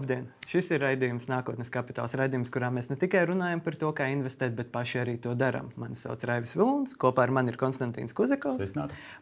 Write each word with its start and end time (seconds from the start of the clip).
Labdien! 0.00 0.30
Šis 0.48 0.70
ir 0.72 0.80
raidījums 0.80 1.26
Nākotnes 1.28 1.68
kapitāls. 1.68 2.14
Raidījums, 2.16 2.48
kurā 2.52 2.70
mēs 2.72 2.86
ne 2.88 2.96
tikai 2.96 3.26
runājam 3.28 3.60
par 3.60 3.74
to, 3.76 3.90
kā 3.92 4.06
investēt, 4.08 4.54
bet 4.56 4.70
paši 4.72 5.02
arī 5.02 5.16
to 5.20 5.34
darām. 5.36 5.66
Mani 5.76 5.98
sauc 6.00 6.24
Raivis 6.24 6.54
Vilns, 6.56 6.94
kopā 6.96 7.26
ar 7.26 7.32
mani 7.36 7.52
ir 7.52 7.58
Konstantīns 7.60 8.16
Kuzikovs. 8.16 8.72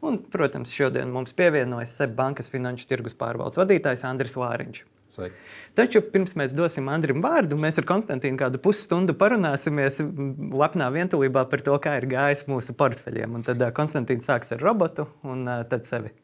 Un, 0.07 0.21
protams, 0.31 0.71
šodien 0.71 1.11
mums 1.11 1.35
pievienojas 1.35 1.97
SEB 1.99 2.15
bankas 2.21 2.47
finanšu 2.53 2.87
tirgus 2.93 3.19
pārvaldes 3.19 3.59
vadītājs 3.59 4.07
Andris 4.07 4.39
Lāriņš. 4.39 4.85
Sveiki. 5.17 5.43
Taču 5.75 6.05
pirms 6.15 6.37
mēs 6.39 6.55
dosim 6.55 6.87
Andrim 6.95 7.27
vārdu, 7.27 7.59
mēs 7.59 7.83
ar 7.83 7.89
Konstantīnu 7.91 8.39
kādu 8.39 8.63
pusstundu 8.63 9.19
parunāsimies 9.19 9.99
lepnā 9.99 10.93
vientulībā 10.95 11.43
par 11.51 11.67
to, 11.67 11.75
kā 11.83 11.99
ir 11.99 12.07
gājis 12.15 12.47
mūsu 12.47 12.79
portfeļiem. 12.79 13.35
Un 13.35 13.51
tad 13.51 13.67
Konstantīns 13.75 14.31
sāks 14.31 14.55
ar 14.55 14.63
robotu 14.63 15.11
un 15.27 15.43
tad 15.67 15.91
sevi. 15.91 16.15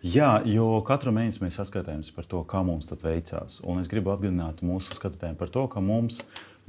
Jā, 0.00 0.38
jo 0.48 0.78
katru 0.88 1.12
mēnesi 1.12 1.42
mēs 1.42 1.58
saskatāmies 1.58 2.08
par 2.16 2.24
to, 2.24 2.38
kā 2.48 2.62
mums 2.64 2.88
veicās. 2.88 3.58
Un 3.68 3.82
es 3.82 3.88
gribu 3.90 4.14
atgādināt 4.14 4.62
mūsu 4.64 4.94
skatītājiem 4.96 5.34
par 5.36 5.50
to, 5.52 5.66
ka 5.68 5.82
mums 5.84 6.22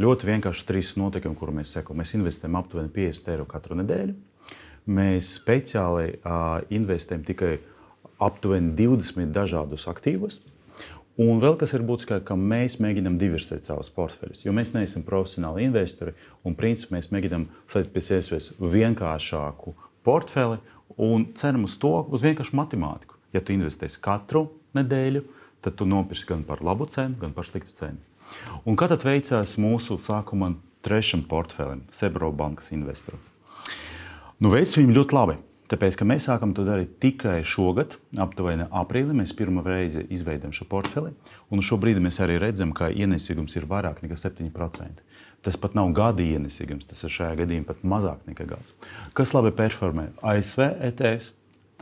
ļoti 0.04 0.28
vienkārši 0.28 0.66
trīs 0.68 0.98
notikumi, 1.00 1.38
kuru 1.40 1.54
mēs 1.56 1.72
sekojam. 1.72 2.02
Mēs 2.02 2.12
investējam 2.18 2.58
aptuveni 2.60 2.92
50 2.92 3.32
eiro 3.32 3.46
katru 3.48 3.78
nedēļu. 3.80 4.18
Mēs 4.92 5.30
speciāli 5.38 6.18
uh, 6.18 6.60
investējam 6.76 7.24
tikai 7.30 7.54
aptuveni 8.20 8.74
20 8.76 9.32
dažādus 9.32 9.88
aktīvus. 9.88 10.42
Un 11.22 11.40
vēl 11.40 11.56
kas 11.62 11.72
ir 11.72 11.88
būtiskāk, 11.88 12.26
ka 12.28 12.36
mēs 12.36 12.82
mēģinām 12.84 13.16
diversificēt 13.22 13.70
savus 13.70 13.94
portfeļus. 13.96 14.44
Jo 14.44 14.52
mēs 14.58 14.74
neesam 14.76 15.08
profesionāli 15.08 15.70
investori 15.70 16.18
un 16.44 16.60
principā 16.60 16.98
mēs 16.98 17.14
mēģinām 17.16 17.48
slēgt 17.72 17.96
pēc 17.96 18.12
iespējas 18.18 18.52
vienkāršāku 18.60 19.76
portfeli 20.04 20.60
un 21.00 21.30
ceram 21.40 21.64
uz 21.70 21.80
to, 21.80 21.96
uz 22.12 22.28
vienkāršu 22.28 22.60
matemātiku. 22.60 23.21
Ja 23.32 23.42
tu 23.44 23.54
investēsi 23.56 24.02
katru 24.04 24.48
nedēļu, 24.78 25.24
tad 25.64 25.78
tu 25.80 25.88
nopirksi 25.88 26.28
gan 26.30 26.44
par 26.48 26.64
labu 26.66 26.88
cenu, 26.92 27.18
gan 27.22 27.36
par 27.36 27.48
sliktu 27.48 27.74
cenu. 27.78 28.02
Un 28.66 28.78
kā 28.80 28.88
tad 28.92 29.04
veicās 29.06 29.58
mūsu 29.60 30.00
sākuma 30.06 30.54
trešam 30.86 31.24
portfelim, 31.30 31.86
Sebro 31.96 32.32
bankas 32.36 32.72
investoram? 32.76 33.22
Nu, 34.42 34.50
veids 34.54 34.76
viņam 34.78 34.96
ļoti 34.98 35.18
labi. 35.18 35.38
Tāpēc, 35.72 35.96
ka 35.96 36.04
mēs 36.08 36.26
sākam 36.28 36.52
to 36.52 36.66
darīt 36.68 36.98
tikai 37.00 37.38
šogad, 37.48 37.94
aptuveni 38.20 38.66
aprīlī, 38.76 39.14
mēs 39.22 39.32
pirmo 39.38 39.62
reizi 39.64 40.04
izveidojam 40.12 40.52
šo 40.56 40.66
portfeli. 40.68 41.14
Un 41.48 41.64
šobrīd 41.64 42.02
mēs 42.04 42.20
arī 42.24 42.36
redzam, 42.42 42.74
ka 42.76 42.90
ienesīgums 42.92 43.56
ir 43.56 43.70
vairāk 43.70 44.02
nekā 44.04 44.18
7%. 44.20 45.06
Tas 45.46 45.58
pat 45.58 45.78
nav 45.78 45.94
gada 45.96 46.26
ienesīgums, 46.26 46.90
tas 46.90 47.06
ir 47.08 47.14
šajā 47.16 47.38
gadījumā 47.40 47.70
pat 47.70 47.86
mazāk 47.88 48.26
nekā 48.28 48.50
gads. 48.50 48.76
Kas 49.16 49.32
labi 49.34 49.54
performē? 49.56 50.10
ASV 50.34 50.66
ETS 50.90 51.32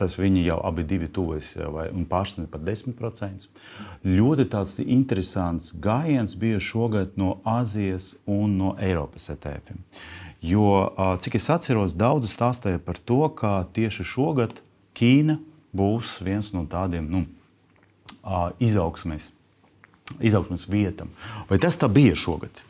Tas 0.00 0.14
viņi 0.16 0.46
jau 0.46 0.56
abi 0.64 0.86
divi 0.88 1.10
tuvojas 1.12 1.50
un 1.92 2.06
pārsniedz 2.08 2.48
pat 2.48 2.62
10%. 2.64 3.42
Ļoti 4.08 4.46
tāds 4.48 4.78
interesants 4.80 5.74
gājiens 5.76 6.32
bija 6.40 6.60
šogad 6.64 7.18
no 7.20 7.34
Āzijas 7.44 8.14
un 8.24 8.56
no 8.56 8.70
Eiropas 8.80 9.28
ETF. 9.34 9.74
Jo, 10.40 10.64
cik 11.20 11.36
es 11.36 11.50
atceros, 11.52 11.98
daudzi 12.00 12.30
stāstīja 12.32 12.80
par 12.80 12.96
to, 12.96 13.26
ka 13.36 13.66
tieši 13.76 14.06
šogad 14.08 14.56
Ķīna 14.96 15.36
būs 15.76 16.16
viens 16.24 16.48
no 16.56 16.64
tādiem 16.64 17.04
nu, 17.12 17.26
izaugsmes, 18.56 19.28
izaugsmes 20.16 20.64
vietām. 20.72 21.12
Vai 21.52 21.60
tas 21.60 21.76
tā 21.76 21.92
bija 21.92 22.16
šogad? 22.16 22.64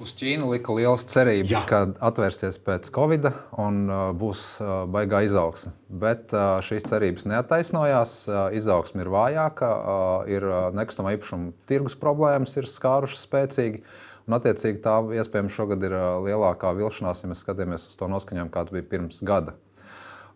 Uz 0.00 0.14
Ķīnu 0.16 0.46
lika 0.48 0.72
liels 0.72 1.02
cerības, 1.10 1.50
Jā. 1.52 1.60
ka 1.68 1.78
atvērsies 2.08 2.56
pēc 2.64 2.86
Covid 2.94 3.26
un 3.60 3.82
uh, 3.84 3.98
būs 4.16 4.40
uh, 4.62 4.70
baigā 4.88 5.18
izaugsme. 5.26 5.74
Bet 5.92 6.32
uh, 6.32 6.56
šīs 6.64 6.86
cerības 6.88 7.26
neataisnojās. 7.28 8.14
Uh, 8.24 8.38
izaugsme 8.56 9.04
ir 9.04 9.10
vājāka, 9.12 9.68
uh, 9.68 10.30
ir 10.32 10.46
uh, 10.48 10.70
nekustamā 10.72 11.12
īpašuma 11.18 11.52
tirgus 11.68 11.98
problēmas, 12.00 12.56
ir 12.56 12.68
skārušas 12.70 13.26
spēcīgi. 13.28 13.82
Un, 14.24 14.38
attiecīgi, 14.38 14.80
tā 14.80 14.96
iespējams 15.20 15.58
šogad 15.58 15.84
ir 15.84 15.92
uh, 15.98 16.06
lielākā 16.24 16.72
vilšanās, 16.80 17.20
ja 17.20 17.28
mēs 17.28 17.44
skatāmies 17.44 17.84
uz 17.90 18.00
to 18.00 18.08
noskaņojumu, 18.08 18.54
kāda 18.56 18.78
bija 18.78 18.88
pirms 18.94 19.20
gada. 19.20 19.58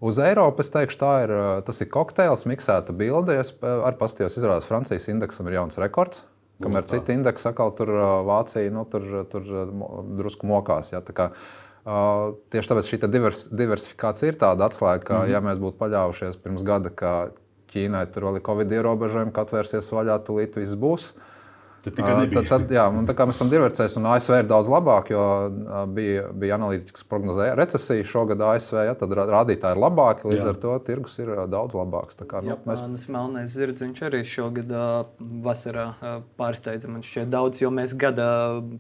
Uz 0.04 0.20
Eiropas 0.20 0.69
teikšu, 0.76 1.00
tā 1.00 1.14
ir, 1.25 1.32
uh, 1.32 1.56
tas 1.64 1.81
ir 1.81 1.88
kokteils, 1.88 2.44
miksēta 2.52 2.92
bilde. 2.92 3.41
Es 3.41 3.56
uh, 3.56 3.81
arī 3.88 3.96
paskatījos, 3.96 4.36
izrādās, 4.42 4.69
Francijas 4.69 5.08
indeksam 5.08 5.48
ir 5.48 5.62
jauns 5.62 5.81
rekords. 5.81 6.26
Kamēr 6.62 6.87
citi 6.87 7.16
indeksi 7.16 7.48
atkal 7.50 7.72
tur 7.75 7.91
Vācija 8.28 8.70
nu, 8.70 8.84
tur, 8.87 9.25
tur 9.31 9.48
drusku 10.19 10.47
mokās. 10.47 10.92
Ja, 10.94 11.00
tā 11.03 11.15
kā, 11.16 11.28
uh, 11.82 12.37
tieši 12.54 12.70
tāpēc 12.70 12.91
šī 12.92 13.00
divers, 13.09 13.48
diversifikācija 13.50 14.31
ir 14.31 14.38
tāda 14.38 14.70
atslēga, 14.70 15.03
ka, 15.03 15.14
mm 15.19 15.22
-hmm. 15.25 15.32
ja 15.32 15.41
mēs 15.41 15.59
būtu 15.59 15.81
paļāvušies 15.82 16.43
pirms 16.43 16.62
gada, 16.62 16.91
ka 16.91 17.32
Ķīnai 17.75 18.06
tur 18.14 18.28
vēl 18.28 18.37
ir 18.38 18.47
Covid 18.47 18.72
ierobežojumi, 18.72 19.32
ka 19.34 19.43
atvērsies 19.43 19.91
vaļā, 19.91 20.20
tūlīt 20.22 20.54
viss 20.56 20.78
būs. 20.78 21.10
Uh, 21.10 21.33
Tad, 21.84 21.98
tad, 22.32 22.46
tad, 22.48 22.70
jā, 22.72 22.84
tā 23.04 23.14
kā 23.16 23.26
mēs 23.28 23.36
esam 23.36 23.50
diversificējuši, 23.52 23.98
un 24.00 24.06
ASV 24.14 24.38
ir 24.38 24.46
daudz 24.48 24.70
labāk, 24.72 25.10
jo 25.12 25.24
bija, 25.92 26.22
bija 26.32 26.56
analītiķis, 26.56 26.94
kas 26.96 27.06
prognozēja 27.10 27.56
recesiju 27.58 28.06
šogad 28.08 28.40
ASV, 28.46 28.78
ja, 28.88 28.94
tad 28.96 29.12
rādītāji 29.18 29.76
ir 29.76 29.82
labāki, 29.82 30.28
līdz 30.30 30.40
jā. 30.40 30.54
ar 30.54 30.60
to 30.62 30.76
tirgus 30.86 31.18
ir 31.20 31.34
daudz 31.52 31.76
labāks. 31.76 32.16
Kā, 32.24 32.40
nu, 32.46 32.56
mēs... 32.64 32.80
Mānis 32.86 33.04
Melnais 33.12 33.52
zirdziņš 33.52 34.00
arī 34.08 34.22
šogad 34.28 34.72
vasarā 35.44 35.90
pārsteidza 36.40 36.88
man 36.88 37.04
šķiet 37.04 37.28
daudz, 37.34 37.60
jo 37.60 37.72
mēs 37.74 37.92
gada, 38.00 38.30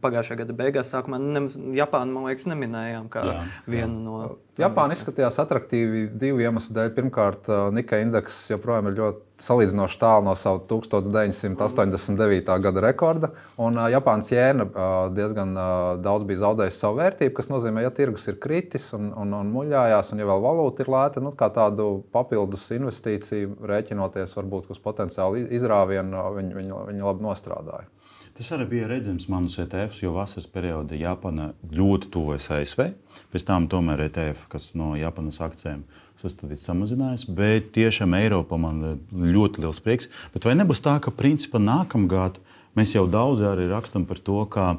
pagājušā 0.04 0.40
gada 0.40 0.56
beigās 0.56 0.94
sākumā 0.94 1.20
nemaz 1.20 1.58
Japānu, 1.76 2.16
man 2.16 2.30
liekas, 2.30 2.48
neminējām 2.48 3.12
kā 3.12 3.26
jā, 3.28 3.36
vienu 3.68 3.92
jā. 3.92 4.04
no. 4.06 4.32
Japāna 4.60 4.94
izskatījās 4.94 5.40
attraktīvi 5.42 6.06
divu 6.14 6.44
iemeslu 6.44 6.76
dēļ. 6.76 6.92
Pirmkārt, 6.94 7.48
Nikkei 7.74 8.04
indeks 8.06 8.44
joprojām 8.52 8.86
ir 8.90 9.00
ļoti 9.00 9.33
salīdzinoši 9.42 9.98
tālu 9.98 10.28
no 10.28 10.34
sava 10.38 10.60
1989. 10.70 12.52
gada 12.66 12.82
rekorda. 12.84 13.30
Un 13.60 13.78
uh, 13.78 13.88
Japānas 13.92 14.30
jēna 14.30 14.66
uh, 14.68 14.92
diezgan 15.14 15.56
uh, 15.56 15.64
daudz 16.02 16.26
bija 16.28 16.44
zaudējusi 16.44 16.78
savu 16.78 17.00
vērtību, 17.00 17.34
kas 17.36 17.50
nozīmē, 17.50 17.82
ja 17.84 17.90
tirgus 17.94 18.28
ir 18.30 18.38
kritis 18.42 18.86
un, 18.96 19.10
un, 19.18 19.34
un 19.40 19.50
muļājās, 19.54 20.12
un 20.14 20.22
ja 20.22 20.28
vēl 20.30 20.44
valūta 20.44 20.84
ir 20.84 20.92
lēta, 20.94 21.24
nu, 21.24 21.34
kā 21.38 21.50
tādu 21.54 21.88
papildus 22.14 22.68
investīciju 22.76 23.58
rēķinoties, 23.70 24.36
varbūt 24.38 24.70
uz 24.74 24.80
potenciālu 24.84 25.44
izrāvienu, 25.58 26.24
viņi, 26.38 26.56
viņi, 26.60 26.80
viņi 26.92 27.06
labi 27.10 27.26
nostrādāja. 27.26 27.90
Tas 28.34 28.48
arī 28.50 28.64
bija 28.66 28.86
redzams 28.90 29.28
manus 29.30 29.60
ETFs, 29.62 30.00
jo 30.02 30.10
vasaras 30.16 30.48
periodā 30.50 30.96
Japāna 30.98 31.52
ļoti 31.70 32.08
tuvojas 32.10 32.48
ASV. 32.56 32.88
Pēc 33.30 33.44
tam 33.46 33.68
tomēr 33.70 34.08
ETF, 34.08 34.48
kas 34.50 34.72
no 34.78 34.96
Japānas 34.98 35.38
akcijiem 35.44 35.84
sastādīts, 36.22 36.66
samazinājās. 36.68 37.26
Bet 37.28 37.72
tiešām 37.76 38.16
Eiropā 38.18 38.58
man 38.60 38.82
ļoti 39.12 39.64
liels 39.64 39.80
prieks. 39.84 40.10
Bet 40.34 40.46
vai 40.48 40.56
nebūs 40.58 40.82
tā, 40.84 40.96
ka 41.02 41.14
principā 41.14 41.60
nākamgad 41.62 42.40
mēs 42.78 42.94
jau 42.96 43.06
daudz 43.10 43.42
arī 43.46 43.68
rakstam 43.70 44.06
par 44.08 44.20
to, 44.22 44.42
ka 44.50 44.76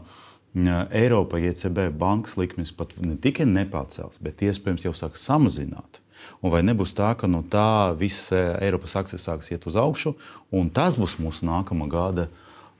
Eiropa 0.55 1.39
ECB 1.43 1.89
bankas 1.99 2.37
likmes 2.39 2.71
pat 2.71 2.93
ne 3.03 3.17
tikai 3.19 3.43
nepārcels, 3.49 4.21
bet 4.23 4.43
iespējams 4.45 4.87
jau 4.87 4.93
sāk 4.95 5.19
samazināt. 5.19 5.99
Un 6.39 6.53
vai 6.53 6.61
nebūs 6.63 6.95
tā, 6.95 7.11
ka 7.19 7.27
no 7.27 7.43
tā 7.43 7.91
visas 7.99 8.31
Eiropas 8.63 8.95
akcijas 8.95 9.27
sāks 9.27 9.51
iet 9.51 9.67
uz 9.67 9.75
augšu, 9.75 10.15
un 10.55 10.71
tas 10.71 10.95
būs 10.99 11.17
mūsu 11.19 11.45
nākamā 11.47 11.89
gada 11.91 12.29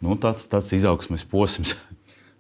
nu, 0.04 0.16
tāds, 0.16 0.48
tāds 0.48 0.72
izaugsmes 0.76 1.28
posms. 1.28 1.76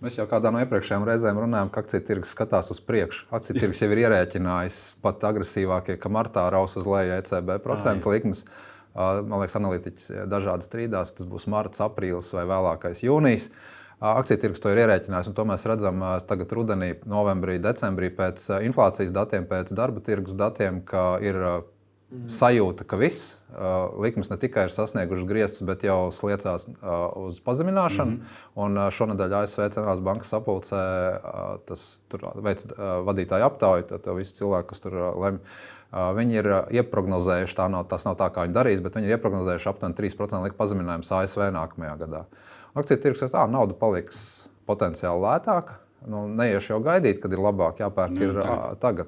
Mēs 0.05 0.19
jau 0.19 0.27
kādā 0.29 0.51
no 0.53 0.59
iepriekšējām 0.61 1.03
reizēm 1.07 1.39
runājām, 1.41 1.69
ka 1.73 1.81
akciju 1.81 2.03
tirgus 2.05 2.33
skatās 2.35 2.67
uz 2.69 2.77
priekšu. 2.85 3.23
Akciju 3.33 3.55
tirgus 3.57 3.79
jau 3.81 3.87
ir 3.89 4.03
ierēķinājis 4.03 4.75
pat 5.01 5.23
agresīvākie, 5.25 5.95
ka 5.97 6.11
martā 6.13 6.43
raus 6.53 6.75
uz 6.77 6.85
leju 6.85 7.15
ECB 7.15 7.55
procentu 7.63 8.13
likmes. 8.13 8.43
Man 8.93 9.39
liekas, 9.41 9.55
analītiķis 9.57 10.11
dažādi 10.29 10.67
strīdās, 10.67 11.15
tas 11.17 11.25
būs 11.31 11.47
marts, 11.49 11.81
aprīlis 11.81 12.29
vai 12.37 12.45
vēlākais 12.51 13.01
jūnijas. 13.01 13.47
Akciju 14.05 14.43
tirgus 14.43 14.61
to 14.61 14.69
ir 14.69 14.83
ierēķinājis, 14.83 15.31
un 15.31 15.39
to 15.39 15.47
mēs 15.49 15.65
redzam 15.71 16.05
tagad 16.29 16.53
rudenī, 16.53 16.91
novembrī, 17.09 17.57
decembrī 17.63 18.11
pēc 18.13 18.45
inflācijas 18.61 19.15
datiem, 19.15 19.49
pēc 19.49 19.73
darba 19.73 20.05
tirgus 20.05 20.37
datiem, 20.37 20.83
ka 20.85 21.15
ir 21.25 21.41
Mm. 22.13 22.27
sajūta, 22.29 22.85
ka 22.85 22.99
viss 23.01 23.33
uh, 23.49 23.89
likmes 23.97 24.29
ne 24.29 24.35
tikai 24.37 24.67
ir 24.67 24.73
sasniegušas 24.73 25.25
grieztus, 25.25 25.63
bet 25.65 25.81
jau 25.83 26.11
sliecās 26.13 26.67
uh, 26.69 27.09
uz 27.17 27.39
pazemināšanu. 27.41 28.11
Mm 28.11 28.19
-hmm. 28.19 28.43
Un 28.61 28.77
uh, 28.77 28.89
šonadēļ 28.93 29.33
ASV 29.39 29.61
Centrālās 29.73 30.03
bankas 30.05 30.29
sapulcē 30.29 30.83
uh, 31.17 31.57
tas 31.65 31.99
veids 32.35 32.67
uh, 32.69 33.01
vadītāju 33.07 33.47
aptauju, 33.49 33.87
tad 33.89 34.05
visi 34.15 34.37
cilvēki, 34.37 34.69
kas 34.69 34.79
tur 34.85 34.93
uh, 34.93 35.17
lemj. 35.23 35.39
Uh, 35.91 36.13
viņi 36.15 36.33
ir 36.33 36.51
uh, 36.51 36.61
ieprognozējuši, 36.69 37.55
tā 37.55 37.67
nav, 37.71 37.87
tas 37.89 38.05
nav 38.05 38.15
tā, 38.21 38.29
kā 38.29 38.45
viņi 38.45 38.53
darīs, 38.53 38.83
bet 38.85 38.95
viņi 38.95 39.09
ir 39.09 39.17
ieprognozējuši 39.17 39.69
aptuveni 39.69 39.95
3% 39.95 40.43
likuma 40.43 40.61
pazeminājumu 40.61 41.09
ASV 41.09 41.49
nākamajā 41.57 41.97
gadā. 42.05 42.25
Akciju 42.75 43.01
tirgus 43.01 43.21
ir 43.21 43.33
tā, 43.33 43.49
nauda 43.49 43.73
paliks 43.73 44.47
potenciāli 44.67 45.21
lētāka. 45.25 45.81
Nu, 46.05 46.27
neiešu 46.27 46.73
jau 46.73 46.83
gaidīt, 46.85 47.21
kad 47.21 47.33
ir 47.33 47.39
labāk 47.41 47.79
jāpērk 47.81 48.11
nu, 48.11 48.21
ir, 48.21 48.41
tagad. 48.41 48.77
tagad. 48.79 49.07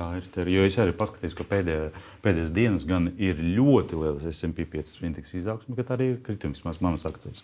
Tā 0.00 0.06
ir. 0.16 0.26
Tā 0.32 0.46
ir 0.46 0.48
jo 0.54 0.62
es 0.64 0.78
arī 0.80 0.94
paskatījos, 0.96 1.34
ka 1.36 1.44
pēdējā, 1.44 1.90
pēdējās 2.24 2.52
dienas 2.56 2.86
gan 2.88 3.10
ir 3.20 3.40
ļoti 3.42 3.98
liels 4.00 4.24
SP 4.32 4.64
5 4.72 5.02
indeksa 5.04 5.36
izaugsme, 5.36 5.76
bet 5.76 5.90
arī 5.92 6.14
ir 6.14 6.20
kritums 6.24 6.62
manas 6.64 7.04
akcijas. 7.08 7.42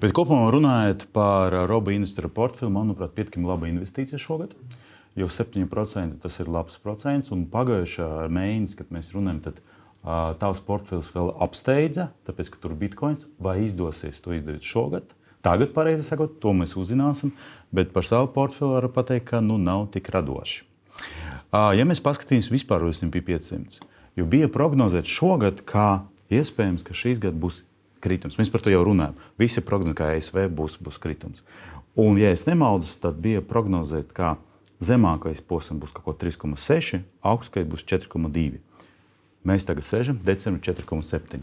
Bet 0.00 0.14
kopumā 0.16 0.46
runājot 0.54 1.04
par 1.12 1.52
Robu 1.68 1.92
investoru 1.92 2.30
portfeli, 2.32 2.72
manuprāt, 2.72 3.12
pietiekami 3.16 3.50
laba 3.50 3.68
investīcija 3.68 4.20
šogad. 4.22 4.54
Jo 5.18 5.28
7% 5.28 6.16
tas 6.22 6.38
ir 6.40 6.48
labs 6.48 6.78
procents. 6.80 7.28
Un 7.34 7.44
pagājušā 7.52 8.08
mēnesī, 8.32 8.78
kad 8.80 8.94
mēs 8.94 9.10
runājam, 9.12 9.42
tad 9.50 9.60
uh, 9.60 10.32
tavs 10.40 10.62
portfels 10.64 11.10
vēl 11.12 11.34
apsteidza, 11.44 12.08
tāpēc 12.28 12.54
ka 12.54 12.62
tur 12.62 12.72
ir 12.72 12.80
bitkoins. 12.86 13.26
Vai 13.42 13.58
izdosies 13.66 14.22
to 14.24 14.32
izdarīt 14.36 14.64
šogad? 14.64 15.12
Tagad, 15.44 15.74
pareizi 15.76 16.06
sakot, 16.08 16.40
to 16.40 16.54
mēs 16.56 16.72
uzzināsim, 16.78 17.34
bet 17.74 17.92
par 17.92 18.08
savu 18.08 18.32
portfeli 18.32 18.78
varu 18.78 18.92
pateikt, 18.96 19.28
ka 19.34 19.42
nu, 19.44 19.60
nav 19.60 19.90
tik 19.92 20.08
radoši. 20.14 20.67
Ja 21.52 21.84
mēs 21.88 22.02
paskatīsimies 22.04 22.52
vispār 22.52 22.84
uz 22.84 22.98
SP 23.00 23.22
500, 23.24 23.80
jo 24.20 24.26
bija 24.28 24.50
prognozēts 24.52 25.08
šogad, 25.08 25.62
ka 25.68 26.04
iespējams, 26.28 26.84
ka 26.84 26.96
šīs 26.96 27.22
gads 27.22 27.40
būs 27.40 27.62
kritums. 28.04 28.36
Mēs 28.38 28.52
par 28.52 28.60
to 28.60 28.72
jau 28.72 28.82
runājam. 28.84 29.16
Visi 29.40 29.64
prognozi, 29.64 29.96
ka 29.96 30.10
ASV 30.12 30.44
būs, 30.52 30.76
būs 30.84 31.00
kritums. 31.00 31.40
Un, 31.98 32.20
ja 32.20 32.30
es 32.34 32.44
nemaldos, 32.46 32.92
tad 33.00 33.16
bija 33.24 33.40
prognozēts, 33.42 34.12
ka 34.14 34.36
zemākais 34.84 35.40
posms 35.40 35.80
būs 35.82 35.94
kaut 35.96 36.04
ko 36.06 36.14
3,6, 36.20 37.00
augstākais 37.26 37.70
būs 37.70 37.86
4,2. 37.88 38.60
Mēs 39.48 39.64
tagad 39.64 39.86
sēžam 39.86 40.20
decembrī 40.22 40.68
4,7. 40.68 41.40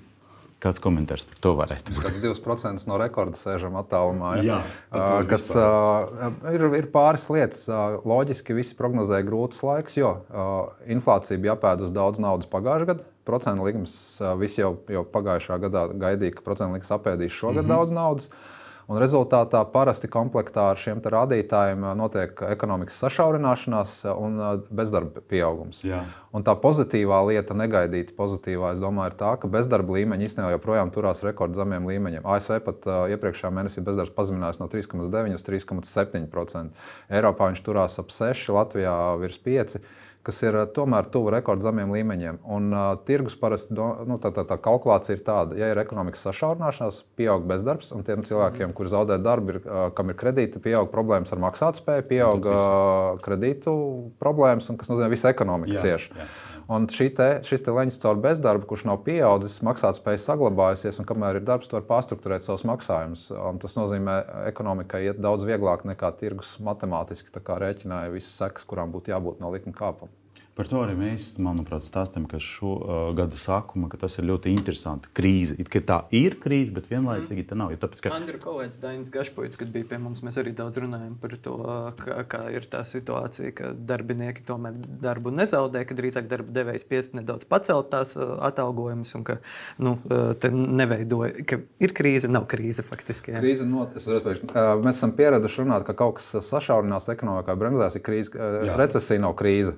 Kāds 0.64 0.82
komentārs 0.82 1.26
par 1.28 1.40
to 1.44 1.52
varētu 1.60 1.94
būt? 1.94 2.06
Mēs 2.08 2.40
2% 2.40 2.88
no 2.90 2.98
rekorda 3.02 3.38
sēžam 3.38 3.76
attālumā. 3.78 4.32
Ja? 4.40 4.62
Jā, 4.90 5.20
kas, 5.30 5.50
uh, 5.52 6.32
ir, 6.54 6.66
ir 6.80 6.88
pāris 6.94 7.28
lietas. 7.30 7.68
Loģiski 8.08 8.56
visi 8.58 8.78
prognozēja 8.80 9.28
grūtus 9.28 9.62
laikus, 9.68 10.00
jo 10.00 10.16
uh, 10.24 10.72
inflācija 10.90 11.42
bija 11.44 11.58
apēdusi 11.58 11.94
daudz 11.96 12.24
naudas 12.24 12.50
pagājušajā 12.50 12.92
gadā. 12.94 13.08
Procentu 13.26 13.68
likums 13.68 13.94
uh, 14.22 14.34
visi 14.40 14.64
jau, 14.64 14.76
jau 14.90 15.06
pagājušā 15.14 15.60
gadā 15.68 15.88
gaidīja, 15.92 16.38
ka 16.38 16.46
procentu 16.46 16.80
likums 16.80 16.94
apēdīs 16.98 17.36
šogad 17.36 17.66
mm 17.66 17.68
-hmm. 17.68 17.76
daudz 17.76 17.98
naudas. 18.00 18.30
Uh, 18.32 18.52
Un 18.86 19.00
rezultātā 19.02 19.64
parasti 19.74 20.06
komplektā 20.12 20.68
ar 20.70 20.78
šiem 20.78 21.00
rādītājiem 21.02 21.82
notiek 21.98 22.42
ekonomikas 22.52 23.00
sašaurināšanās 23.02 23.96
un 24.14 24.38
bezdarba 24.70 25.24
pieaugums. 25.26 25.80
Jā. 25.88 26.04
Un 26.36 26.46
tā 26.46 26.54
pozitīvā 26.62 27.24
lieta, 27.32 27.58
negaidīta 27.58 28.14
pozitīvā, 28.18 28.76
domāju, 28.78 29.14
ir 29.14 29.18
tā, 29.18 29.34
ka 29.42 29.50
bezdarba 29.50 29.98
līmeņi 29.98 30.30
īstenībā 30.30 30.54
joprojām 30.54 30.94
turās 30.94 31.24
rekordzemiem 31.26 31.90
līmeņiem. 31.90 32.30
ASV 32.30 32.62
pat 32.68 32.86
uh, 32.86 33.02
iepriekšējā 33.16 33.54
mēnesī 33.58 33.82
bezdarbs 33.86 34.14
pazeminājās 34.14 34.62
no 34.62 34.70
3,9 34.70 35.34
līdz 35.34 35.48
3,7%. 35.50 36.90
Eiropā 37.10 37.50
viņš 37.50 37.66
turās 37.66 37.98
ap 38.02 38.14
6, 38.14 38.54
Latvijā 38.54 38.98
virs 39.24 39.42
5% 39.42 40.05
kas 40.26 40.42
ir 40.44 40.58
eh, 40.58 40.66
tomēr 40.76 41.08
tuvu 41.14 41.32
rekordzemiem 41.36 41.92
līmeņiem. 41.94 42.40
Un, 42.56 42.70
uh, 42.74 42.86
tirgus 43.08 43.38
parasti 43.40 43.76
nu, 43.76 44.18
tā, 44.22 44.32
tā, 44.36 44.46
tā 44.50 44.58
kalkulācija 44.62 45.18
ir 45.18 45.24
tāda, 45.26 45.58
ja 45.60 45.70
ir 45.72 45.82
ekonomikas 45.82 46.26
sašaurināšanās, 46.28 47.04
pieaug 47.20 47.46
bezdarbs, 47.50 47.92
un 47.96 48.06
tiem 48.08 48.26
cilvēkiem, 48.28 48.70
mm. 48.70 48.76
kuri 48.78 48.94
zaudē 48.94 49.20
darbu, 49.22 49.56
ir, 49.56 49.62
uh, 49.64 49.86
kam 49.96 50.12
ir 50.12 50.20
kredīti, 50.20 50.62
pieaug 50.64 50.90
problēmas 50.94 51.34
ar 51.36 51.44
maksātspēju, 51.46 52.08
pieaug 52.10 52.50
uh, 52.50 53.22
kredītu 53.26 53.76
problēmas, 54.22 54.70
un, 54.72 54.80
kas 54.82 54.92
nozīmē, 54.92 55.10
ka 55.12 55.18
visa 55.18 55.34
ekonomika. 55.36 55.78
Jā, 55.78 56.00
jā. 56.00 56.30
Un 56.66 56.88
te, 57.14 57.28
šis 57.46 57.62
te 57.62 57.74
leņķis 57.76 58.00
caur 58.02 58.18
bezdarbu, 58.24 58.66
kurš 58.70 58.88
nav 58.90 59.04
pieaudzis, 59.06 59.60
maksātspēja 59.68 60.24
saglabājusies, 60.24 60.98
un 60.98 61.06
kamēr 61.06 61.38
ir 61.38 61.46
darbs, 61.46 61.70
tu 61.70 61.78
vari 61.78 61.86
pārstruktūrēt 61.92 62.42
savus 62.42 62.66
maksājumus. 62.66 63.28
Un 63.38 63.62
tas 63.62 63.78
nozīmē, 63.78 64.18
ka 64.26 64.44
ekonomikai 64.50 65.04
iet 65.06 65.22
daudz 65.22 65.46
vieglāk 65.46 65.86
nekā 65.86 66.10
tirgus 66.18 66.56
matemātiski 66.66 67.30
rēķināja 67.46 68.14
visas 68.14 68.34
sekas, 68.42 68.66
kurām 68.66 68.96
būtu 68.96 69.14
jābūt 69.14 69.46
no 69.46 69.54
likuma 69.54 69.78
kāpuma. 69.78 70.25
Par 70.56 70.70
to 70.72 70.80
arī 70.80 70.94
mēs, 70.96 71.34
manuprāt, 71.44 71.84
stāstām, 71.84 72.24
ka 72.32 72.40
šo 72.40 72.74
uh, 72.78 72.92
gada 73.16 73.36
sākuma 73.36 73.90
ka 73.92 73.98
tas 74.00 74.14
ir 74.22 74.28
ļoti 74.30 74.54
interesanti. 74.56 75.10
Krīze. 75.18 75.58
It, 75.60 75.68
tā 75.84 75.98
ir 76.16 76.38
krīze, 76.40 76.72
bet 76.72 76.86
vienlaicīgi 76.88 77.44
tā 77.50 77.58
nav. 77.60 77.74
Tāpēc, 77.82 78.04
ka... 78.06 78.14
Andriņš 78.16 78.44
Kalniņš, 78.46 78.78
Dainis 78.80 79.10
Gašpovics, 79.12 79.58
kad 79.60 79.74
bija 79.74 79.90
pie 79.90 79.98
mums, 80.00 80.22
mēs 80.24 80.38
arī 80.40 80.54
daudz 80.56 80.80
runājām 80.80 81.18
par 81.20 81.34
to, 81.44 81.56
kā, 82.00 82.22
kā 82.32 82.40
ir 82.56 82.68
tā 82.72 82.86
situācija, 82.88 83.52
ka 83.58 83.72
darbinieki 83.76 84.46
tomēr 84.48 84.78
darbu 85.04 85.34
nezaudē, 85.36 85.82
ka 85.90 85.98
drīzāk 85.98 86.30
darba 86.32 86.56
devējs 86.56 86.88
piest 86.88 87.18
nedaudz 87.20 87.44
pacelt 87.52 87.90
tās 87.92 88.16
uh, 88.16 88.38
atalgojumus 88.48 89.12
un 89.20 89.26
ka 89.28 89.36
nu, 89.84 89.98
uh, 90.08 90.48
neveidoja, 90.56 91.34
ka 91.52 91.60
ir 91.84 91.96
krīze, 91.98 92.32
nav 92.32 92.48
krīze 92.52 92.86
faktiski. 92.88 93.34
Jā. 93.36 93.42
Krīze 93.44 93.68
not, 93.68 94.00
redzu, 94.00 94.48
uh, 94.54 94.72
mēs 94.80 95.02
esam 95.02 95.12
pieraduši 95.20 95.66
runāt, 95.66 95.84
ka 95.84 95.98
kaut 96.00 96.22
kas 96.22 96.32
sašaurinās 96.48 97.12
ekonomikā, 97.12 97.58
bremzēs 97.60 98.00
ir 98.00 98.06
krīze, 98.08 98.32
uh, 98.40 98.72
recesija 98.80 99.26
nav 99.28 99.36
krīze. 99.44 99.76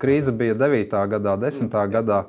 Krīze 0.00 0.32
bija 0.32 0.54
9. 0.56 0.94
gadā, 1.12 1.34
10. 1.36 1.74
gadā. 1.92 2.22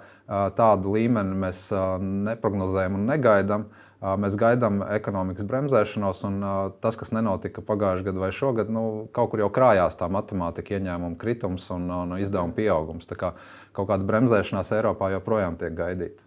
Tādu 0.57 0.95
līmeni 0.95 1.37
mēs 1.39 1.69
neprognozējam 2.01 2.97
un 2.99 3.07
negaidām. 3.07 3.69
Mēs 4.01 4.33
gaidām 4.39 4.79
ekonomikas 4.95 5.45
bremzēšanos, 5.45 6.23
un 6.25 6.39
tas, 6.81 6.97
kas 6.97 7.11
nenotika 7.13 7.61
pagājušajā 7.61 8.07
gadā 8.07 8.23
vai 8.23 8.31
šogad, 8.33 8.71
nu, 8.73 8.83
kaut 9.13 9.29
kur 9.31 9.43
jau 9.43 9.51
krājās 9.53 9.95
tā 9.99 10.09
matemātika, 10.09 10.79
ieņēmuma 10.79 11.19
kritums 11.21 11.67
un, 11.75 11.85
un 11.93 12.15
izdevuma 12.17 12.57
pieaugums. 12.57 13.05
Tā 13.07 13.19
kā 13.19 13.31
kaut 13.77 13.91
kāda 13.93 14.07
bremzēšanās 14.09 14.73
Eiropā 14.79 15.13
joprojām 15.13 15.59
tiek 15.61 15.77
gaidīta. 15.77 16.25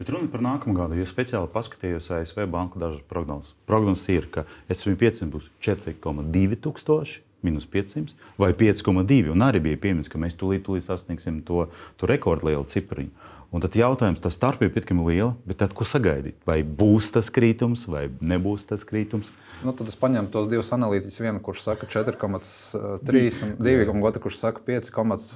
Bet 0.00 0.14
runa 0.14 0.32
par 0.32 0.40
nākamo 0.40 0.72
gadu. 0.78 0.96
Es 0.96 1.12
speciāli 1.12 1.50
paskatījos 1.52 2.08
ASV 2.16 2.46
banku 2.48 2.80
dažas 2.80 3.04
prognozes. 3.06 3.52
Prognozes 3.68 4.08
ir, 4.08 4.30
ka 4.32 4.48
SP500 4.72 5.28
būs 5.34 5.50
4,2 5.60 6.56
tūkstoši 6.64 7.20
minus 7.46 7.66
500 7.70 8.16
vai 8.40 8.52
5,2. 8.56 9.30
Un 9.34 9.44
arī 9.46 9.62
bija 9.70 9.80
pieminēts, 9.80 10.10
ka 10.12 10.20
mēs 10.20 10.38
tūlīt, 10.40 10.64
tūlīt 10.66 10.86
sasniegsim 10.86 11.42
to, 11.46 11.66
to 12.00 12.10
rekordlielu 12.10 12.66
cipariņu. 12.70 13.28
Un 13.50 13.62
tad 13.64 13.74
jautājums, 13.74 14.20
tā 14.22 14.30
starpība 14.30 14.70
ir 14.70 14.74
pietiekami 14.76 15.04
liela, 15.08 15.32
bet 15.42 15.58
tad, 15.58 15.72
ko 15.74 15.82
sagaidīt? 15.82 16.36
Vai 16.46 16.60
būs 16.62 17.08
tas 17.10 17.32
krītums, 17.34 17.82
vai 17.90 18.04
nebūs 18.22 18.68
tas 18.68 18.84
krītums? 18.86 19.32
Nu, 19.64 19.74
tad 19.74 19.90
es 19.90 19.98
paņēmu 19.98 20.30
tos 20.30 20.46
divus 20.48 20.70
analītiķus, 20.76 21.18
vienu, 21.24 21.42
kurš 21.42 21.64
saka 21.66 21.88
4,3, 21.90 23.42
un 23.90 24.06
otru, 24.06 24.22
kurš 24.22 24.38
saka 24.38 24.62
5, 24.68 24.92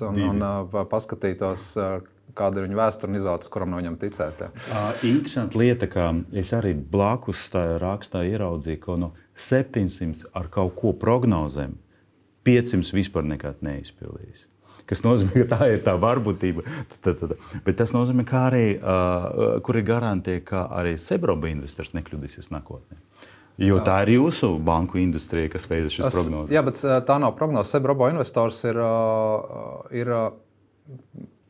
un, 0.06 0.22
un 0.30 0.46
uh, 0.46 0.78
paskatītos, 0.92 1.66
uh, 1.74 2.06
kāda 2.38 2.62
ir 2.62 2.68
viņa 2.68 2.78
vēsture 2.78 3.10
un 3.10 3.18
izvēlēties, 3.18 3.50
kuram 3.50 3.74
no 3.74 3.82
viņam 3.82 3.98
ticēt. 3.98 4.46
Uh, 4.46 5.04
interesanti 5.10 5.58
lieta, 5.58 5.90
ka 5.90 6.12
es 6.38 6.54
arī 6.54 6.70
blakus 6.78 7.48
tā 7.50 7.66
rakstā 7.82 8.22
ieraudzīju, 8.30 8.82
ka 8.86 8.98
no 9.02 9.10
700 9.34 10.30
ar 10.38 10.46
kaut 10.54 10.78
ko 10.78 10.94
prognozēm 10.94 11.74
500 12.44 12.94
vispār 12.96 13.26
nekad 13.28 13.62
neizpildījis. 13.64 14.48
Tas 14.84 15.00
nozīmē, 15.00 15.44
ka 15.44 15.56
tā 15.56 15.68
ir 15.72 15.80
tā 15.84 15.94
varbūtība. 15.96 16.64
Bet 17.64 17.78
tas 17.80 17.94
nozīmē, 17.96 18.26
ka 18.28 18.46
arī 18.50 18.66
uh, 18.76 19.56
kur 19.64 19.78
ir 19.80 19.86
garantija, 19.88 20.42
ka 20.44 20.66
arī 20.76 20.98
Sebroba 21.00 21.48
investors 21.48 21.94
nekļūdīsies 21.96 22.50
nākotnē. 22.52 23.00
Jo 23.64 23.78
tā 23.86 24.00
ir 24.02 24.16
jūsu 24.16 24.56
banku 24.66 24.98
industrija, 24.98 25.48
kas 25.52 25.68
veido 25.70 25.92
šīs 25.92 26.10
prognozes. 26.10 26.52
Jā, 26.52 26.60
bet 26.66 26.80
tā 26.82 27.18
nav 27.22 27.36
prognoze. 27.38 27.70
Sebroba 27.70 28.10
investors 28.10 28.58
ir, 28.66 28.80
ir 29.94 30.10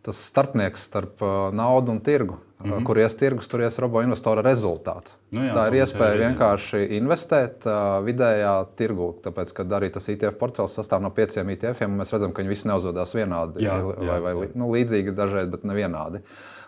tas 0.04 0.20
starpnieks 0.30 0.88
starp 0.90 1.22
naudu 1.52 1.94
un 1.94 2.02
tirgu. 2.04 2.36
Mm 2.64 2.72
-hmm. 2.72 2.84
Kur 2.84 2.98
ies 2.98 3.14
tirgus, 3.16 3.48
tur 3.48 3.60
ies 3.60 3.78
robo 3.78 4.00
investora 4.02 4.42
rezultāts. 4.42 5.16
Nu 5.30 5.40
jā, 5.40 5.52
tā 5.54 5.66
ir 5.68 5.74
iespēja 5.82 6.16
vienkārši 6.28 6.80
investēt 6.96 7.66
uh, 7.66 8.00
vidējā 8.04 8.54
tirgū. 8.76 9.08
Tāpēc, 9.24 9.52
kad 9.52 9.72
arī 9.72 9.90
tas 9.92 10.08
ITF 10.08 10.38
portfels 10.38 10.78
sastāv 10.78 11.02
no 11.02 11.10
pieciem 11.10 11.50
ITF, 11.50 11.80
mēs 11.80 12.12
redzam, 12.12 12.32
ka 12.32 12.42
viņi 12.42 12.48
visi 12.48 12.68
neuzvedās 12.68 13.14
vienādi. 13.14 13.64
Jā, 13.64 13.82
vai, 13.82 14.06
jā, 14.06 14.20
vai, 14.20 14.48
nu, 14.54 14.70
līdzīgi 14.72 15.12
dažreiz, 15.12 15.50
bet 15.50 15.64
ne 15.64 15.74
vienādi. 15.74 16.22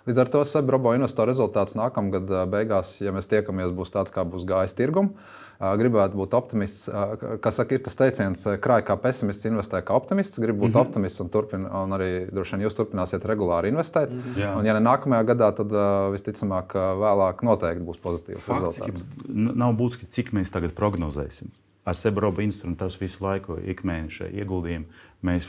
Līdz 0.07 0.23
ar 0.23 0.29
to 0.31 0.45
Sebrobo 0.47 0.95
investora 0.95 1.33
rezultāts 1.33 1.75
nākamgad 1.75 2.31
beigās, 2.53 3.01
ja 3.03 3.13
mēs 3.13 3.27
tiekamies, 3.27 3.75
būs 3.75 3.91
tāds, 3.91 4.15
kā 4.15 4.23
būs 4.23 4.47
gājis 4.47 4.77
tirgumā 4.79 5.11
gribētu 5.59 6.19
būt 6.19 6.35
optimists. 6.37 6.87
Kas 7.43 7.59
saka, 7.59 7.77
ir 7.77 7.83
tas 7.87 7.97
teiciens, 7.99 8.45
krāj 8.63 8.85
kā 8.87 8.97
pesimists, 9.01 9.47
investē 9.49 9.83
kā 9.85 9.97
optimists. 9.97 10.39
Gribu 10.39 10.67
būt 10.67 10.69
mm 10.69 10.75
-hmm. 10.75 10.87
optimists 10.87 11.21
un, 11.21 11.29
turpin, 11.29 11.67
un 11.67 11.91
arī 11.97 12.31
droši 12.31 12.57
vien 12.57 12.67
jūs 12.67 12.77
turpināsiet 12.77 13.25
regulāri 13.25 13.69
investēt. 13.69 14.11
Mm 14.11 14.23
-hmm. 14.23 14.59
Un, 14.59 14.67
ja 14.67 14.81
ne 14.81 14.81
nākamajā 14.81 15.25
gadā, 15.25 15.53
tad 15.57 15.71
visticamāk, 16.13 16.75
vēlāk 16.75 17.43
noteikti 17.43 17.85
būs 17.85 18.01
pozitīvs 18.03 18.45
Faktiski, 18.45 18.91
rezultāts. 18.91 19.05
Nav 19.29 19.75
būtiski, 19.75 20.07
cik 20.07 20.33
mēs 20.33 20.51
tagad 20.51 20.73
prognozēsim. 20.75 21.49
Ar 21.85 21.95
Sebrobu 21.95 22.41
instrumentu 22.41 22.85
tas 22.85 23.01
visu 23.01 23.25
laiku, 23.25 23.57
ikmēneša 23.57 24.25
ieguldījumu, 24.25 24.85
mēs 25.23 25.47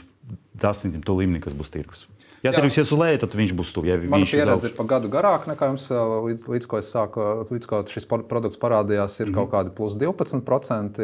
sasniegsim 0.60 1.02
to 1.02 1.12
līmeni, 1.12 1.40
kas 1.40 1.52
būs 1.52 1.70
tirgus. 1.70 2.08
Ja 2.42 2.52
tirgus 2.54 2.76
ies 2.78 2.92
uz 2.94 2.98
leju, 3.00 3.18
tad 3.24 3.34
viņš 3.34 3.52
būs 3.58 3.70
tuvu. 3.74 3.88
Ja 3.90 3.96
Mana 3.98 4.26
pieredze 4.28 4.70
ir 4.70 4.74
pa 4.76 4.84
gadu 4.86 5.10
garāka 5.10 5.50
nekā 5.50 5.72
jums, 5.72 5.88
līdz, 5.90 6.44
līdz 6.52 6.68
ko 6.70 6.78
es 6.78 6.90
sāku, 6.94 7.24
līdz 7.50 7.66
ko 7.66 7.80
šis 7.90 8.06
produkts 8.06 8.60
parādījās, 8.62 9.16
ir 9.18 9.26
mm 9.26 9.32
-hmm. 9.32 9.38
kaut 9.40 9.50
kādi 9.54 9.74
plus 9.74 9.96
12%. 9.98 11.02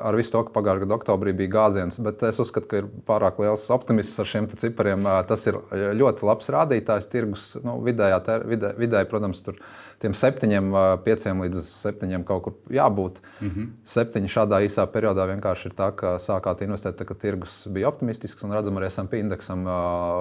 Ar 0.00 0.16
visu 0.16 0.32
to, 0.32 0.42
ka 0.44 0.54
pagājušā 0.56 0.86
gada 0.86 0.96
oktobrī 0.96 1.36
bija 1.36 1.52
gāziens, 1.52 2.00
bet 2.00 2.22
es 2.22 2.40
uzskatu, 2.40 2.66
ka 2.68 2.76
ir 2.76 2.88
pārāk 3.06 3.38
liels 3.44 3.68
optimisms 3.70 4.18
ar 4.18 4.26
šiem 4.26 4.48
cipariem. 4.56 5.04
Tas 5.28 5.46
ir 5.46 5.60
ļoti 5.72 6.24
labs 6.24 6.48
rādītājs 6.48 7.10
tirgus 7.12 7.56
nu, 7.62 7.80
vidējā, 7.84 8.24
ter, 8.24 8.46
vidē, 8.48 8.74
vidēji, 8.78 9.10
protams, 9.10 9.42
tur 9.42 9.60
tiem 10.04 10.14
septiņiem, 10.18 10.70
pieciem 11.06 11.40
līdz 11.46 11.64
septiņiem 11.64 12.26
kaut 12.28 12.44
kur 12.44 12.76
jābūt. 12.76 13.20
Mm 13.40 13.48
-hmm. 13.48 13.70
Septiņi 13.94 14.30
šādā 14.34 14.60
īsā 14.66 14.84
periodā 14.92 15.26
vienkārši 15.32 15.70
ir 15.70 15.76
tā, 15.78 15.90
ka 15.96 16.16
sākāt 16.22 16.62
investēt, 16.66 16.98
tā, 16.98 17.08
kad 17.08 17.20
tirgus 17.22 17.56
bija 17.72 17.88
optimistisks, 17.88 18.44
un 18.44 18.52
redzam, 18.52 18.76
arī 18.78 18.90
SMP 18.90 19.20
indeksam 19.22 19.64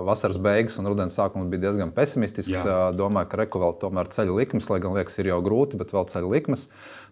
vasaras 0.08 0.38
beigas 0.38 0.78
un 0.80 0.88
rudens 0.88 1.18
sākums 1.18 1.50
bija 1.52 1.68
diezgan 1.68 1.92
pesimistisks. 1.92 2.64
Jā. 2.64 2.92
Domāju, 2.96 3.30
ka 3.30 3.38
Reku 3.38 3.60
vēl 3.60 3.78
tomēr 3.82 4.08
ceļu 4.08 4.40
likmes, 4.40 4.70
lai 4.70 4.80
gan 4.80 4.96
liekas, 4.96 5.20
ir 5.20 5.32
jau 5.34 5.42
grūti, 5.44 5.78
bet 5.78 5.92
vēl 5.94 6.08
ceļu 6.08 6.32
likmes. 6.32 6.68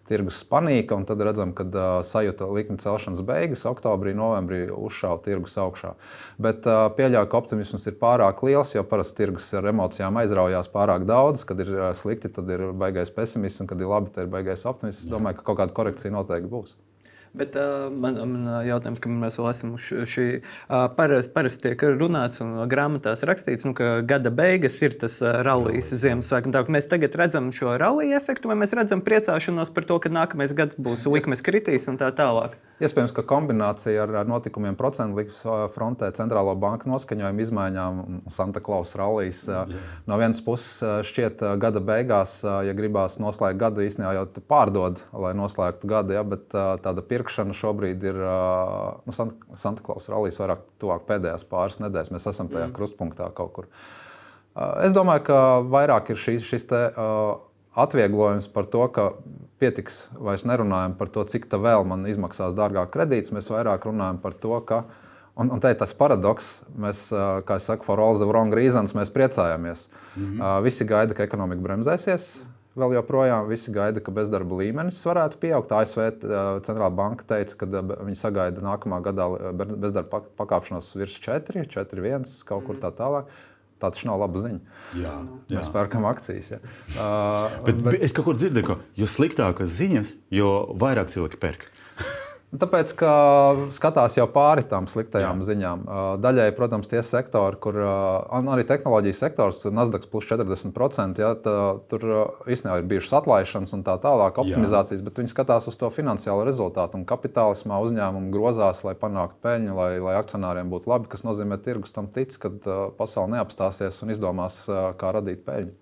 Tirgus 0.08 0.40
panika, 0.50 0.96
un 0.98 1.06
tad 1.06 1.22
redzam, 1.22 1.52
ka 1.56 1.64
uh, 1.68 1.88
sajūta 2.06 2.48
likuma 2.50 2.82
celšanas 2.82 3.22
beigas, 3.26 3.62
oktobrī, 3.70 4.12
novembrī 4.18 4.64
uzšāva 4.74 5.20
tirgus 5.22 5.54
augšā. 5.62 5.94
Bet 6.42 6.66
uh, 6.66 6.88
pieļauju, 6.96 7.30
ka 7.30 7.38
optimisms 7.38 7.86
ir 7.86 7.98
pārāk 8.02 8.42
liels, 8.46 8.74
jo 8.74 8.82
parasti 8.86 9.22
tirgus 9.22 9.46
ar 9.58 9.70
emocijām 9.70 10.18
aizraujās 10.24 10.70
pārāk 10.74 11.06
daudz. 11.08 11.46
Kad 11.48 11.62
ir 11.62 11.74
slikti, 11.98 12.32
tad 12.34 12.50
ir 12.50 12.72
baigais 12.74 13.14
pesimisms, 13.14 13.62
un 13.62 13.70
kad 13.70 13.80
ir 13.80 13.92
labi, 13.94 14.10
tad 14.14 14.26
ir 14.26 14.34
baigais 14.34 14.66
optimisms. 14.66 15.06
Es 15.06 15.12
domāju, 15.12 15.38
ka 15.38 15.50
kaut 15.50 15.62
kāda 15.62 15.78
korekcija 15.78 16.14
noteikti 16.14 16.50
būs. 16.50 16.74
Bet 17.32 17.54
uh, 17.56 17.86
man, 17.88 18.18
man 18.28 18.48
jautājums, 18.66 19.00
ka 19.00 19.08
mēs 19.08 19.38
vēl 19.40 19.46
esam 19.48 19.76
šī 19.80 20.26
uh, 20.42 20.88
parasti 20.96 21.32
paras 21.32 21.56
tiek 21.60 21.80
runāts 21.96 22.42
un 22.44 22.58
grāmatās 22.68 23.24
rakstīts, 23.24 23.64
nu, 23.64 23.72
ka 23.78 24.02
gada 24.04 24.28
beigas 24.28 24.76
ir 24.84 24.98
tas 25.00 25.16
rallijas 25.22 25.94
Ziemassvētku. 25.96 26.52
Tā, 26.52 26.64
mēs 26.76 26.90
tagad 26.90 27.16
redzam 27.16 27.48
šo 27.56 27.78
rallija 27.80 28.20
efektu, 28.20 28.52
vai 28.52 28.58
mēs 28.60 28.76
redzam 28.76 29.00
priecāšanos 29.06 29.72
par 29.72 29.88
to, 29.88 29.96
ka 30.04 30.12
nākamais 30.12 30.52
gads 30.56 30.76
būs 30.76 31.06
likmes 31.08 31.40
kritīs 31.44 31.88
un 31.88 31.96
tā 32.00 32.12
tālāk. 32.16 32.58
Iespējams, 32.82 33.12
ka 33.14 33.22
kombinācija 33.30 34.02
ar, 34.02 34.12
notikumiem 34.26 34.74
procentu 34.78 35.20
likmes 35.20 35.40
frontē, 35.74 36.08
centrālo 36.16 36.54
banku 36.58 36.90
noskaņojumu 36.90 37.44
izmaiņām 37.44 38.00
un 38.02 38.20
Santa 38.32 38.62
Klausa 38.64 38.98
rallijas 38.98 39.44
no 40.08 40.18
vienas 40.18 40.40
puses 40.42 41.06
šķiet 41.06 41.44
gada 41.62 41.82
beigās, 41.84 42.40
ja 42.42 42.74
gribās 42.74 43.20
noslēgt 43.22 43.60
gadu, 43.60 43.84
īstenībā 43.86 44.16
jau 44.16 44.26
pārdod, 44.50 45.02
lai 45.14 45.30
noslēgtu 45.38 45.90
gadu, 45.90 46.16
ja, 46.16 46.24
bet 46.26 46.48
tāda 46.50 47.04
pirkšana 47.22 47.54
šobrīd 47.54 48.02
ir 48.10 48.18
nu, 48.18 49.14
Santa, 49.14 49.56
Santa 49.60 49.84
Klausa 49.86 50.16
rallijas 50.16 50.40
vairāk 50.42 50.66
tuvāk 50.82 51.06
pēdējās 51.06 51.46
pāris 51.46 51.78
nedēļas. 51.82 52.10
Mēs 52.10 52.26
esam 52.26 52.50
tajā 52.50 52.66
mm. 52.66 52.74
krustpunktā 52.76 53.30
kaut 53.36 53.54
kur. 53.54 53.70
Es 54.82 54.92
domāju, 54.92 55.24
ka 55.30 55.38
vairāk 55.64 56.10
ir 56.12 56.20
šis, 56.20 56.42
šis 56.44 56.66
te, 56.68 56.82
atvieglojums 57.78 58.50
par 58.52 58.66
to, 58.68 58.82
ka 58.92 59.12
pietiks, 59.62 60.02
vairs 60.18 60.44
nerunājam 60.48 60.98
par 60.98 61.12
to, 61.14 61.24
cik 61.30 61.46
tā 61.48 61.60
vēl 61.62 61.86
man 61.88 62.04
izmaksās 62.10 62.56
dārgāk 62.58 62.92
kredīts. 62.92 63.32
Mēs 63.32 63.48
vairāk 63.52 63.86
runājam 63.88 64.20
par 64.22 64.36
to, 64.36 64.58
ka. 64.66 64.82
Un, 65.32 65.48
un 65.48 65.62
te 65.64 65.70
ir 65.72 65.78
tas 65.80 65.94
paradoks, 65.96 66.58
mēs, 66.76 67.06
kā 67.08 67.56
jau 67.56 67.64
teicu, 67.70 67.86
for 67.86 68.02
all 68.04 68.18
the 68.20 68.26
wrong 68.28 68.52
reasons, 68.52 68.92
mēs 68.92 69.08
priecājamies. 69.14 69.86
Mm 70.12 70.26
-hmm. 70.26 70.62
visi 70.62 70.84
gaida, 70.84 71.14
ka 71.14 71.24
ekonomika 71.24 71.62
bremzēsies. 71.62 72.42
Vēl 72.72 72.94
joprojām 72.96 73.50
visi 73.50 73.72
gaida, 73.74 74.00
ka 74.00 74.14
bezdarba 74.16 74.56
līmenis 74.62 75.00
varētu 75.04 75.36
pieaugt. 75.42 75.74
ASV 75.76 76.06
centrālā 76.64 76.88
banka 76.96 77.26
teica, 77.34 77.58
ka 77.60 77.68
viņi 77.68 78.16
sagaida 78.16 78.64
nākamā 78.64 79.02
gadā 79.04 79.26
bezdarba 79.60 80.22
pakāpšanos 80.40 80.88
virs 80.96 81.18
4, 81.20 81.66
4, 81.68 82.06
1, 82.14 82.24
kaut 82.48 82.64
kur 82.68 82.80
tā 82.80 82.88
tālāk. 82.96 83.28
Tā 83.82 83.90
taču 83.90 84.06
nav 84.06 84.20
laba 84.22 84.38
ziņa. 84.38 84.60
Jā, 84.94 85.12
jā. 85.50 85.58
Mēs 85.58 85.68
pērkam 85.74 86.06
akcijas. 86.06 86.52
Ja. 86.54 86.62
Uh, 87.02 87.48
bet, 87.66 87.78
bet 87.82 88.02
es 88.04 88.12
kaut 88.14 88.28
kur 88.28 88.36
dzirdēju, 88.38 88.66
ka 88.68 88.74
jo 89.00 89.06
sliktākas 89.10 89.72
ziņas, 89.74 90.12
jo 90.30 90.50
vairāk 90.78 91.10
cilvēki 91.10 91.40
pērk. 91.40 91.64
Tāpēc, 92.52 92.90
ka 93.00 93.10
skatās 93.72 94.18
jau 94.18 94.26
pāri 94.28 94.66
tām 94.68 94.84
sliktajām 94.90 95.38
Jā. 95.40 95.46
ziņām. 95.48 95.84
Daļai, 96.20 96.50
protams, 96.52 96.90
tie 96.90 97.00
sektori, 97.00 97.56
kur 97.56 97.78
arī 97.80 98.66
tehnoloģijas 98.68 99.22
sektors, 99.24 99.62
Nasdaq 99.72 100.04
plus 100.12 100.26
40%, 100.28 101.22
ja, 101.22 101.30
tā, 101.40 101.54
tur 101.88 102.04
īstenībā 102.44 102.82
ir 102.82 102.90
bijušas 102.90 103.14
atlaišanas 103.22 103.72
un 103.72 103.84
tā 103.86 103.94
tālāk, 104.02 104.36
optimizācijas, 104.44 105.00
Jā. 105.00 105.06
bet 105.06 105.22
viņi 105.22 105.32
skatās 105.32 105.70
uz 105.72 105.80
to 105.80 105.88
finansiālo 105.96 106.44
rezultātu. 106.44 107.00
Un 107.00 107.08
kapitālismā 107.08 107.80
uzņēmumi 107.86 108.28
grozās, 108.36 108.84
lai 108.84 108.98
panāktu 109.00 109.40
peļņu, 109.48 109.78
lai, 109.78 109.90
lai 110.04 110.18
akcionāriem 110.20 110.68
būtu 110.72 110.92
labi, 110.92 111.08
kas 111.14 111.24
nozīmē, 111.24 111.56
ka 111.56 111.70
tirgus 111.70 111.96
tam 111.96 112.12
tic, 112.12 112.36
ka 112.36 112.52
pasaule 113.00 113.32
neapstāsies 113.38 114.04
un 114.04 114.12
izdomās, 114.12 114.66
kā 115.00 115.16
radīt 115.16 115.40
peļņu. 115.48 115.72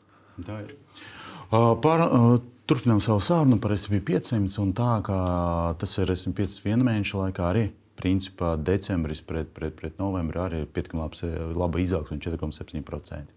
Tā 0.46 0.62
ir. 0.62 0.76
Par, 1.50 2.06
Turpinām 2.70 3.00
savu 3.02 3.18
sarunu 3.18 3.56
par 3.58 3.72
SP 3.74 3.98
500, 3.98 4.52
un 4.62 4.68
tā 4.78 5.00
kā 5.02 5.14
tas 5.82 5.96
ir 5.98 6.12
SP 6.14 6.36
500 6.38 6.60
viena 6.62 6.84
mēneša 6.86 7.16
laikā 7.18 7.48
arī. 7.48 7.64
Principā 7.98 8.52
decembris 8.62 9.24
pret, 9.26 9.48
pret, 9.56 9.74
pret 9.74 9.96
novembri 9.98 10.38
arī 10.38 10.60
ir 10.62 10.68
pietiekami 10.70 11.56
laba 11.58 11.80
izaugsme, 11.82 12.20
4,7%. 12.22 13.34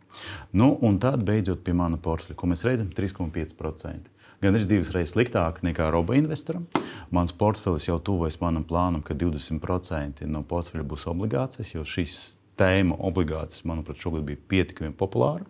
Nu, 0.54 0.68
un 0.86 1.00
tad 1.02 1.26
beidzot 1.26 1.64
pie 1.66 1.74
mana 1.74 1.98
portfeļa, 1.98 2.38
ko 2.38 2.52
mēs 2.52 2.62
redzam, 2.68 2.92
3,5%. 2.94 4.14
Gan 4.46 4.60
arī 4.60 4.70
divas 4.70 4.94
reizes 4.94 5.16
sliktāk 5.16 5.64
nekā 5.66 5.90
roba 5.98 6.14
investoram. 6.20 6.70
Mans 7.10 7.34
portfelis 7.34 7.90
jau 7.90 7.98
tuvojas 7.98 8.38
manam 8.38 8.62
plānam, 8.70 9.02
ka 9.02 9.18
20% 9.18 10.30
no 10.30 10.46
portfeļa 10.46 10.86
būs 10.94 11.10
obligācijas, 11.10 11.74
jo 11.74 11.82
šīs 11.82 12.20
tēma 12.62 13.02
obligācijas, 13.02 13.66
manuprāt, 13.66 13.98
šogad 13.98 14.30
bija 14.30 14.46
pietiekami 14.54 14.94
populāra. 14.94 15.50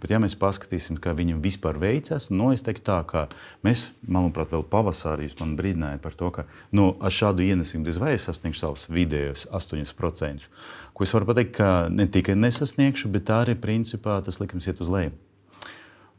Bet, 0.00 0.12
ja 0.12 0.20
mēs 0.20 0.36
paskatīsimies, 0.38 1.00
kā 1.02 1.14
viņam 1.16 1.40
vispār 1.44 1.78
veicas, 1.80 2.28
nu, 2.30 2.50
es 2.54 2.64
teiktu, 2.64 2.84
tā, 2.88 2.98
ka 3.08 3.26
mēs, 3.66 3.88
manuprāt, 4.04 4.52
vēl 4.52 4.64
pavasarī 4.70 5.28
jūs 5.28 5.38
man 5.40 5.54
brīdinājāt 5.58 6.02
par 6.04 6.18
to, 6.18 6.32
ka 6.34 6.44
nu, 6.76 6.90
ar 7.00 7.14
šādu 7.14 7.46
ienesību 7.46 7.86
diez 7.86 8.00
vai 8.02 8.12
es 8.16 8.26
sasniegšu 8.28 8.62
savus 8.62 8.86
vidējos 8.92 9.46
8%. 9.56 10.50
Ko 10.96 11.06
es 11.06 11.14
varu 11.16 11.30
pateikt, 11.30 11.54
ka 11.56 11.70
ne 11.92 12.08
tikai 12.12 12.36
nesasniegšu, 12.38 13.10
bet 13.14 13.32
arī 13.32 13.56
principā 13.60 14.18
tas 14.24 14.40
likums 14.42 14.68
iet 14.68 14.84
uz 14.84 14.92
leju. 14.92 15.16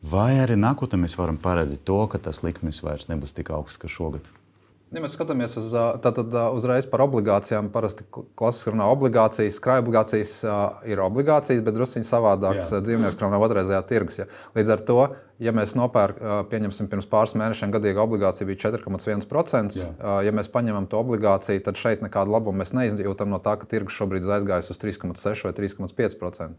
Vai 0.08 0.36
arī 0.42 0.58
nākotnē 0.60 1.00
mēs 1.06 1.18
varam 1.18 1.40
paredzēt 1.42 1.86
to, 1.88 2.02
ka 2.12 2.22
tas 2.22 2.44
likums 2.46 2.84
vairs 2.86 3.10
nebūs 3.10 3.34
tik 3.38 3.50
augsts 3.54 3.82
kā 3.82 3.90
šogad? 3.90 4.26
Ja 4.96 5.02
mēs 5.04 5.18
skatāmies 5.18 5.52
uz, 5.60 5.74
tātad, 6.00 6.32
uzreiz 6.56 6.86
par 6.88 7.02
obligācijām, 7.04 7.68
parasti 7.74 8.06
klasiski 8.40 8.72
runā 8.72 8.86
obligācijas, 8.94 9.58
krājuma 9.60 9.84
obligācijas 9.84 10.36
ir 10.88 11.02
obligācijas, 11.04 11.60
bet 11.66 11.76
druskuļi 11.76 12.08
savādāks 12.08 12.72
dzīvnieks, 12.72 13.18
kuram 13.20 13.36
nav 13.36 13.44
otrreizējā 13.50 13.82
tirgus. 13.90 14.22
Ja. 14.22 14.30
Līdz 14.56 14.72
ar 14.78 14.86
to 14.88 15.02
ja 15.44 15.54
mēs 15.54 15.74
nopērkam, 15.78 16.48
pieņemsim, 16.50 16.88
pirms 16.90 17.08
pāris 17.10 17.36
mēnešiem 17.38 17.72
gadīga 17.74 18.02
obligācija 18.04 18.48
bija 18.50 18.60
4,1%. 18.66 19.84
Ja 20.26 20.34
mēs 20.36 20.50
paņemam 20.54 20.88
to 20.90 21.00
obligāciju, 21.02 21.62
tad 21.66 21.78
šeit 21.80 22.02
nekādu 22.06 22.34
labumu 22.34 22.64
mēs 22.64 22.74
neizjūtam 22.74 23.30
no 23.34 23.40
tā, 23.44 23.54
ka 23.62 23.70
tirgus 23.70 23.98
šobrīd 24.00 24.26
ir 24.26 24.34
aizgājis 24.40 24.72
uz 24.74 24.82
3,6 24.82 25.46
vai 25.46 25.54
3,5%. 25.58 26.50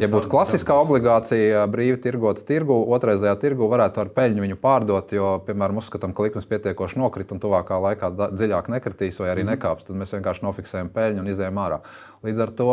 Ja 0.00 0.10
būtu 0.12 0.32
klasiskā 0.32 0.76
obligācija 0.80 1.66
brīvi 1.70 2.00
tirgota 2.04 2.44
tirgu, 2.48 2.80
otrreizējā 2.96 3.36
tirgu 3.44 3.68
varētu 3.72 4.04
ar 4.04 4.12
peļņu 4.16 4.46
viņu 4.46 4.60
pārdot, 4.62 5.14
jo, 5.16 5.36
piemēram, 5.46 5.82
uzskatām, 5.82 6.16
ka 6.16 6.28
likums 6.28 6.48
pietiekoši 6.48 7.00
nokrit 7.02 7.32
un 7.34 7.42
tuvākā 7.44 7.80
laikā 7.90 8.12
dziļāk 8.32 8.72
nekritīs 8.72 9.20
vai 9.20 9.32
arī 9.34 9.44
mm. 9.44 9.54
nekāps, 9.54 9.88
tad 9.88 10.00
mēs 10.00 10.16
vienkārši 10.16 10.46
nofiksējam 10.48 10.92
peļņu 10.94 11.24
un 11.24 11.32
izējām 11.34 11.60
ārā. 11.60 11.82
Līdz 12.24 12.46
ar 12.46 12.54
to 12.56 12.70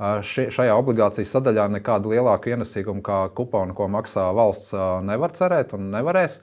šajā 0.00 0.76
obligācijas 0.80 1.34
sadaļā 1.34 1.66
nekādu 1.76 2.14
lielāku 2.14 2.54
ienesīgumu 2.54 3.02
kā 3.04 3.26
kuponu, 3.36 3.76
ko 3.76 3.88
maksā 3.92 4.30
valsts, 4.36 4.72
nevar 5.04 5.34
cerēt 5.36 5.74
un 5.76 5.90
nevarēs. 5.92 6.40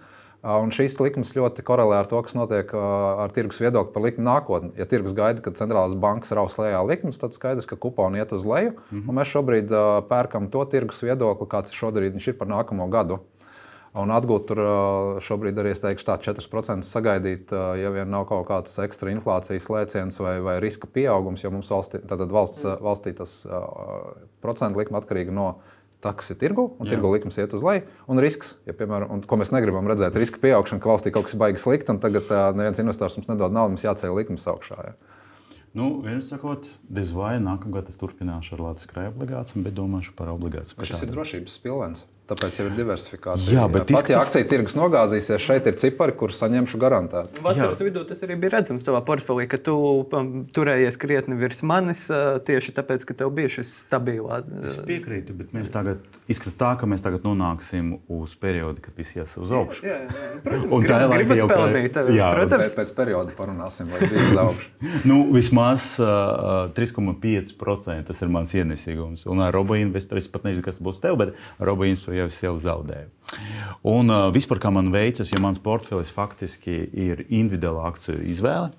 Un 0.47 0.69
šīs 0.71 0.99
likmes 1.01 1.33
ļoti 1.33 1.63
korelē 1.65 1.97
ar 1.97 2.07
to, 2.07 2.19
kas 2.23 2.35
notiek 2.37 2.69
ar 2.77 3.33
tirgus 3.33 3.57
viedokli 3.59 3.91
par 3.95 4.03
likmi 4.05 4.23
nākotnē. 4.23 4.69
Ja 4.77 4.85
tirgus 4.87 5.15
gaida, 5.17 5.41
ka 5.41 5.51
centrālās 5.57 5.97
bankas 5.97 6.31
raus 6.37 6.59
lejā 6.61 6.83
likmes, 6.87 7.17
tad 7.17 7.33
skaidrs, 7.33 7.65
ka 7.67 7.75
kuponi 7.75 8.21
iet 8.21 8.31
uz 8.37 8.45
leju. 8.45 8.75
Mm 8.91 9.01
-hmm. 9.01 9.17
Mēs 9.17 9.33
šobrīd 9.33 9.73
pērkam 10.07 10.51
to 10.53 10.63
tirgus 10.65 11.01
viedokli, 11.01 11.47
kāds 11.47 11.73
šobrīd 11.73 12.15
ir 12.15 12.37
par 12.37 12.47
nākamo 12.47 12.89
gadu. 12.89 13.19
Un 13.97 14.11
atgūt 14.13 14.49
tur 14.49 14.59
šobrīd 15.23 15.57
arī 15.57 15.71
es 15.73 15.81
teikšu, 15.81 16.05
tā 16.09 16.17
4% 16.27 16.85
sagaidīt, 16.85 17.53
ja 17.53 17.93
vien 17.95 18.11
nav 18.11 18.27
kaut 18.29 18.45
kāds 18.49 18.75
ekstra 18.83 19.13
inflācijas 19.13 19.69
lēciens 19.73 20.19
vai, 20.21 20.35
vai 20.43 20.57
riska 20.61 20.89
pieaugums, 20.91 21.45
jo 21.45 21.53
mums 21.55 21.71
valstī, 21.71 22.03
valsts, 22.03 22.65
mm. 22.67 22.83
valstī 22.83 23.15
tas 23.17 23.39
procentu 24.43 24.83
likme 24.83 24.99
atkarīga 24.99 25.33
no 25.33 25.49
taksi 26.03 26.35
tirgu, 26.37 26.69
un 26.77 26.85
Jā. 26.85 26.93
tirgu 26.93 27.09
likums 27.15 27.39
iet 27.41 27.53
uz 27.57 27.63
leju. 27.65 27.87
Un 28.11 28.21
risks, 28.21 28.53
ja, 28.67 28.75
piemēram, 28.77 29.09
un, 29.15 29.23
ko 29.25 29.39
mēs 29.41 29.49
negribam 29.53 29.87
redzēt, 29.89 30.13
ir 30.13 30.23
riska 30.23 30.41
pieaugšana, 30.43 30.81
ka 30.83 30.91
valstī 30.91 31.13
kaut 31.13 31.27
kas 31.27 31.33
ir 31.33 31.41
baigi 31.41 31.61
slikti, 31.63 31.89
un 31.93 32.01
tagad 32.03 32.29
uh, 32.29 32.49
neviens 32.57 32.81
investors 32.83 33.17
mums 33.17 33.29
nedod 33.31 33.55
naudu, 33.55 33.73
mums 33.73 33.85
jāceļ 33.87 34.13
likums 34.19 34.45
augšā. 34.51 34.77
Ja. 34.91 35.15
Nu, 35.77 35.89
Vienmēr 36.01 36.23
sakot, 36.25 36.69
diez 36.89 37.09
vai 37.13 37.35
nākamgad 37.43 37.89
es 37.91 37.97
turpināšu 38.01 38.55
ar 38.55 38.63
Latvijas 38.69 38.91
krājuma 38.91 39.13
obligācijām, 39.13 39.65
bet 39.65 39.75
domāšu 39.77 40.13
par 40.17 40.31
obligācijām. 40.33 40.85
Šis 40.87 41.03
ir 41.05 41.11
drošības 41.13 41.57
pilvens. 41.65 42.05
Tāpēc 42.27 42.57
jau 42.59 42.65
ir 42.67 42.73
diversifikācija. 42.75 43.53
Jā, 43.55 43.65
bet 43.71 43.85
pat 43.87 44.09
ja 44.11 44.17
akciju 44.19 44.47
tirgus 44.51 44.73
nogāzīsies, 44.75 45.39
šeit 45.39 45.67
ir 45.69 45.77
cipari, 45.79 46.11
kurus 46.17 46.35
saņemšu 46.41 46.79
garantēti. 46.81 47.39
Vasaras 47.45 47.79
vidū 47.79 48.03
tas 48.09 48.19
arī 48.25 48.35
bija 48.41 48.57
redzams 48.57 48.83
tavā 48.83 48.99
portfelī, 49.07 49.45
ka 49.47 49.59
tu 49.63 49.75
um, 50.03 50.33
turējies 50.51 50.99
krietni 50.99 51.37
virs 51.39 51.63
manis 51.63 52.01
uh, 52.11 52.41
tieši 52.43 52.73
tāpēc, 52.75 53.05
ka 53.07 53.15
tev 53.21 53.31
bija 53.37 53.53
šis 53.55 53.71
stabilā. 53.85 54.41
Es 54.67 54.75
piekrītu, 54.89 55.37
bet 55.39 55.55
mēs 55.55 55.71
tagad 55.71 56.03
izskatās 56.27 56.57
tā, 56.59 56.73
ka 56.81 56.89
mēs 56.91 57.05
tagad 57.05 57.23
nonāksim 57.23 57.93
uz 58.11 58.35
periodu, 58.43 58.83
kad 58.83 58.99
viss 58.99 59.15
ies 59.15 59.37
uz 59.39 59.55
augšu. 59.61 59.87
Jā, 59.87 60.01
jā, 60.03 60.19
jā. 60.25 60.33
Protams, 60.49 60.67
un 60.67 60.89
tā 60.91 60.99
ir 60.99 61.13
laika 61.13 61.39
jau 61.39 61.47
pelnīt. 61.53 62.01
Jā, 62.17 62.27
protams. 62.35 62.65
Pēc, 62.65 62.75
pēc 62.81 62.93
perioda 62.99 63.37
parunāsim, 63.39 63.95
vai 63.95 64.03
bija 64.03 64.27
uz 64.33 64.43
augšu. 64.43 64.69
nu, 65.13 65.21
vismaz 65.31 65.87
uh, 66.03 66.67
3,5% 66.75 68.11
tas 68.11 68.27
ir 68.27 68.35
mans 68.35 68.51
ienesīgums. 68.51 69.23
Un 69.31 69.47
ar 69.47 69.55
robo 69.55 69.79
investoru 69.79 70.19
es 70.19 70.27
pat 70.31 70.43
nezinu, 70.49 70.67
kas 70.67 70.83
būs 70.83 70.99
tev, 71.03 71.15
bet 71.23 71.35
robo 71.63 71.87
investoru 71.87 72.16
jau 72.17 72.27
es 72.31 72.41
jau 72.43 72.55
zaudēju. 72.63 73.13
Un 73.87 74.11
uh, 74.13 74.27
vispār 74.35 74.61
kā 74.63 74.71
man 74.71 74.93
veicas, 74.93 75.31
ja 75.33 75.39
mans 75.43 75.59
portfelis 75.59 76.11
faktiski 76.15 76.77
ir 76.95 77.25
individuāla 77.27 77.89
akciju 77.91 78.23
izvēle, 78.31 78.71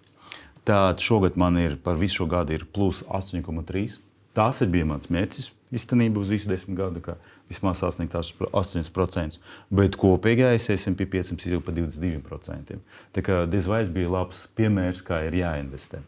Tad 0.69 1.01
šogad 1.01 1.37
man 1.37 1.57
ir 1.57 1.79
par 1.81 1.97
visu 1.97 2.21
šo 2.21 2.27
gadu 2.29 2.53
ir 2.53 2.67
plus 2.73 3.01
8,3. 3.09 3.95
Tas 4.37 4.61
ir 4.61 4.69
bija 4.69 4.85
mans 4.85 5.07
mērķis 5.09 5.47
īstenībā 5.73 6.21
uz 6.21 6.29
visu 6.29 6.51
desmit 6.51 6.77
gadu, 6.77 7.01
ka 7.01 7.15
vismaz 7.49 7.81
sasniegt 7.81 8.13
8%. 8.13 9.39
Bet 9.73 9.97
kopīgais 9.97 10.69
SP 10.69 11.07
500 11.09 11.55
jau 11.55 11.63
par 11.65 11.73
22%. 11.79 12.77
Tā 13.17 13.25
kā 13.25 13.39
diez 13.49 13.69
vai 13.71 13.81
bija 13.97 14.13
labs 14.13 14.45
piemērs, 14.61 15.01
kā 15.09 15.23
ir 15.31 15.39
jāinvestē. 15.41 16.03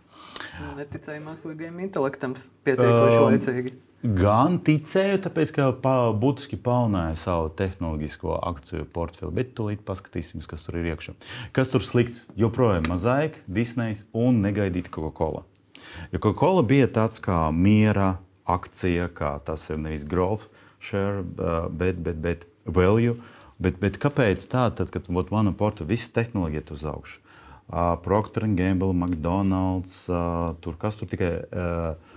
Neticēju 0.76 1.24
mākslīgajam 1.24 1.80
intelektam 1.86 2.36
pietiekoši 2.68 3.16
um, 3.16 3.30
laicīgi. 3.30 3.74
Gan 4.00 4.54
ticēju, 4.64 5.18
tāpēc, 5.26 5.50
ka 5.52 5.64
pa, 5.76 5.90
būtiski 6.16 6.56
palnāja 6.64 7.18
savu 7.20 7.50
tehnoloģisko 7.52 8.38
akciju 8.48 8.86
portfeli, 8.94 9.34
bet 9.36 9.50
tūlīt 9.58 9.82
paskatīsimies, 9.84 10.48
kas 10.48 10.64
tur 10.64 10.78
ir 10.80 10.88
iekšā. 10.94 11.12
Kas 11.52 11.68
tur 11.68 11.84
slikts? 11.84 12.22
Joprojām 12.40 12.88
Mozaika, 12.88 13.42
Disneja 13.44 13.98
un 14.16 14.40
negaidīta 14.40 14.88
Coca-Cola. 14.94 15.44
Jo 16.14 16.22
Coca-Cola 16.22 16.64
bija 16.64 16.88
tāds 16.88 17.20
kā 17.20 17.42
miera 17.52 18.14
akcija, 18.48 19.10
kā 19.12 19.34
tas 19.44 19.68
ir 19.68 19.82
nevis 19.84 20.08
growth 20.08 20.48
share, 20.80 21.20
bet, 21.68 22.00
bet, 22.00 22.16
bet 22.24 22.48
value. 22.64 23.18
Bet, 23.60 23.76
bet 23.82 24.00
kāpēc 24.00 24.46
tā, 24.48 24.70
tad, 24.72 24.88
kad 24.94 25.12
ot, 25.12 25.28
mana 25.28 25.52
portfeļa 25.52 25.92
visa 25.92 26.08
tehnoloģija 26.16 26.64
ir 26.64 26.72
uz 26.72 26.86
augšu? 26.88 27.20
Uh, 27.68 27.98
Procter 28.00 28.48
Gamble, 28.48 28.94
McDonald's, 28.96 30.06
uh, 30.08 30.56
tur 30.64 30.80
kas 30.80 30.96
tur 30.96 31.12
tikai. 31.12 31.34
Uh, 31.52 32.08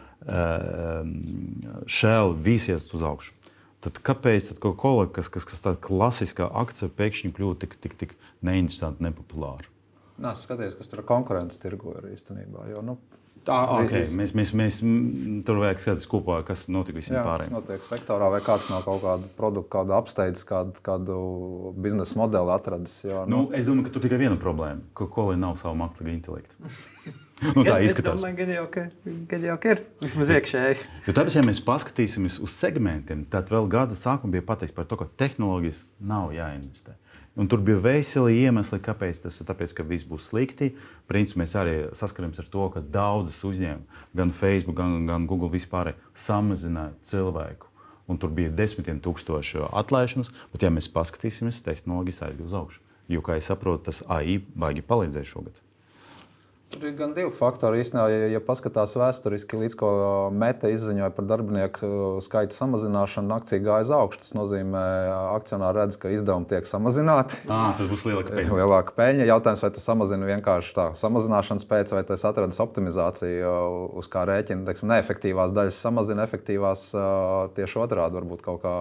šēli 1.97 2.37
vīsies 2.45 2.91
uz 2.95 3.05
augšu. 3.09 3.33
Tad 3.83 3.99
kāpēc 3.99 4.47
tad 4.47 4.61
Coca-Cola, 4.63 5.09
kas, 5.11 5.27
kas, 5.31 5.43
kas 5.47 5.59
tāda 5.63 5.79
klasiskā 5.83 6.47
akcija, 6.63 6.87
pēkšņi 6.95 7.33
kļūst 7.35 7.63
tik, 7.65 7.75
tik, 7.83 7.97
tik 7.99 8.13
neinteresanti, 8.45 9.03
nepopulāra? 9.03 9.67
Nē, 10.23 10.31
es 10.31 10.45
skatos, 10.45 10.77
kas 10.79 10.87
tur 10.87 11.01
ir 11.01 11.09
konkurence 11.09 11.59
tirgu 11.59 11.97
īstenībā. 12.13 12.69
Jo, 12.71 12.83
nu, 12.85 12.95
Tā, 13.43 13.57
okay. 13.75 14.05
mēs, 14.15 14.31
mēs, 14.37 14.51
mēs 14.55 14.77
tur 15.43 15.57
vajag 15.59 15.81
skatīties 15.83 16.07
kopā, 16.07 16.37
kas 16.47 16.61
notika 16.71 17.01
visiem 17.01 17.17
Jā, 17.17 17.23
pārējiem. 17.27 17.51
Kas 17.51 17.57
notiek 17.57 17.87
sektorā, 17.89 18.29
vai 18.31 18.39
kāds 18.45 18.69
no 18.71 18.79
kaut 18.85 19.01
kāda 19.03 19.27
produkta, 19.35 19.71
kāda 19.73 19.97
apsteidzis, 19.97 20.45
kādu, 20.47 20.79
kādu 20.85 21.17
biznesa 21.83 22.15
modeli 22.21 22.53
atradis. 22.55 22.95
Jo, 23.03 23.25
nu, 23.27 23.41
nu, 23.41 23.57
es 23.57 23.67
domāju, 23.67 23.89
ka 23.89 23.97
tur 23.97 24.05
tikai 24.05 24.21
viena 24.21 24.39
problēma, 24.39 24.85
Coca-Cola 24.95 25.35
nav 25.41 25.57
savu 25.59 25.75
mākslīgo 25.81 26.13
intelektu. 26.15 26.71
nu, 27.51 27.65
tā 27.67 27.77
izskatās. 27.85 28.21
Domāju, 28.21 28.39
gan 28.41 28.51
jau, 28.55 28.65
ka, 28.73 28.87
gan 29.31 29.47
jau 29.49 29.59
ka 29.61 29.75
ir 29.75 29.83
vismaz 30.03 30.33
iekšēji. 30.37 30.81
Jo 31.07 31.15
tāpēc, 31.17 31.37
ja 31.39 31.45
mēs 31.45 31.61
paskatīsimies 31.65 32.39
uz 32.43 32.55
segmentiem, 32.57 33.25
tad 33.31 33.51
vēl 33.53 33.69
gada 33.71 33.97
sākumā 33.99 34.37
bija 34.37 34.47
pateikts 34.53 34.75
par 34.75 34.87
to, 34.89 34.99
ka 34.99 35.09
tehnoloģijas 35.23 35.81
nav 36.13 36.33
jāinvestē. 36.35 36.97
Un 37.33 37.47
tur 37.49 37.63
bija 37.65 37.79
veseli 37.81 38.43
iemesli, 38.43 38.77
kāpēc 38.85 39.23
tas 39.23 39.39
ir. 39.41 39.47
Tāpēc, 39.49 39.71
ka 39.73 39.85
viss 39.89 40.05
būs 40.05 40.27
slikti. 40.29 40.75
Principā 41.09 41.41
mēs 41.41 41.55
arī 41.57 41.75
saskaramies 41.97 42.43
ar 42.43 42.49
to, 42.53 42.67
ka 42.75 42.83
daudzas 42.93 43.39
uzņēmumus, 43.49 44.03
gan 44.13 44.33
Facebook, 44.37 44.77
gan, 44.77 45.07
gan 45.09 45.25
Google 45.29 45.49
vispār 45.49 45.95
samazināja 46.13 46.93
cilvēku. 47.09 47.71
Un 48.05 48.19
tur 48.21 48.29
bija 48.35 48.53
desmitiem 48.53 48.99
tūkstošu 49.01 49.65
atlaišanas, 49.71 50.29
bet, 50.53 50.67
ja 50.67 50.69
mēs 50.75 50.91
paskatīsimies, 50.93 51.63
tehnoloģijas 51.65 52.25
aizgāja 52.27 52.49
uz 52.51 52.57
augšu. 52.59 52.83
Jo, 53.09 53.23
kā 53.25 53.39
es 53.39 53.49
saprotu, 53.49 53.87
tas 53.89 54.03
AI 54.11 54.37
baigi 54.53 54.85
palīdzēja 54.85 55.31
šogad. 55.33 55.62
Tur 56.73 56.87
ir 56.89 56.95
gan 56.97 57.11
divi 57.13 57.29
faktori. 57.37 57.83
Īstenībā, 57.83 58.05
ja, 58.09 58.29
ja 58.33 58.39
paskatās 58.41 58.95
vēsturiski, 58.97 59.59
līdz 59.61 59.75
ko 59.77 59.89
Meta 60.33 60.71
izziņoja 60.73 61.11
par 61.13 61.27
darbinieku 61.29 61.89
skaita 62.25 62.55
samazināšanu, 62.57 63.29
akcija 63.35 63.61
gāja 63.61 63.85
uz 63.85 63.91
augšu. 63.93 64.21
Tas 64.23 64.33
nozīmē, 64.37 64.81
ka 65.05 65.17
akcionāri 65.35 65.81
redz, 65.83 65.97
ka 66.01 66.13
izdevumi 66.13 66.49
tiek 66.49 66.69
samazināti. 66.69 67.37
À, 67.53 67.75
tad 67.77 67.85
būs 67.91 68.01
lielāka 68.07 68.33
peļņa. 68.33 68.55
lielāka 68.57 68.95
peļņa. 68.97 69.27
Jautājums, 69.29 69.61
vai 69.61 69.69
tas 69.75 69.85
samazina 69.85 70.29
vienkārši 70.31 70.73
tā 70.73 70.87
samazināšanas 70.97 71.67
pēc, 71.69 71.93
vai 71.93 72.01
tas 72.07 72.25
atradas 72.25 72.57
optimizāciju, 72.63 73.51
uz 74.01 74.09
kā 74.09 74.25
rēķina. 74.29 74.65
Teiksim, 74.65 74.89
neefektīvās 74.89 75.53
daļas 75.53 75.77
samazina, 75.85 76.25
efektīvās 76.25 76.89
tieši 77.59 77.83
otrādi 77.85 78.17
varbūt 78.17 78.41
kaut 78.47 78.65
kā 78.65 78.73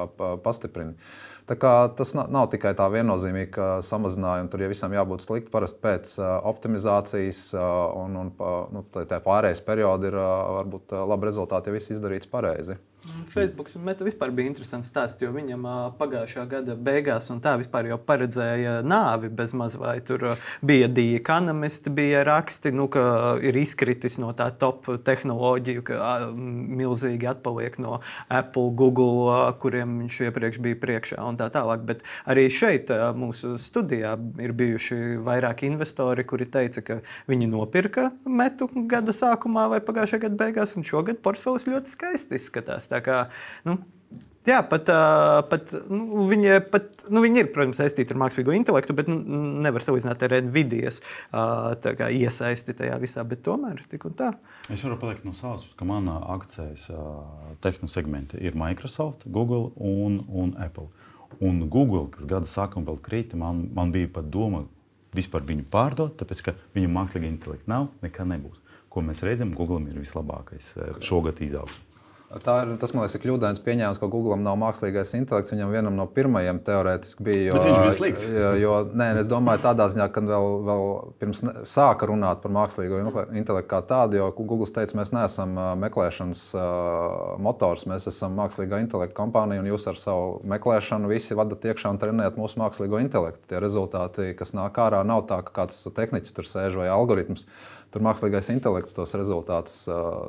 pastiprina. 0.42 0.96
Tas 1.60 2.14
nav, 2.16 2.30
nav 2.32 2.48
tikai 2.52 2.72
tā 2.78 2.86
viennozīmīga 2.92 3.80
samazinājuma, 3.86 4.50
tur 4.52 4.62
jau 4.64 4.70
visam 4.70 4.94
jābūt 4.94 5.24
slikti. 5.24 5.52
Parasti 5.52 5.82
pēc 5.82 6.14
optimizācijas 6.52 7.42
un, 7.56 8.16
un 8.22 8.32
nu, 8.72 8.84
tā 8.94 9.18
pārējais 9.24 9.64
periods 9.66 10.08
ir 10.08 10.16
varbūt 10.16 10.96
labi 11.12 11.30
rezultāti, 11.30 11.70
ja 11.70 11.78
viss 11.78 11.94
izdarīts 11.96 12.30
pareizi. 12.30 12.78
Facebook 13.26 13.68
un 13.74 13.82
Meta 13.82 14.04
vispār 14.06 14.30
bija 14.30 14.46
interesants 14.46 14.86
stāsts, 14.92 15.22
jo 15.22 15.32
viņam 15.34 15.64
pagājušā 15.98 16.44
gada 16.50 16.76
beigās 16.78 17.26
un 17.34 17.40
tā 17.42 17.56
vispār 17.58 17.88
jau 17.90 17.98
paredzēja 17.98 18.76
nāvi 18.86 19.30
bez 19.32 19.54
maz 19.58 19.74
vai 19.78 19.96
tur 20.06 20.36
bija 20.62 20.86
The 20.86 21.16
Economist, 21.18 21.88
bija 21.90 22.22
raksti, 22.28 22.70
nu, 22.76 22.86
ka 22.92 23.02
ir 23.42 23.58
izkritis 23.58 24.20
no 24.22 24.30
tā 24.38 24.46
top 24.54 24.86
tehnoloģiju, 25.06 25.84
ka 25.88 26.12
milzīgi 26.32 27.30
atpaliek 27.32 27.78
no 27.82 27.98
Apple, 28.28 28.70
Google, 28.78 29.34
kuriem 29.62 29.98
viņš 30.04 30.20
iepriekš 30.28 30.60
bija 30.62 30.78
priekšā 30.84 31.18
un 31.26 31.40
tā 31.40 31.50
tālāk. 31.54 31.82
Bet 31.88 32.06
arī 32.28 32.46
šeit 32.52 32.92
mūsu 33.18 33.56
studijā 33.58 34.14
ir 34.42 34.54
bijuši 34.58 35.18
vairāki 35.26 35.66
investori, 35.72 36.26
kuri 36.28 36.46
teica, 36.46 36.84
ka 36.86 37.00
viņi 37.30 37.50
nopirka 37.50 38.10
Metu 38.28 38.70
gada 38.86 39.14
sākumā 39.16 39.66
vai 39.74 39.82
pagājušā 39.82 40.22
gada 40.28 40.38
beigās, 40.38 40.76
un 40.78 40.86
šogad 40.86 41.18
portfelis 41.24 41.66
ļoti 41.66 41.96
skaisti 41.96 42.38
izskatās. 42.38 42.91
Kā, 43.00 43.24
nu, 43.68 43.78
Jā, 44.42 44.58
pat, 44.66 44.88
pat, 45.52 45.70
nu, 45.86 46.24
viņi, 46.26 46.56
pat, 46.72 46.88
nu, 47.14 47.20
viņi 47.22 47.44
ir, 47.44 47.48
protams, 47.54 47.78
saistīti 47.78 48.10
ar 48.10 48.18
mākslīgo 48.24 48.50
intelektu, 48.56 48.94
bet 48.98 49.06
nu, 49.06 49.20
nevar 49.62 49.84
salīdzināt 49.86 50.24
ar 50.26 50.34
Nvidias 50.42 50.98
iesaisti 51.30 52.74
tajā 52.74 52.96
visā. 52.98 53.22
Tomēr 53.46 53.84
tik 53.90 54.08
un 54.10 54.16
tā. 54.18 54.32
Es 54.66 54.82
varu 54.82 54.98
pateikt 54.98 55.28
no 55.28 55.34
savas 55.38 55.62
puses, 55.62 55.76
ka 55.78 55.86
manā 55.86 56.16
akcijas 56.34 56.88
tehniskā 57.62 58.00
segmentā 58.00 58.40
ir 58.42 58.58
Microsoft, 58.58 59.28
Google 59.30 59.70
un, 59.78 60.18
un 60.26 60.56
Apple. 60.58 60.88
Un 61.38 61.62
Google, 61.70 62.08
kas 62.10 62.26
gada 62.26 62.50
sākumā 62.50 62.90
vēl 62.90 62.98
krita, 63.06 63.38
man, 63.38 63.68
man 63.78 63.94
bija 63.94 64.10
pat 64.18 64.26
doma 64.34 64.64
vispār 65.14 65.46
viņu 65.46 65.68
pārdot, 65.70 66.18
tāpēc 66.18 66.42
ka 66.48 66.56
viņu 66.74 66.90
mākslīga 66.90 67.30
intelekta 67.30 67.70
nav, 67.70 67.88
nekā 68.02 68.26
nebūs. 68.34 68.58
Ko 68.90 69.06
mēs 69.06 69.22
redzam, 69.22 69.54
Google 69.54 69.86
ir 69.86 70.02
vislabākais 70.02 70.74
šogad 71.06 71.38
izaugsmē. 71.46 71.91
Tā 72.40 72.52
ir, 72.64 72.70
tas, 72.80 72.94
man 72.94 73.04
liekas, 73.04 73.18
ir 73.18 73.22
kļūdains 73.26 73.60
pieņēmums, 73.60 73.98
ka 74.00 74.08
Google 74.08 74.38
nav 74.40 74.54
mākslīgais 74.56 75.10
intelekts. 75.18 75.52
Viņam 75.52 75.72
vienam 75.74 75.98
no 75.98 76.06
pirmajiem 76.08 76.62
teorētiski 76.64 77.26
bija. 77.26 77.42
Jo, 77.50 77.56
Bet 77.58 77.66
viņš 77.66 77.80
bija 77.82 77.96
slikts. 77.98 78.24
Jo, 78.24 78.52
jo, 78.56 78.76
nē, 78.96 79.08
es 79.20 79.28
domāju, 79.28 79.60
tādā 79.66 79.88
ziņā, 79.92 80.06
ka 80.14 80.22
vēl, 80.24 80.48
vēl 80.68 80.84
pirms 81.20 81.42
sāka 81.68 82.08
runāt 82.08 82.40
par 82.40 82.54
mākslīgo 82.56 83.02
intelektu 83.02 83.68
kā 83.74 83.82
tādu, 83.90 84.16
jo 84.16 84.30
Google 84.38 84.70
teica, 84.72 84.96
mēs 84.96 85.12
neesam 85.12 85.52
meklēšanas 85.82 86.40
motors, 87.44 87.84
mēs 87.90 88.08
esam 88.08 88.40
mākslīgā 88.40 88.80
intelekta 88.86 89.18
kompānija, 89.18 89.60
un 89.60 89.68
jūs 89.68 89.84
ar 89.92 90.00
savu 90.00 90.40
meklēšanu 90.54 91.12
visi 91.12 91.36
vadat 91.36 91.68
iekšā 91.68 91.92
un 91.92 92.00
trenējat 92.00 92.40
mūsu 92.40 92.62
mākslīgo 92.64 93.02
intelektu. 93.04 93.44
Tie 93.52 93.60
rezultāti, 93.60 94.32
kas 94.38 94.56
nāk 94.56 94.80
ārā, 94.80 95.04
nav 95.04 95.26
tā, 95.28 95.42
ka 95.44 95.58
kāds 95.62 95.84
tehniķis 95.84 96.36
tur 96.38 96.48
sēž 96.48 96.80
vai 96.80 96.88
algoritms. 96.96 97.44
Tur 97.92 98.00
mākslīgais 98.06 98.48
intelekts 98.54 98.96
tos 98.96 99.12
rezultātus 99.20 99.82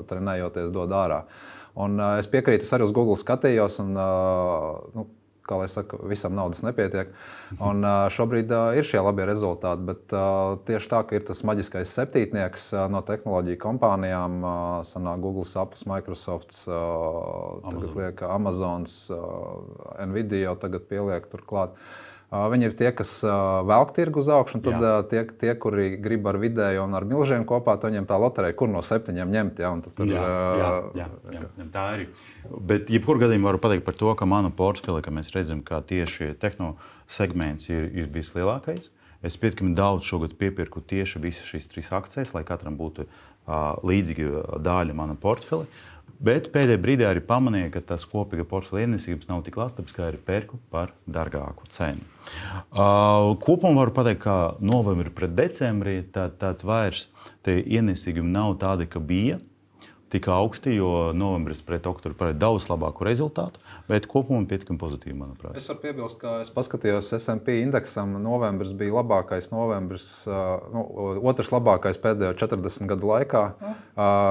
trenējoties 0.10 0.74
dod 0.76 0.92
ārā. 0.92 1.24
Uh, 1.24 1.52
Un, 1.74 1.98
uh, 1.98 2.20
es 2.22 2.30
piekrītu, 2.30 2.66
es 2.66 2.74
arī 2.76 2.86
uz 2.88 2.94
Google 2.96 3.18
skatījos. 3.20 3.80
Un, 3.82 3.94
uh, 3.98 4.84
nu, 4.94 5.08
kā 5.44 5.58
jau 5.60 5.68
teicu, 5.76 6.00
visam 6.08 6.36
naudas 6.38 6.62
nepietiek. 6.64 7.10
Un, 7.58 7.84
šobrīd 8.16 8.52
ir 8.80 8.88
šie 8.88 9.02
labie 9.04 9.26
rezultāti, 9.28 9.84
bet 9.90 10.14
tieši 10.70 10.90
tā, 10.94 11.02
ka 11.08 11.18
ir 11.18 11.26
tas 11.28 11.44
maģiskais 11.44 11.92
septītnieks 11.98 12.70
no 12.94 13.02
tehnoloģiju 13.04 13.60
kompānijām, 13.60 14.40
sanāk, 14.88 15.20
Google, 15.26 15.44
Apple, 15.60 15.84
Microsoft, 15.92 16.56
Amazon. 16.70 17.92
liek 18.00 18.24
Amazons, 18.24 18.96
Nvidia 20.08 20.48
jau 20.48 20.56
tagad 20.64 20.88
pieliek 20.88 21.28
turklāt. 21.32 21.76
Viņi 22.34 22.65
ir 22.65 22.74
tie, 22.74 22.88
kas 22.98 23.12
velk 23.69 23.91
tirgu 23.93 24.24
uz 24.24 24.30
augšu, 24.34 24.58
un 24.58 24.63
tad 24.65 24.82
jā. 24.82 24.93
tie, 25.12 25.22
tie, 25.38 25.52
kuri 25.60 25.91
grib 26.02 26.26
ar 26.32 26.39
vidēju 26.41 26.82
un 26.82 26.98
ar 26.98 27.06
milžiem 27.06 27.43
kopā, 27.46 27.76
tad 27.78 27.93
viņiem 27.93 28.08
tā 28.10 28.17
loterija, 28.17 28.56
kur 28.58 28.72
no 28.74 28.82
septiņiem 28.82 29.36
ņemt. 29.36 29.62
Jā, 29.62 29.74
tur, 29.86 30.10
jā, 30.10 30.24
jā, 30.24 30.72
jā, 30.98 31.10
jā, 31.30 31.43
jā, 31.46 31.67
tā 31.76 31.86
ir. 32.00 32.08
Bet, 32.72 32.89
jebkurā 32.89 33.28
gadījumā, 33.28 33.52
varu 33.52 33.62
pateikt 33.62 33.86
par 33.86 34.00
to, 34.00 34.10
ka 34.17 34.26
mana 34.30 34.50
portfeļa, 34.50 35.04
ka 35.06 35.13
mēs 35.13 35.30
redzam, 35.36 35.62
ka 35.67 35.84
tieši 35.86 36.34
tehno 36.41 36.74
segments 37.12 37.69
ir, 37.69 37.86
ir 37.93 38.10
vislielākais. 38.15 38.89
Es 39.24 39.38
pietiekami 39.39 39.78
daudz 39.78 40.10
šogad 40.10 40.34
piepirku 40.39 40.82
tieši 40.82 41.22
visas 41.22 41.46
šīs 41.48 41.69
trīs 41.69 41.93
akcijas, 41.93 42.34
lai 42.34 42.41
katram 42.48 42.76
būtu 42.82 43.06
uh, 43.06 43.78
līdzīga 43.86 44.58
daļa 44.65 44.98
mana 44.98 45.15
portfeļa. 45.22 45.69
Uh, 45.69 45.93
Bet 46.23 46.49
pēdējā 46.54 46.80
brīdī 46.80 47.06
arī 47.08 47.23
pamanīja, 47.26 47.71
ka 47.73 47.82
tas 47.93 48.06
kopīga 48.10 48.45
portfeļa 48.47 48.86
ienesības 48.86 49.30
nav 49.32 49.41
tik 49.45 49.58
tāpēc 49.60 49.95
ka 49.95 50.08
arī 50.08 50.19
pērku 50.23 50.60
par 50.71 50.93
dārgāku 51.10 51.67
cenu. 51.76 52.06
Uh, 52.71 53.34
kopumā 53.43 53.82
varu 53.82 53.95
pateikt, 53.95 54.21
ka 54.23 54.36
novembrī 54.63 55.12
pret 55.12 55.34
decembrī 55.36 55.97
tad, 56.13 56.38
tad 56.39 56.63
vairs 56.63 57.08
tie 57.43 57.60
ienesījumi 57.60 58.32
nav 58.32 58.58
tādi, 58.62 58.88
ka 58.88 59.02
bija. 59.04 59.39
Tik 60.13 60.28
augsti, 60.30 60.76
jo 60.78 61.12
novembris 61.17 61.63
pret 61.65 61.88
oktobru 61.89 62.15
parādīja 62.19 62.41
daudz 62.43 62.67
labāku 62.69 63.06
rezultātu, 63.08 63.62
bet 63.89 64.06
kopumā 64.12 64.45
pietiekami 64.49 64.80
pozitīvi, 64.82 65.15
manuprāt. 65.17 65.58
Es 65.58 65.67
varu 65.71 65.82
piebilst, 65.84 66.19
ka 66.21 66.36
es 66.43 66.52
paskatījos 66.54 67.10
SMP 67.17 67.58
indeksam, 67.63 68.15
novembris 68.21 68.76
bija 68.78 68.99
labākais 68.99 69.49
novembris, 69.54 70.08
nu, 70.73 70.86
otrs 71.26 71.49
labākais 71.54 71.99
pēdējo 72.04 72.36
40 72.43 72.91
gadu 72.93 73.10
laikā. 73.10 73.43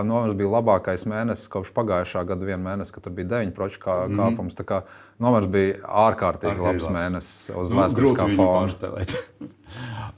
Novembris 0.06 0.38
bija 0.38 0.54
labākais 0.56 1.06
mēnesis 1.10 1.50
kopš 1.52 1.74
pagājušā 1.76 2.24
gada 2.30 2.46
viena 2.46 2.62
mēnesis, 2.70 2.94
kad 2.94 3.06
tur 3.06 3.16
bija 3.18 3.32
9% 3.42 3.82
kā, 3.82 4.04
mm 4.06 4.20
kāpums. 4.22 4.54
Tā 4.54 4.64
kā 4.68 4.82
novembris 5.22 5.50
bija 5.50 5.76
ārkārtīgi 5.82 6.52
Ārkārtīgi 6.52 6.66
labs 6.66 6.88
mēnesis 6.92 7.52
uz 7.58 7.72
nu, 7.72 7.80
vēsturiskā 7.80 8.28
fona. 8.36 9.50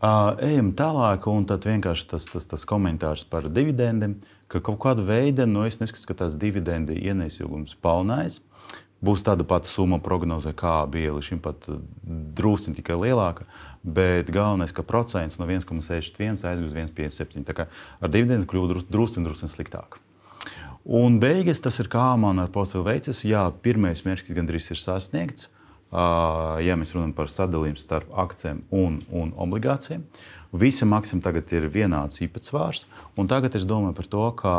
Uh, 0.05 0.35
ejam 0.51 0.73
tālāk, 0.77 1.29
un 1.31 1.47
tad 1.49 1.67
vienkārši 1.69 2.09
tas, 2.11 2.29
tas, 2.31 2.49
tas 2.51 2.69
komentārs 2.69 3.25
par 3.29 3.49
dividendiem. 3.49 4.19
Uh, 4.19 4.34
ka 4.55 4.63
kaut 4.65 4.81
kāda 4.83 5.05
veida, 5.07 5.47
nu, 5.51 5.67
es 5.69 5.81
neskatu, 5.83 6.07
ka 6.11 6.19
tās 6.25 6.39
dividendu 6.41 6.97
ienesīgums 6.97 7.77
palnais. 7.85 8.41
Būs 9.05 9.25
tāda 9.27 9.45
pati 9.45 9.69
summa 9.69 9.99
prognozē, 10.01 10.55
kā 10.57 10.79
bija 10.89 11.13
līdz 11.13 11.27
šim 11.29 11.43
pat 11.45 11.67
eh, 11.69 11.83
drusku 12.39 12.73
tikai 12.79 12.97
lielāka, 13.03 13.45
bet 13.85 14.31
galvenais, 14.33 14.73
ka 14.73 14.87
procents 14.87 15.37
no 15.37 15.49
1,61 15.51 16.41
aizgāja 16.41 16.65
uz 16.65 16.79
1,57. 16.87 17.45
Tā 17.45 17.59
kā 17.59 17.69
ar 18.01 18.13
dividendu 18.15 18.49
kļuva 18.49 18.81
drusku 18.89 19.27
drus 19.27 19.45
sliktāk. 19.53 20.01
Un 20.85 21.17
beigas 21.21 21.63
tas 21.65 21.79
ir 21.81 21.89
kā 21.89 22.11
man 22.21 22.41
ar 22.43 22.51
portfeli 22.53 22.85
veicis. 22.85 23.23
Jā, 23.25 23.47
pirmais 23.65 24.05
mērķis 24.05 24.37
gandrīz 24.37 24.69
ir 24.73 24.81
sasniegts. 24.81 25.49
Ja 25.95 26.75
mēs 26.77 26.93
runājam 26.93 27.15
par 27.17 27.31
sadalījumu 27.31 27.79
starp 27.79 28.11
akcijiem 28.19 28.65
un, 28.75 28.99
un 29.15 29.31
obligācijām, 29.41 30.03
Visam 30.55 30.93
maksam 30.95 31.19
tagad 31.25 31.51
ir 31.51 31.67
vienāds 31.73 32.21
īpatsvars. 32.23 32.85
Tagad 33.17 33.57
es 33.59 33.67
domāju 33.67 33.97
par 33.99 34.09
to, 34.11 34.25
ka, 34.39 34.55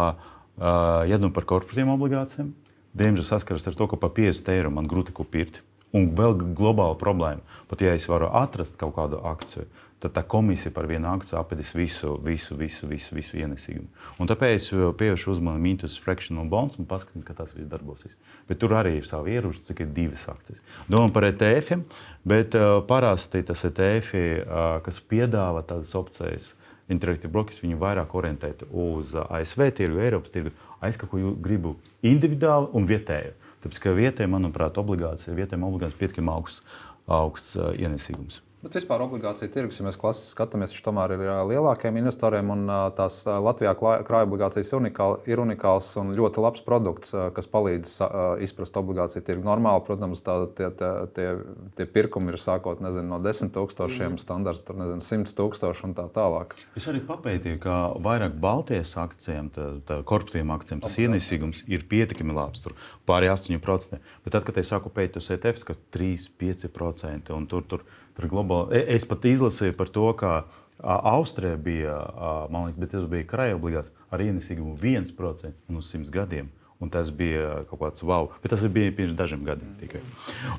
ja 0.60 1.19
domājam 1.19 1.36
par 1.38 1.47
korporatīvām 1.53 1.93
obligācijām, 1.95 2.51
diemžēl 2.99 3.27
saskaras 3.29 3.67
ar 3.69 3.77
to, 3.79 3.88
ka 3.91 3.99
par 4.01 4.12
50 4.17 4.51
eiro 4.51 4.73
man 4.75 4.89
grūti 4.91 5.15
ko 5.15 5.23
pirkt. 5.23 5.62
Un 5.95 6.10
vēl 6.17 6.36
globāla 6.58 6.97
problēma. 6.99 7.43
Pat 7.71 7.81
ja 7.86 7.93
es 7.95 8.10
varu 8.12 8.27
atrast 8.36 8.75
kaut 8.79 8.97
kādu 8.97 9.21
akciju, 9.23 9.69
tad 10.05 10.13
tā 10.15 10.23
komisija 10.29 10.71
par 10.75 10.87
vienu 10.89 11.09
akciju 11.09 11.39
apēdīs 11.39 11.73
visu, 11.75 12.15
visu, 12.23 12.57
visu, 12.59 12.87
visu, 12.89 13.15
visu 13.17 13.39
ienesīgumu. 13.41 13.87
Un 14.21 14.29
tāpēc 14.29 14.69
pievēršu 14.99 15.31
uzmanību 15.33 15.63
Mintus 15.65 15.97
Fractional 16.01 16.47
Bonds 16.51 16.77
un 16.79 16.87
paskatīt, 16.89 17.25
kā 17.27 17.35
tas 17.37 17.53
viss 17.55 17.69
darbosies. 17.71 18.13
Bet 18.49 18.61
tur 18.61 18.75
arī 18.77 18.99
ir 18.99 19.07
savi 19.09 19.33
ieroči, 19.35 19.63
ir 19.73 19.89
divas 19.95 20.27
akcijas. 20.29 20.61
Domā 20.91 21.09
par 21.13 21.25
ETF, 21.31 21.79
bet 22.27 22.57
uh, 22.59 22.77
parasti 22.87 23.41
tas 23.47 23.65
ETF, 23.65 24.13
uh, 24.13 24.61
kas 24.85 25.01
piedāvā 25.01 25.65
tādas 25.65 25.95
opcijas, 25.97 26.53
Interactive 26.85 27.31
Brokers, 27.33 27.63
viņi 27.63 27.79
vairāk 27.81 28.11
orientēti 28.13 28.67
uz 28.69 29.15
ASV 29.17 29.71
tirgu, 29.73 30.03
Eiropas 30.05 30.29
tirgu. 30.29 30.51
Es 30.85 30.99
kaut 31.01 31.09
ko 31.15 31.31
gribu 31.41 31.73
individuāli 32.05 32.69
un 32.77 32.85
vietēju. 32.85 33.33
Tāpēc, 33.63 33.79
ka 33.81 33.95
vietējiem, 33.97 34.35
manuprāt, 34.35 34.77
obligācija, 34.77 35.33
vietējiem 35.33 35.65
obligācija 35.65 35.97
pietiekami 36.03 36.29
augsts, 36.35 36.61
augsts 37.09 37.55
uh, 37.57 37.71
ienesīgums. 37.73 38.43
Bet 38.65 38.80
vispār 38.80 39.04
obligācija 39.06 39.45
tirgus, 39.54 39.78
ja 39.78 39.84
mēs 39.86 39.97
klasiski 40.01 40.32
skatāmies, 40.32 40.71
viņš 40.73 40.82
tomēr 40.88 41.12
ir 41.13 41.21
lielākiem 41.51 41.99
investoriem. 41.99 42.47
Un 42.49 42.63
tās 42.97 43.19
Latvijā 43.30 43.75
krājuma 43.78 44.23
obligācijas 44.25 44.71
unikāl, 44.73 45.19
ir 45.30 45.38
unikāls 45.43 45.91
un 46.01 46.10
ļoti 46.17 46.41
labs 46.41 46.63
produkts, 46.65 47.12
kas 47.36 47.45
palīdz 47.51 47.91
izprast 48.41 48.80
obligāciju 48.82 49.21
tirgu. 49.28 49.45
Normāli, 49.45 49.84
protams, 49.86 50.23
tā, 50.25 50.39
tie, 50.58 50.71
tie, 50.80 51.28
tie, 51.78 51.86
pirkumi 51.86 52.34
ir 52.34 52.39
sākot 52.41 52.82
nezinu, 52.82 53.06
no 53.12 53.19
10 53.21 53.54
tūkstošiem, 53.54 54.15
mm. 54.15 54.23
standarts 54.23 54.65
tur 54.65 54.80
nezinu, 54.82 55.06
100 55.06 55.36
tūkstoši 55.38 55.86
un 55.86 55.93
tā 55.99 56.08
tālāk. 56.15 56.56
Es 56.73 56.89
arī 56.89 57.04
papētīju, 57.06 57.60
ka 57.62 57.75
vairāk 58.01 58.39
Baltijas 58.41 58.95
akcijiem, 59.04 59.51
korporatīviem 59.86 60.56
akcijiem, 60.56 60.82
tas 60.82 60.97
ienesīgums 61.06 61.62
ir 61.69 61.86
pietiekami 61.91 62.34
labs. 62.34 62.65
Tur 62.65 62.73
pāri 63.06 63.30
8%. 63.30 64.01
Bet 64.25 64.34
tad, 64.34 64.49
kad 64.49 64.58
es 64.58 64.73
sāku 64.73 64.89
pētīt 64.89 65.21
uz 65.21 65.30
ETFs, 65.38 65.67
ka 65.69 65.78
3-5% 65.93 67.30
un 67.38 67.45
tur. 67.54 67.69
tur 67.69 67.86
Tur 68.15 68.30
globāli, 68.32 68.80
e, 68.80 68.95
es 68.95 69.08
pat 69.08 69.25
izlasīju 69.28 69.75
par 69.78 69.91
to, 69.91 70.08
ka 70.19 70.36
Austrija 70.86 71.56
bija, 71.56 71.95
man 72.51 72.67
liekas, 72.67 72.80
bet 72.80 72.91
tas 72.91 73.08
bija 73.10 73.28
krājuma 73.30 73.60
obligāts 73.60 73.91
ar 74.13 74.21
ienesīgumu 74.21 74.75
1% 74.78 75.69
un 75.71 75.80
uz 75.80 75.91
100 75.93 76.12
gadiem. 76.13 76.49
Un 76.83 76.89
tas 76.91 77.07
bija 77.15 77.61
kaut 77.69 77.79
kāds 77.79 78.03
wow. 78.03 78.27
Bet 78.43 78.51
tas 78.51 78.63
bija 78.67 78.91
pirms 78.95 79.15
dažiem 79.15 79.45
gadiem 79.47 79.71
tikai. 79.79 80.01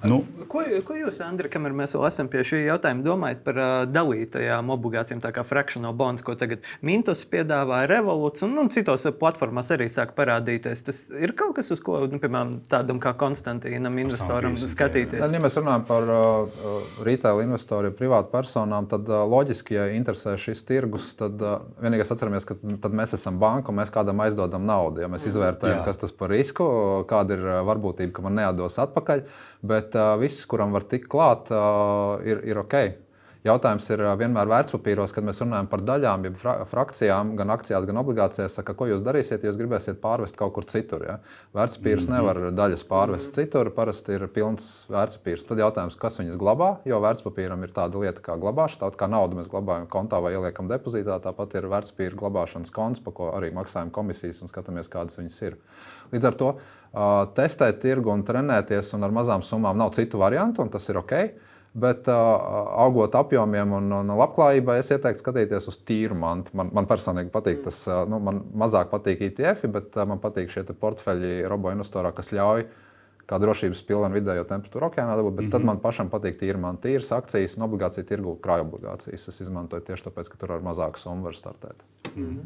Nu, 0.09 0.23
ko, 0.49 0.63
ko 0.87 0.95
jūs, 0.97 1.19
Andri, 1.21 1.51
kamēr 1.53 1.75
mēs 1.77 1.93
vēl 1.93 2.07
esam 2.09 2.31
pie 2.33 2.41
šī 2.47 2.63
jautājuma, 2.65 3.05
domājat 3.05 3.43
par 3.45 3.61
uh, 3.61 3.73
dalītajām 3.91 4.73
obligācijām, 4.73 5.21
tā 5.21 5.33
kā 5.37 5.45
fractional 5.45 5.93
bonds, 5.97 6.25
ko 6.25 6.33
tagad 6.41 6.65
Mintos 6.81 7.27
piedāvā, 7.29 7.83
Revolūts 7.91 8.47
un, 8.47 8.57
un 8.63 8.71
citos 8.73 9.05
platformās 9.21 9.69
arī 9.77 9.91
sāk 9.93 10.15
parādīties? 10.17 10.87
Tas 10.89 11.03
ir 11.13 11.35
kaut 11.37 11.53
kas, 11.59 11.69
uz 11.77 11.83
ko, 11.85 11.99
nu, 12.09 12.21
piemēram, 12.23 12.57
tādam 12.71 13.03
kā 13.03 13.13
Konstantīnam 13.21 14.01
investoram 14.01 14.57
skatīties. 14.57 15.21
Ja 15.21 15.43
mēs 15.43 15.61
runājam 15.61 15.85
par 15.85 16.09
uh, 16.09 16.65
retail 17.05 17.43
investoriem, 17.45 17.93
privātu 17.97 18.33
personām, 18.33 18.89
tad 18.89 19.05
uh, 19.13 19.21
loģiski, 19.29 19.77
ja 19.77 19.87
interesē 19.93 20.39
šis 20.41 20.65
tirgus, 20.65 21.13
tad 21.21 21.45
uh, 21.45 21.61
vienīgais 21.85 22.17
atceramies, 22.17 22.49
ka 22.49 22.57
tad 22.57 22.97
mēs 22.97 23.15
esam 23.21 23.37
banka 23.43 23.69
un 23.73 23.83
mēs 23.83 23.93
kādam 23.93 24.25
aizdodam 24.25 24.65
naudu. 24.65 25.05
Ja 25.05 25.13
mēs 25.13 25.29
izvērtējam, 25.29 25.85
kas 25.85 26.01
tas 26.06 26.06
tas 26.07 26.15
par 26.17 26.33
risku, 26.33 26.67
kāda 27.11 27.37
ir 27.37 27.49
varbūtība, 27.69 28.15
ka 28.17 28.25
man 28.25 28.39
neatdos 28.41 28.79
atpakaļ. 28.87 29.27
Bet 29.67 29.99
uh, 29.99 30.15
viss, 30.23 30.47
kuram 30.49 30.73
var 30.77 30.87
tikt 30.89 31.11
klāt, 31.13 31.51
uh, 31.51 32.23
ir, 32.25 32.45
ir 32.47 32.63
ok. 32.63 32.79
Jautājums 33.47 33.87
ir 33.95 34.01
vienmēr 34.19 34.49
vērtspapīros, 34.51 35.13
kad 35.15 35.27
mēs 35.27 35.39
runājam 35.39 35.69
par 35.71 35.83
daļām, 35.87 36.25
ja 36.27 36.33
fra 36.41 36.55
frakcijām, 36.67 37.35
gan 37.39 37.53
akcijās, 37.55 37.85
gan 37.87 38.01
obligācijās. 38.01 38.57
Saka, 38.59 38.75
ko 38.75 38.89
jūs 38.91 39.05
darīsiet, 39.07 39.45
ja 39.45 39.53
jūs 39.53 39.59
gribēsiet 39.61 40.01
pārvest 40.03 40.35
kaut 40.39 40.55
kur 40.57 40.67
citur? 40.67 41.05
Ja? 41.07 41.17
Vērtspapīrs 41.55 42.09
mm 42.09 42.13
-hmm. 42.13 42.17
nevar 42.17 42.57
daļas 42.57 42.83
pārvest 42.89 43.39
citur, 43.39 43.71
parasti 43.77 44.17
ir 44.17 44.27
pilns 44.35 44.87
vērtspapīrs. 44.91 45.47
Tad 45.47 45.63
jautājums, 45.63 45.99
kas 46.01 46.19
viņas 46.19 46.41
glabā, 46.41 46.71
jo 46.85 46.99
vērtspapīram 47.05 47.63
ir 47.63 47.75
tāda 47.77 48.03
lieta 48.03 48.25
kā 48.25 48.39
glabāšana, 48.41 48.81
tāda 48.81 48.97
kā 48.97 49.11
naudu 49.11 49.39
mēs 49.39 49.53
glabājam 49.53 49.87
kontā 49.87 50.23
vai 50.23 50.33
ieliekam 50.33 50.69
depozītā, 50.69 51.21
tāpat 51.23 51.55
ir 51.55 51.71
vērtspapīra 51.71 52.19
glabāšanas 52.19 52.73
konts, 52.73 53.01
pa 53.01 53.13
ko 53.13 53.31
arī 53.31 53.53
maksājam 53.55 53.91
komisijas 53.91 54.43
un 54.43 54.51
skatāmies, 54.51 54.91
kādas 54.91 55.19
viņas 55.19 55.43
ir. 55.43 55.61
Līdz 56.13 56.31
ar 56.31 56.39
to 56.39 56.53
uh, 56.55 57.27
testēt 57.37 57.83
tirgu 57.83 58.13
un 58.15 58.25
trenēties 58.27 58.95
un 58.97 59.07
ar 59.07 59.15
mazām 59.15 59.45
summām 59.47 59.79
nav 59.79 59.93
citu 59.97 60.21
variantu, 60.23 60.65
un 60.65 60.73
tas 60.73 60.87
ir 60.91 61.01
ok. 61.03 61.19
Bet, 61.77 62.09
uh, 62.09 62.17
augot 62.87 63.19
apjomiem 63.19 63.75
un, 63.77 63.91
un 63.93 64.13
labklājībai, 64.17 64.79
es 64.81 64.89
ieteiktu 64.95 65.21
skatīties 65.21 65.69
uz 65.69 65.77
tīru 65.85 66.17
mantu. 66.17 66.55
Man, 66.57 66.71
man 66.73 66.89
personīgi 66.89 67.29
patīk 67.35 67.61
tas, 67.67 67.83
uh, 67.91 68.07
nu, 68.09 68.23
man 68.25 68.41
mazāk 68.57 68.89
patīk 68.95 69.27
ETF, 69.29 69.69
bet 69.75 69.99
uh, 69.99 70.07
man 70.09 70.23
patīk 70.23 70.49
šie 70.55 70.65
portfeļi 70.73 71.43
robo 71.51 71.75
investorā, 71.75 72.15
kas 72.17 72.33
ļauj 72.33 72.65
uh, 72.65 72.86
kā 73.27 73.39
drošības 73.43 73.83
pilnu 73.89 74.11
vidējo 74.15 74.45
temperatūru 74.47 74.87
okeānā 74.87 75.17
dabūt, 75.19 75.35
bet 75.35 75.43
mm 75.43 75.49
-hmm. 75.49 75.51
tad 75.51 75.61
mhm. 75.61 75.67
man 75.67 75.81
pašam 75.83 76.11
patīk 76.11 76.39
tīri 76.39 76.61
man 76.61 76.79
tīras 76.79 77.11
akcijas 77.13 77.57
un 77.57 77.67
obligācija 77.67 78.07
tirgu 78.07 78.37
krāja 78.43 78.63
obligācijas. 78.63 79.29
Es 79.29 79.41
izmantoju 79.41 79.83
tieši 79.83 80.09
tāpēc, 80.09 80.31
ka 80.31 80.39
tur 80.39 80.53
ar 80.53 80.63
mazāku 80.63 80.99
summu 80.99 81.25
var 81.25 81.35
startēt. 81.35 81.83
Mm 82.17 82.25
-hmm. 82.25 82.45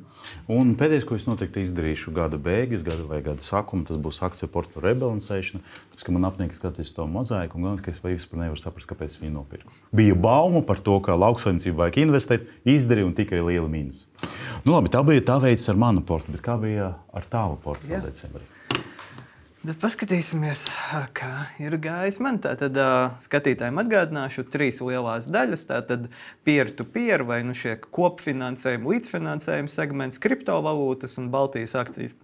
Un 0.48 0.76
pēdējais, 0.76 1.04
ko 1.04 1.14
es 1.14 1.26
noteikti 1.26 1.62
izdarīšu 1.62 2.12
gada 2.12 2.36
beigas, 2.36 2.82
gada 2.82 3.04
vai 3.04 3.22
gada 3.22 3.40
sākuma, 3.40 3.86
tas 3.86 3.96
būs 3.96 4.22
akciju 4.22 4.48
portfeļu 4.48 4.84
rebalansēšana. 4.86 5.60
Tāpēc, 5.60 6.04
ka 6.04 6.12
man 6.12 6.24
apnika 6.24 6.54
skatīties 6.54 6.94
to 6.94 7.06
mozaiku, 7.06 7.56
un 7.56 7.62
galvenais, 7.62 7.84
ka 7.84 7.90
es 7.90 8.00
vispār 8.02 8.38
nevaru 8.38 8.58
saprast, 8.58 8.88
kāpēc 8.88 9.20
viņi 9.20 9.32
nopirka. 9.32 9.70
Bija 9.92 10.14
bauma 10.14 10.62
par 10.62 10.78
to, 10.80 11.00
ka 11.00 11.12
lauksaimniecība 11.12 11.76
vajag 11.76 11.96
investēt, 11.96 12.40
izdarīja 12.64 13.06
un 13.06 13.14
tikai 13.14 13.40
liela 13.46 13.68
mīnus. 13.68 14.06
Nu, 14.64 14.72
labi, 14.72 14.88
tā 14.88 15.04
bija 15.06 15.20
tā 15.20 15.40
veids 15.42 15.68
ar 15.68 15.76
manu 15.76 16.00
portfeli, 16.00 16.36
bet 16.36 16.44
kā 16.44 16.60
bija 16.60 16.94
ar 17.12 17.24
tavu 17.24 17.56
portfeli 17.56 18.02
decembrī? 18.02 18.42
Tad 19.60 19.76
paskatīsimies, 19.76 20.62
kā 21.12 21.50
ir 21.60 21.74
gājis 21.84 22.16
man. 22.24 22.38
Tātad 22.40 22.78
skatītājiem 23.20 23.80
atgādināšu 23.82 24.46
trīs 24.48 24.78
lielās 24.80 25.28
daļas. 25.28 25.66
Tātad 25.68 26.06
peer-to-peer 26.48 27.26
vai 27.28 27.42
nu 27.44 27.52
šie 27.52 27.74
kopfinansējuma, 27.92 28.88
līdzfinansējuma 28.94 29.68
segments, 29.68 30.22
kriptovalūtas 30.24 31.20
un 31.20 31.28
Baltijas 31.34 31.76
akcijas. 31.76 32.16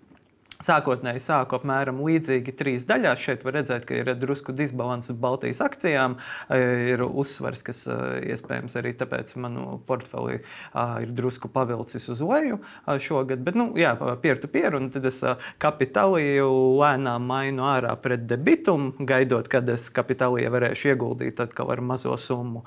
Sākotnēji 0.62 1.20
sāku 1.20 1.58
apmēram 1.58 1.98
līdzīgi 2.00 2.54
trīs 2.56 2.86
daļās. 2.88 3.20
Šeit 3.20 3.42
var 3.44 3.58
redzēt, 3.58 3.84
ka 3.88 3.96
ir 3.98 4.08
drusku 4.16 4.54
disbalans 4.56 5.10
Baltijas 5.12 5.60
akcijām. 5.64 6.16
Ir 6.56 7.02
uzsvars, 7.06 7.60
kas 7.66 7.82
iespējams 7.86 8.76
arī 8.80 8.94
tāpēc 8.96 9.34
manu 9.42 9.76
portfeli 9.88 10.38
ir 10.40 11.12
drusku 11.16 11.50
pavilcis 11.52 12.08
uz 12.12 12.22
leju 12.24 12.60
šogad. 13.04 13.42
Bet, 13.44 13.58
nu, 13.58 13.68
jā, 13.76 13.92
piertu 14.22 14.48
pieru, 14.48 14.80
un 14.80 14.88
tad 14.94 15.04
es 15.10 15.20
kapitāliju 15.62 16.48
lēnām 16.80 17.28
mainu 17.28 17.66
ārā 17.68 17.92
pret 18.00 18.24
debitumu, 18.30 18.94
gaidot, 19.06 19.50
kad 19.52 19.68
es 19.72 19.90
kapitāliju 19.92 20.54
varēšu 20.56 20.92
ieguldīt 20.94 21.42
atkal 21.44 21.74
ar 21.74 21.84
mazo 21.84 22.16
summu, 22.20 22.64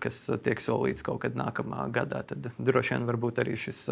kas 0.00 0.24
tiek 0.44 0.64
solīts 0.64 1.04
kaut 1.04 1.20
kad 1.26 1.36
nākamā 1.38 1.90
gadā. 1.92 2.24
Tad 2.28 2.50
droši 2.56 2.96
vien 2.96 3.06
varbūt 3.12 3.44
arī 3.44 3.58
šis 3.60 3.84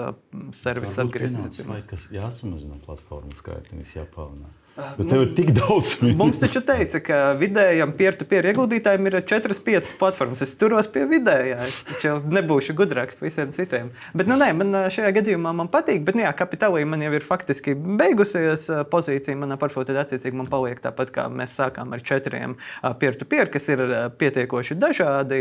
servis 0.56 0.96
atgriezīsies. 1.04 1.68
Tas 1.92 2.08
ir 2.08 2.20
jāsamazina 2.22 2.80
platforma 2.84 3.25
platformu 3.26 3.34
skaitu, 3.34 3.74
nevis 3.76 3.96
jāpalielināt. 3.96 4.65
Bet 4.76 5.08
tev 5.08 5.22
ir 5.24 5.30
tik 5.36 5.52
daudz. 5.56 5.94
Mums 6.20 6.40
taču 6.40 6.60
teica, 6.66 7.00
ka 7.04 7.18
vidējam 7.40 7.94
peer-to-peer 7.96 8.50
ieguldītājiem 8.50 9.08
ir 9.08 9.18
4-5 9.24 9.94
platformas. 10.00 10.42
Es 10.44 10.52
turos 10.60 10.88
pie 10.92 11.06
vidējā. 11.08 11.58
Es 11.64 11.78
taču 11.88 12.16
nebūšu 12.20 12.76
gudrāks 12.76 13.16
par 13.16 13.30
visiem 13.30 13.54
citiem. 13.56 13.88
Bet, 14.12 14.28
nu, 14.28 14.36
nē, 14.36 14.50
man 14.58 14.76
šajā 14.92 15.14
gadījumā 15.16 15.54
man 15.56 15.70
patīk. 15.72 16.02
Bet, 16.04 16.18
nu, 16.18 16.26
jā, 16.26 16.32
kapitālī 16.36 16.84
man 16.88 17.04
jau 17.06 17.12
ir 17.16 17.24
faktiski 17.24 17.72
beigusies 17.76 18.68
pozīcija. 18.92 19.38
Manā 19.40 19.56
portfolio 19.60 19.88
tad 19.88 20.02
attiecīgi 20.04 20.36
man 20.36 20.50
paliek 20.52 20.82
tāpat, 20.84 21.12
kā 21.14 21.26
mēs 21.32 21.56
sākām 21.56 21.96
ar 21.96 22.04
četriem 22.04 22.58
peer-to-peer, 23.00 23.48
kas 23.52 23.70
ir 23.72 23.84
pietiekoši 24.20 24.76
dažādi. 24.80 25.40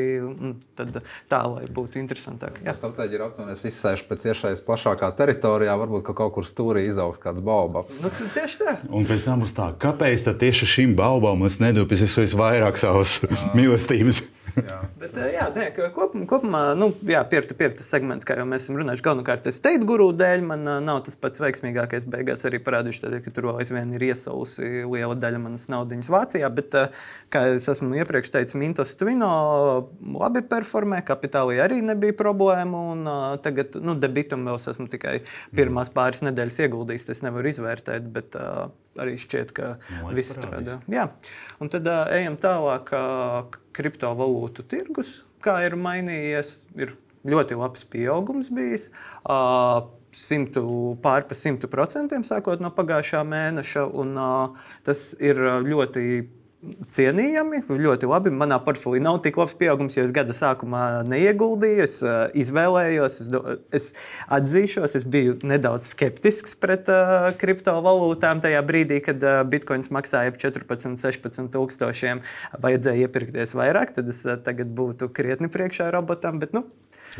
Tad 0.79 1.01
tā, 1.31 1.41
lai 1.51 1.67
būtu 1.67 1.99
interesantāk. 1.99 2.61
Jā, 2.63 2.75
strateģija 2.79 3.19
ir 3.19 3.27
aptuveni 3.27 3.59
izsēžu 3.71 4.07
pēc 4.07 4.27
iešais 4.31 4.63
plašākā 4.65 5.11
teritorijā, 5.19 5.75
varbūt 5.83 6.07
ka 6.07 6.15
kaut 6.23 6.37
kur 6.37 6.47
stūrī 6.47 6.87
izaugt 6.87 7.19
kāds 7.23 7.43
baobabs. 7.43 7.99
Nu, 8.03 8.11
tieši 8.35 8.61
tā. 8.63 8.77
Pēc 9.25 9.31
pēc 9.33 9.41
būs 9.41 9.55
tā, 9.57 9.71
kāpēc 9.81 10.27
tieši 10.37 10.67
šim 10.69 10.91
baubam 10.93 11.47
es 11.47 11.55
nedodu 11.57 11.97
visvairāk 11.97 12.77
savas 12.77 13.15
mīlestības. 13.57 14.19
Jā. 14.55 14.77
Bet, 14.99 15.15
jā, 15.33 15.45
nē, 15.55 15.65
kopumā, 15.95 16.25
kopumā 16.29 16.61
nu, 16.77 16.89
peer-to-peer 16.95 17.73
tas 17.75 17.89
segments, 17.91 18.27
kā 18.27 18.37
jau 18.39 18.45
mēs 18.47 18.65
esam 18.65 18.77
runājuši, 18.79 19.03
galvenokārt 19.05 19.49
es 19.51 19.59
teicu, 19.63 19.87
guru 19.89 20.07
dēļ 20.15 20.45
man 20.47 20.63
nav 20.85 21.01
tas 21.05 21.17
pats 21.19 21.41
veiksmīgākais. 21.43 22.07
Beigās 22.11 22.45
arī 22.47 22.61
parādīšu, 22.63 23.03
tad, 23.03 23.17
ka 23.25 23.33
tur 23.35 23.49
aizvien 23.55 23.91
ir 23.97 24.05
iesausi 24.09 24.85
liela 24.87 25.17
daļa 25.19 25.41
manas 25.43 25.67
naudas 25.71 26.09
Vācijā. 26.11 26.49
Bet, 26.55 26.77
kā 27.33 27.43
es 27.55 27.67
esmu 27.71 27.97
iepriekš 27.99 28.31
teicis, 28.33 28.57
Mintos 28.59 28.95
Twino 28.99 29.31
labi 30.15 30.45
performē, 30.47 31.01
kapitālī 31.07 31.59
arī 31.63 31.81
nebija 31.85 32.15
problēmu. 32.17 32.85
Un, 32.95 33.11
tagad, 33.43 33.75
nu, 33.81 33.97
debitum 33.99 34.47
vēl 34.47 34.61
esmu 34.61 34.87
tikai 34.91 35.19
pirmās 35.55 35.91
pāris 35.93 36.23
nedēļas 36.25 36.63
ieguldījis, 36.65 37.09
tas 37.11 37.23
nevaru 37.25 37.51
izvērtēt. 37.51 38.09
Bet, 38.15 38.39
arī 39.01 39.17
šķiet, 39.19 39.51
ka 39.55 39.75
no, 39.99 40.13
viss 40.15 40.35
strādā. 40.35 40.79
Jā. 40.91 41.09
Un 41.63 41.71
tad 41.71 41.87
uh, 41.87 42.05
ejam 42.15 42.35
tālāk. 42.41 42.91
Uh, 42.95 43.61
kriptovalūtu 43.75 44.63
tirgus, 44.71 45.19
kā 45.43 45.59
ir 45.65 45.75
mainījies, 45.79 46.57
ir 46.79 46.95
ļoti 47.27 47.57
labs 47.59 47.85
pieaugums 47.91 48.51
bijis. 48.55 48.89
Uh, 49.23 49.89
simtu, 50.15 50.63
pār 51.03 51.25
par 51.27 51.35
100% 51.35 52.21
sākot 52.27 52.63
no 52.63 52.71
pagājušā 52.75 53.23
mēneša. 53.27 53.85
Un, 53.91 54.15
uh, 54.15 54.73
tas 54.87 55.09
ir 55.19 55.41
ļoti 55.65 56.05
cienījami, 56.95 57.61
ļoti 57.69 58.09
labi. 58.09 58.31
Manā 58.33 58.57
portfelī 58.63 59.01
nav 59.03 59.19
tik 59.25 59.37
labs 59.39 59.55
pieaugums, 59.59 59.97
jo 59.97 60.05
es 60.05 60.13
gada 60.15 60.35
sākumā 60.35 61.03
neieguldīju, 61.09 61.83
es 61.85 61.97
uh, 62.05 62.27
izvēlējos, 62.37 63.19
es, 63.23 63.29
es 63.79 63.87
atzīšos, 64.37 64.97
es 64.99 65.07
biju 65.07 65.37
nedaudz 65.45 65.91
skeptisks 65.93 66.57
pret 66.61 66.89
uh, 66.91 67.29
kriptovalūtām 67.41 68.43
tajā 68.45 68.63
brīdī, 68.67 69.01
kad 69.05 69.23
uh, 69.25 69.41
bitkoins 69.49 69.91
maksāja 69.93 70.33
ap 70.33 70.39
14, 70.41 70.97
16 71.01 71.51
tūkstošiem. 71.53 72.23
Vajadzēja 72.63 73.07
iepirkties 73.09 73.55
vairāk, 73.57 73.95
tad 73.97 74.11
es 74.13 74.23
uh, 74.27 74.39
tagad 74.41 74.73
būtu 74.75 75.11
krietni 75.15 75.51
priekšā 75.51 75.91
robotam. 75.95 76.41
Bet, 76.43 76.55
nu, 76.55 76.65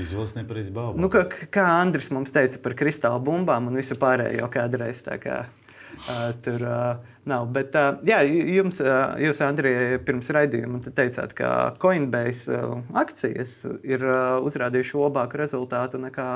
Izvēles 0.01 0.34
nepareizi 0.36 0.73
baumas. 0.75 0.99
Nu, 0.99 1.08
kā, 1.12 1.23
kā 1.53 1.63
Andris 1.79 2.10
mums 2.12 2.34
teica 2.36 2.60
par 2.63 2.75
kristāla 2.75 3.19
bumbām 3.23 3.69
un 3.69 3.79
visu 3.79 3.95
pārējo 3.99 4.49
kādreiz. 4.51 4.99
Kā, 5.23 5.45
uh, 5.47 6.31
tur, 6.43 6.65
uh, 6.67 7.14
nav. 7.30 7.48
Bet, 7.56 7.76
jā, 8.08 8.20
jums, 8.26 8.80
jūs, 9.22 9.42
Andrija, 9.46 10.00
pirms 10.06 10.30
raidījuma 10.34 10.82
teicāt, 10.96 11.34
ka 11.38 11.50
Coinbase 11.82 12.60
akcijas 12.96 13.58
ir 13.84 14.06
uzrādījušas 14.46 15.00
labāku 15.06 15.42
rezultātu 15.42 16.02
nekā 16.02 16.28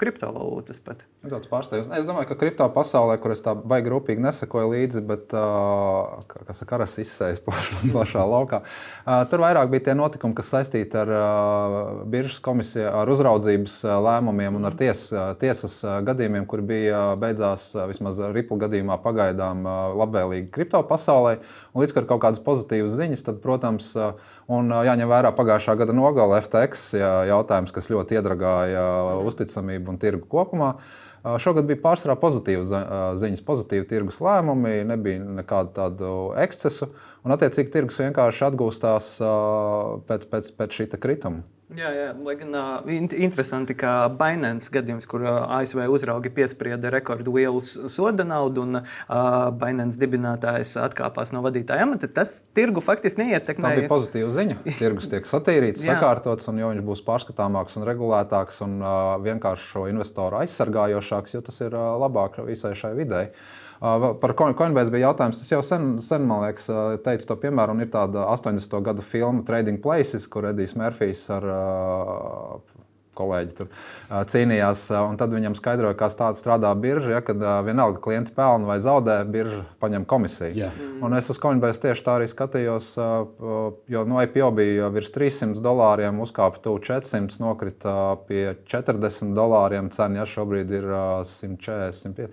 kriptovalūtas. 0.00 0.82
Pat. 0.86 1.04
Es, 1.26 1.32
es 1.98 2.06
domāju, 2.06 2.28
ka 2.30 2.38
kripto 2.38 2.66
pasaulē, 2.74 3.16
kur 3.22 3.34
es 3.34 3.42
tā 3.42 3.54
baigi 3.56 3.90
rūpīgi 3.90 4.22
nesakoju 4.22 4.72
līdzi, 4.74 5.02
bet 5.06 5.32
kas 6.30 6.62
ir 6.62 6.70
karas 6.70 6.94
izsējas 7.02 7.42
plašā 7.42 8.26
laukā, 8.34 8.62
tur 9.30 9.42
vairāk 9.42 9.70
bija 9.72 9.88
tie 9.88 9.96
notikumi, 9.98 10.36
kas 10.38 10.52
saistīti 10.54 11.00
ar 11.00 11.12
biržas 12.10 12.38
komisiju, 12.44 12.86
ar 13.02 13.10
uzraudzības 13.14 13.78
lēmumiem 14.06 14.58
un 14.60 14.70
ar 14.70 14.78
ties, 14.78 15.08
tiesas 15.42 15.80
gadījumiem, 16.06 16.46
kur 16.50 16.62
bija 16.66 17.08
beidzās 17.20 17.72
vismaz 17.90 18.20
Ripple 18.34 18.60
gadījumā 18.66 19.00
pagaidām 19.02 19.66
labi 19.98 20.15
labvēlīgi 20.16 20.50
kripto 20.54 20.80
pasaulē. 20.88 21.38
Līdz 21.76 21.96
ar 22.00 22.08
kaut 22.08 22.22
kādas 22.24 22.42
pozitīvas 22.44 22.96
ziņas, 22.96 23.24
tad, 23.26 23.40
protams, 23.44 23.92
un 24.48 24.70
jāņem 24.70 25.10
vērā 25.10 25.32
pagājušā 25.36 25.76
gada 25.76 25.96
nogala 25.96 26.40
FTX 26.42 26.94
jautājums, 27.28 27.74
kas 27.74 27.90
ļoti 27.92 28.18
iedragāja 28.18 28.86
uzticamību 29.26 29.92
un 29.92 30.00
tirgu 30.00 30.28
kopumā. 30.30 30.76
Šogad 31.42 31.66
bija 31.66 31.80
pārsvarā 31.82 32.14
pozitīvas 32.22 32.70
ziņas, 33.18 33.42
pozitīvi 33.46 33.88
tirgus 33.90 34.20
lēmumi, 34.22 34.84
nebija 34.86 35.24
nekādu 35.40 35.74
tādu 35.74 36.10
ekscesu. 36.38 36.92
Un, 37.26 37.34
attiecīgi, 37.34 37.72
tirgus 37.74 37.98
vienkārši 37.98 38.46
atgūstās 38.46 39.12
pēc, 40.06 40.30
pēc, 40.30 40.50
pēc 40.60 40.80
šī 40.80 40.90
krituma. 40.94 41.42
Jā, 41.74 41.88
jā, 41.90 42.10
lai 42.22 42.36
gan 42.38 42.54
uh, 42.54 42.86
interesanti, 43.18 43.74
ka 43.74 44.06
Binance 44.14 44.70
gadījums, 44.70 45.08
kur 45.10 45.24
uh, 45.26 45.40
ASV 45.56 45.80
uzraugi 45.90 46.30
piesprieda 46.30 46.92
rekordu 46.94 47.34
lielu 47.34 47.58
soda 47.90 48.22
naudu 48.22 48.62
un 48.62 48.78
uh, 48.78 48.86
Binance 49.58 49.98
dibinātājs 49.98 50.76
atkāpās 50.78 51.34
no 51.34 51.42
vadītāja 51.42 51.88
amata, 51.88 52.06
tas 52.06 52.36
tirgu 52.54 52.84
faktiski 52.86 53.24
neietekmē. 53.24 53.66
Tā 53.66 53.80
bija 53.80 53.90
pozitīva 53.90 54.30
ziņa. 54.38 54.60
Tirgus 54.78 55.10
tiek 55.10 55.26
satīrīts, 55.26 55.82
sakārtots, 55.82 56.46
un 56.52 56.62
jo 56.62 56.70
viņš 56.70 56.86
būs 56.86 57.02
pārskatāmāks 57.10 57.80
un 57.80 57.90
regulētāks 57.90 58.62
un 58.62 58.78
uh, 58.78 59.18
vienkārši 59.26 59.70
šo 59.74 59.88
investoru 59.90 60.44
aizsargājošāks, 60.44 61.34
jo 61.34 61.42
tas 61.50 61.64
ir 61.66 61.74
uh, 61.74 61.96
labāk 62.06 62.38
visai 62.46 62.76
šai 62.78 62.94
videi. 62.94 63.26
Uh, 63.26 63.66
Par 63.80 64.36
Coinbase 64.38 64.92
bija 64.94 65.10
jautājums. 65.10 65.42
Es 65.42 65.52
jau 65.52 65.60
sen, 65.66 65.96
sen 66.04 66.24
man 66.28 66.46
liekas, 66.46 66.70
teicu 67.04 67.28
to 67.28 67.36
piemēru, 67.42 67.76
un 67.76 67.84
ir 67.84 67.92
tāda 67.92 68.28
80. 68.32 68.80
gada 68.86 69.04
filma 69.04 69.44
Trading 69.46 69.82
Places, 69.84 70.24
kur 70.30 70.48
Edijs 70.52 70.76
Mērfijs 70.78 71.26
ar 71.36 71.52
kolēģi 73.16 73.54
tur 73.56 73.68
cīnījās. 74.28 74.82
Tad 75.16 75.32
viņam 75.32 75.54
skaidroja, 75.56 75.96
kā 75.96 76.10
strādā 76.12 76.68
birža. 76.76 77.14
Ja, 77.14 77.20
kad 77.24 77.40
vienalga 77.64 77.96
klienti 78.04 78.34
pelna 78.36 78.68
vai 78.68 78.76
zaudē, 78.84 79.22
birža 79.32 79.62
paņem 79.80 80.04
komisiju. 80.04 80.52
Yeah. 80.52 80.76
Un 81.00 81.16
es 81.16 81.30
uz 81.32 81.40
Coinbase 81.40 81.80
tieši 81.86 82.04
tā 82.04 82.18
arī 82.18 82.28
skatījos, 82.28 82.90
jo 83.88 84.04
no 84.04 84.20
IPO 84.20 84.50
bija 84.58 84.92
virs 84.92 85.08
300 85.16 85.64
dolāriem, 85.64 86.20
uzkāpa 86.26 86.60
tuvu 86.68 86.84
400, 86.84 87.40
nokrita 87.40 87.96
pie 88.28 88.50
40 88.68 89.32
dolāriem. 89.36 89.88
Cena 89.96 90.20
ja, 90.20 90.28
šobrīd 90.36 90.76
ir 90.76 90.92
140, 91.32 91.96
150. 92.04 92.32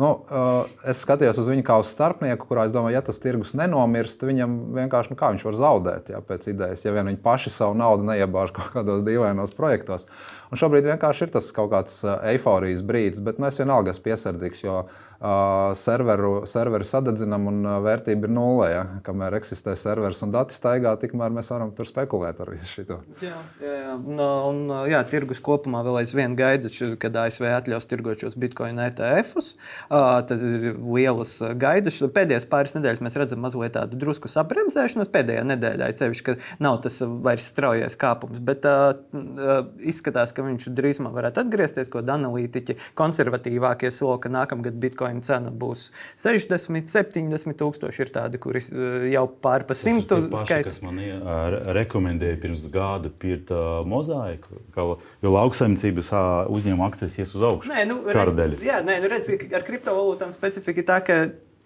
Nu, 0.00 0.10
uh, 0.32 0.68
es 0.88 1.02
skatījos 1.04 1.42
uz 1.42 1.48
viņu 1.50 1.64
kā 1.66 1.74
uz 1.82 1.90
starpnieku, 1.92 2.46
kurā 2.48 2.64
es 2.64 2.72
domāju, 2.72 2.96
ja 2.96 3.02
tas 3.04 3.20
tirgus 3.20 3.50
nenomirst, 3.58 4.22
viņam 4.24 4.54
vienkārši 4.78 5.12
nu, 5.12 5.18
viņš 5.20 5.44
var 5.44 5.58
zaudēt. 5.60 6.08
Jā, 6.14 6.22
pēc 6.24 6.46
idejas, 6.54 6.86
ja 6.86 6.94
vien 6.96 7.10
viņi 7.10 7.20
paši 7.20 7.52
savu 7.52 7.76
naudu 7.76 8.06
neiebāž 8.08 8.54
kaut 8.56 8.72
kādos 8.72 9.04
dīvainos 9.04 9.52
projektos. 9.58 10.06
Un 10.50 10.58
šobrīd 10.58 10.88
vienkārši 10.90 11.28
ir 11.28 11.34
tas 11.36 11.52
kaut 11.54 11.70
kāds 11.74 12.00
eifórijas 12.32 12.82
brīdis, 12.86 13.22
bet 13.22 13.38
nu, 13.38 13.46
es 13.50 13.60
vienalga 13.60 13.94
esmu 13.94 14.08
piesardzīgs, 14.08 14.64
jo 14.64 14.80
uh, 14.82 15.70
serveru, 15.76 16.46
serveru 16.48 16.86
sadedzinām 16.86 17.46
un 17.50 17.68
vērtība 17.84 18.26
ir 18.26 18.32
nulle. 18.32 18.70
Ja? 18.72 18.82
Kamēr 19.06 19.36
eksistē 19.38 19.76
serveris 19.78 20.22
un 20.24 20.32
dati 20.34 20.56
staigā, 20.56 20.94
tikmēr 21.00 21.32
mēs 21.34 21.52
varam 21.52 21.70
tur 21.76 21.88
spekulēt 21.88 22.40
ar 22.40 22.50
visu 22.54 22.80
šo. 22.80 22.98
Jā, 23.22 23.36
jā, 23.60 23.74
jā. 23.76 23.96
Un, 24.10 24.20
un, 24.20 24.74
jā, 24.90 25.02
tirgus 25.10 25.42
kopumā 25.44 25.82
vēl 25.86 26.00
aizvien 26.02 26.34
gaida, 26.38 26.70
kad 27.00 27.18
ASV 27.24 27.46
atļaus 27.52 27.88
tirgot 27.90 28.24
šos 28.24 28.38
bitkoinu 28.40 28.82
ETF-us. 28.86 29.52
Tas 29.90 30.44
ir 30.46 30.72
lielas 30.80 31.36
gaidas. 31.60 32.00
Pēdējās 32.00 32.48
pāris 32.50 32.74
nedēļas 32.76 33.04
mēs 33.04 33.18
redzam 33.20 33.42
mazliet 33.44 33.76
tādu 33.76 34.00
drusku 34.00 34.30
sabremzēšanos. 34.32 35.12
Pēdējā 35.12 35.44
nedēļā 35.52 35.90
ir 35.90 35.98
ceļš, 36.00 36.24
ka 36.26 36.36
nav 36.62 36.80
tas 36.86 37.00
vairs 37.04 37.50
straujais 37.52 37.98
kāpums, 38.00 38.40
bet 38.44 38.66
uh, 38.68 38.94
izskatās, 39.84 40.32
ka 40.32 40.39
viņš 40.46 40.68
drīzumā 40.76 41.12
varētu 41.14 41.44
atgriezties, 41.44 41.90
ko 41.92 42.02
analītiķi 42.02 42.76
konservatīvākie 42.98 43.90
sola, 43.94 44.18
ka 44.22 44.32
nākamgad 44.32 44.78
bitkoina 44.80 45.22
cena 45.26 45.52
būs 45.52 45.88
60, 46.20 46.90
70 46.90 47.58
tūkstoši. 47.60 48.00
Ir 48.00 48.12
tādi, 48.14 48.40
kuri 48.40 48.62
eh, 48.62 49.10
jau 49.14 49.26
pār 49.42 49.66
pa 49.68 49.76
simtu 49.76 50.22
skaitu. 50.40 50.70
Kas 50.70 50.80
man 50.84 51.00
rekomendēja 51.76 52.40
pirms 52.40 52.64
gada 52.72 53.10
pirkt 53.20 53.52
uh, 53.54 53.82
mozaiku, 53.88 54.62
ka 54.74 54.86
jo 55.20 55.34
lauksaimniecības 55.34 56.10
uzņēmuma 56.50 56.88
akcijas 56.90 57.18
ies 57.20 57.36
uz 57.36 57.46
augšu. 57.50 57.70
Nē, 57.72 57.84
nu, 57.90 58.00
redz, 58.06 58.64
jā, 58.64 58.80
nē, 58.86 58.98
nu 59.02 59.12
redz, 59.12 59.30
ar 59.30 59.66
kriptovalūtām 59.66 60.32
specifika 60.34 60.86
tā, 60.92 60.98
ka 61.04 61.20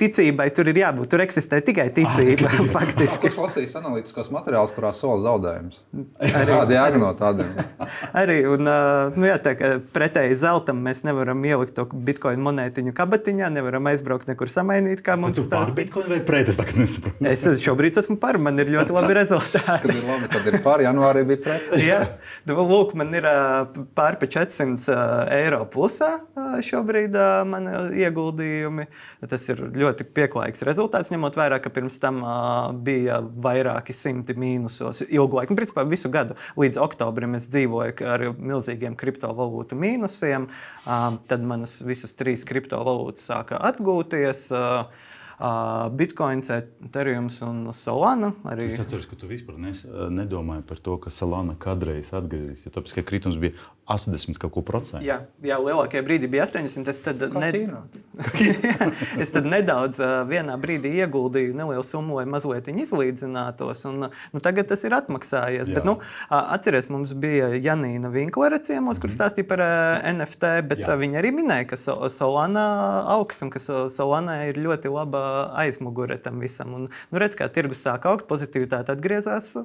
ticībai 0.05 0.49
tur 0.55 0.69
ir 0.71 0.79
jābūt. 0.81 1.11
Tur 1.12 1.25
eksistē 1.25 1.61
tikai 1.64 1.88
ticība. 1.97 2.49
Ah, 2.51 2.62
faktiski. 2.77 3.29
Kurš 3.29 3.40
lasīs 3.40 3.77
analītiskos 3.79 4.31
materiālus, 4.35 4.75
kurā 4.77 4.93
sola 4.97 5.21
zaudējums? 5.25 5.81
Kāda 6.21 6.77
jēga 6.77 7.01
no 7.03 7.11
tādiem? 7.19 7.53
Arī, 8.23 8.38
un, 8.51 8.69
nu, 9.17 9.29
jā, 9.29 9.38
tā, 9.43 9.55
pretēji 9.95 10.38
zeltam 10.45 10.83
mēs 10.85 11.05
nevaram 11.07 11.40
ielikt 11.47 11.77
to 11.79 11.87
bitkoinu 11.93 12.45
monētiņu 12.45 12.95
kabatiņā, 12.97 13.51
nevaram 13.55 13.90
aizbraukt 13.93 14.31
nekur 14.31 14.53
samainīt. 14.53 15.03
Kā 15.05 15.17
mums 15.21 15.38
tas? 15.40 15.49
Par 15.51 15.75
bitkoinu 15.79 16.14
vai 16.14 16.21
pret? 16.25 16.53
Es. 16.55 17.45
Es 17.45 17.62
šobrīd 17.64 17.99
esmu 18.01 18.17
par, 18.21 18.38
man 18.43 18.59
ir 18.62 18.71
ļoti 18.75 18.95
labi 18.95 19.17
rezultāti. 19.21 19.64
tad 19.64 19.90
ir 19.90 20.05
labi, 20.09 20.31
tad 20.33 20.49
ir 20.51 20.59
par, 20.64 20.83
janvārī 20.85 21.25
bija 21.29 21.43
pret. 21.45 21.75
jā, 21.83 22.01
nu, 22.49 22.59
lūk, 22.69 22.95
man 22.99 23.12
ir 23.17 23.29
pār 23.97 24.19
pa 24.21 24.29
400 24.31 24.99
eiro 25.35 25.64
plusā 25.71 26.12
šobrīd 26.64 27.17
man 27.49 27.69
ieguldījumi. 27.95 28.87
Tas 29.31 29.47
ir 29.49 29.61
ļoti 29.75 29.93
ļoti 29.94 30.07
pieklājīgs 30.16 30.64
rezultāts, 30.66 31.12
ņemot 31.14 31.38
vērā, 31.38 31.61
ka 31.62 31.70
pirms 31.70 32.00
tam 32.02 32.20
uh, 32.24 32.74
bija 32.74 33.20
vairāki 33.22 33.94
simti 33.94 34.35
mīnusos 34.35 35.04
ilgu 35.07 35.38
laiku. 35.38 35.54
Nu, 35.54 35.61
principā 35.61 35.87
visu 35.87 36.11
gadu 36.11 36.37
līdz 36.59 36.80
oktobrim 36.83 37.38
es 37.38 37.48
dzīvoju 37.52 38.11
ar 38.11 38.28
milzīgiem 38.35 38.98
kriptovalūtu 38.98 39.78
mīnusiem. 39.78 40.50
Uh, 40.85 41.18
tad 41.30 41.46
manas 41.46 41.78
visas 41.85 42.14
trīs 42.18 42.46
kriptovalūtas 42.48 43.28
sāka 43.30 43.61
atgūties. 43.70 44.48
Uh, 44.54 45.11
Bitcoins, 45.90 46.46
Ethereum 46.54 47.26
un 47.42 47.72
Solana. 47.74 48.30
Arī... 48.46 48.68
Es 48.70 48.78
atceros, 48.78 49.09
ka 49.11 49.18
tu 49.18 49.26
vispār 49.26 49.59
nes, 49.59 49.80
nedomāji 50.14 50.62
par 50.68 50.78
to, 50.78 50.94
ka 51.02 51.11
Solana 51.11 51.57
kādreiz 51.59 52.12
atgriezīsies. 52.14 52.70
Tāpēc, 52.70 52.94
ka 52.94 53.02
kritums 53.11 53.40
bija 53.42 53.59
80 53.87 54.38
kaut 54.40 54.53
ko 54.55 54.62
procentu. 54.64 55.05
Jā, 55.05 55.18
jā 55.44 55.59
lielākajā 55.61 56.01
brīdī 56.07 56.29
bija 56.33 56.47
80. 56.47 56.88
Es 56.88 57.01
tad, 57.05 57.20
ne... 57.37 57.51
es 59.23 59.33
tad 59.35 59.49
nedaudz 59.49 60.01
vienā 60.31 60.57
brīdī 60.61 60.94
ieguldīju 61.03 61.53
nelielu 61.59 61.85
summu, 61.85 62.16
lai 62.16 62.25
mazliet 62.31 62.70
izlīdzinātos. 62.73 63.85
Un, 63.90 64.09
nu, 64.09 64.42
tagad 64.44 64.70
tas 64.73 64.87
ir 64.88 64.97
atmaksājies. 64.97 65.68
Jā. 65.68 65.77
Bet, 65.77 65.88
nu, 65.88 65.99
atceries, 66.33 66.88
mums 66.92 67.12
bija 67.12 67.53
Janīna 67.59 68.09
Vinklere 68.14 68.62
ciemos, 68.64 69.03
kur 69.03 69.12
mhm. 69.12 69.18
stāstīja 69.18 69.51
par 69.53 69.64
NFT, 70.14 70.57
bet 70.73 70.85
jā. 70.87 70.99
viņa 71.05 71.20
arī 71.20 71.35
minēja, 71.37 71.68
ka 71.75 71.81
Solana 72.12 72.66
augs 73.18 73.44
un 73.44 73.53
ka 73.53 73.61
Solana 73.61 74.40
ir 74.49 74.61
ļoti 74.64 74.92
laba 74.92 75.25
aizmugure 75.61 76.16
tam 76.25 76.40
visam. 76.40 76.73
Un, 76.79 76.88
nu, 76.88 77.20
redz, 77.20 77.37
kā 77.37 77.53
tirgus 77.53 77.85
sāk 77.85 78.09
augt, 78.09 78.29
pozitīvitāte 78.33 78.97
atgriezās. 78.97 79.59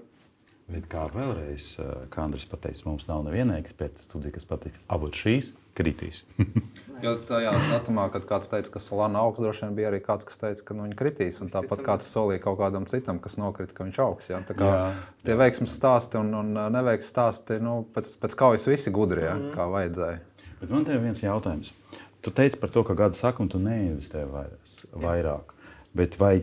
Bet 0.70 0.86
kā 0.92 1.08
vēlreiz, 1.10 1.72
kā 2.14 2.28
Andris 2.28 2.46
teica, 2.46 2.84
mums 2.86 3.08
nav 3.10 3.24
neviena 3.26 3.58
eksperta 3.58 4.04
studija, 4.04 4.36
kas 4.36 4.46
pateiks, 4.46 4.82
avot 4.92 5.18
šīs 5.18 5.50
kritīs. 5.80 6.22
jo 7.06 7.14
tajā 7.26 7.54
datumā, 7.72 8.06
kad 8.14 8.28
kāds 8.30 8.52
teica, 8.52 8.70
ka 8.76 8.82
Solana 8.84 9.24
augs, 9.24 9.42
droši 9.42 9.66
vien 9.66 9.78
bija 9.80 9.90
arī 9.90 10.02
kāds, 10.06 10.28
kas 10.30 10.38
teica, 10.42 10.66
ka 10.68 10.78
nu, 10.78 10.86
viņa 10.86 10.98
kritīs. 11.00 11.40
Un 11.42 11.50
tāpat 11.54 11.82
kāds 11.86 12.12
solīja 12.12 12.44
kaut 12.44 12.60
kādam 12.62 12.86
citam, 12.92 13.22
kas 13.24 13.40
nokrita, 13.42 13.74
ka 13.78 13.88
viņš 13.88 14.02
augs. 14.06 14.30
Jā. 14.30 14.44
Tā 14.46 14.58
kā 14.60 14.70
jā, 14.70 14.84
tie 15.26 15.40
veiksmes 15.40 15.74
stāsti 15.80 16.22
un, 16.22 16.30
un 16.42 16.54
neveiksmes 16.76 17.14
stāsti 17.16 17.58
nu, 17.66 17.80
pēc, 17.96 18.14
pēc 18.22 18.38
kaujas 18.44 18.70
visi 18.70 18.94
gudri, 18.94 19.26
jā, 19.26 19.34
mm. 19.40 19.50
kā 19.56 19.66
vajadzēja. 19.74 20.22
Bet 20.60 20.76
man 20.76 20.86
te 20.86 20.94
ir 20.94 21.02
viens 21.02 21.24
jautājums. 21.24 21.74
Tu 22.22 22.36
teici 22.36 22.60
par 22.60 22.74
to, 22.76 22.84
ka 22.86 22.98
gada 23.00 23.16
sākumā 23.18 23.50
tu 23.50 23.62
neinvestē 23.64 24.28
vairāk. 24.30 25.54
Bet 25.96 26.20
vai 26.20 26.42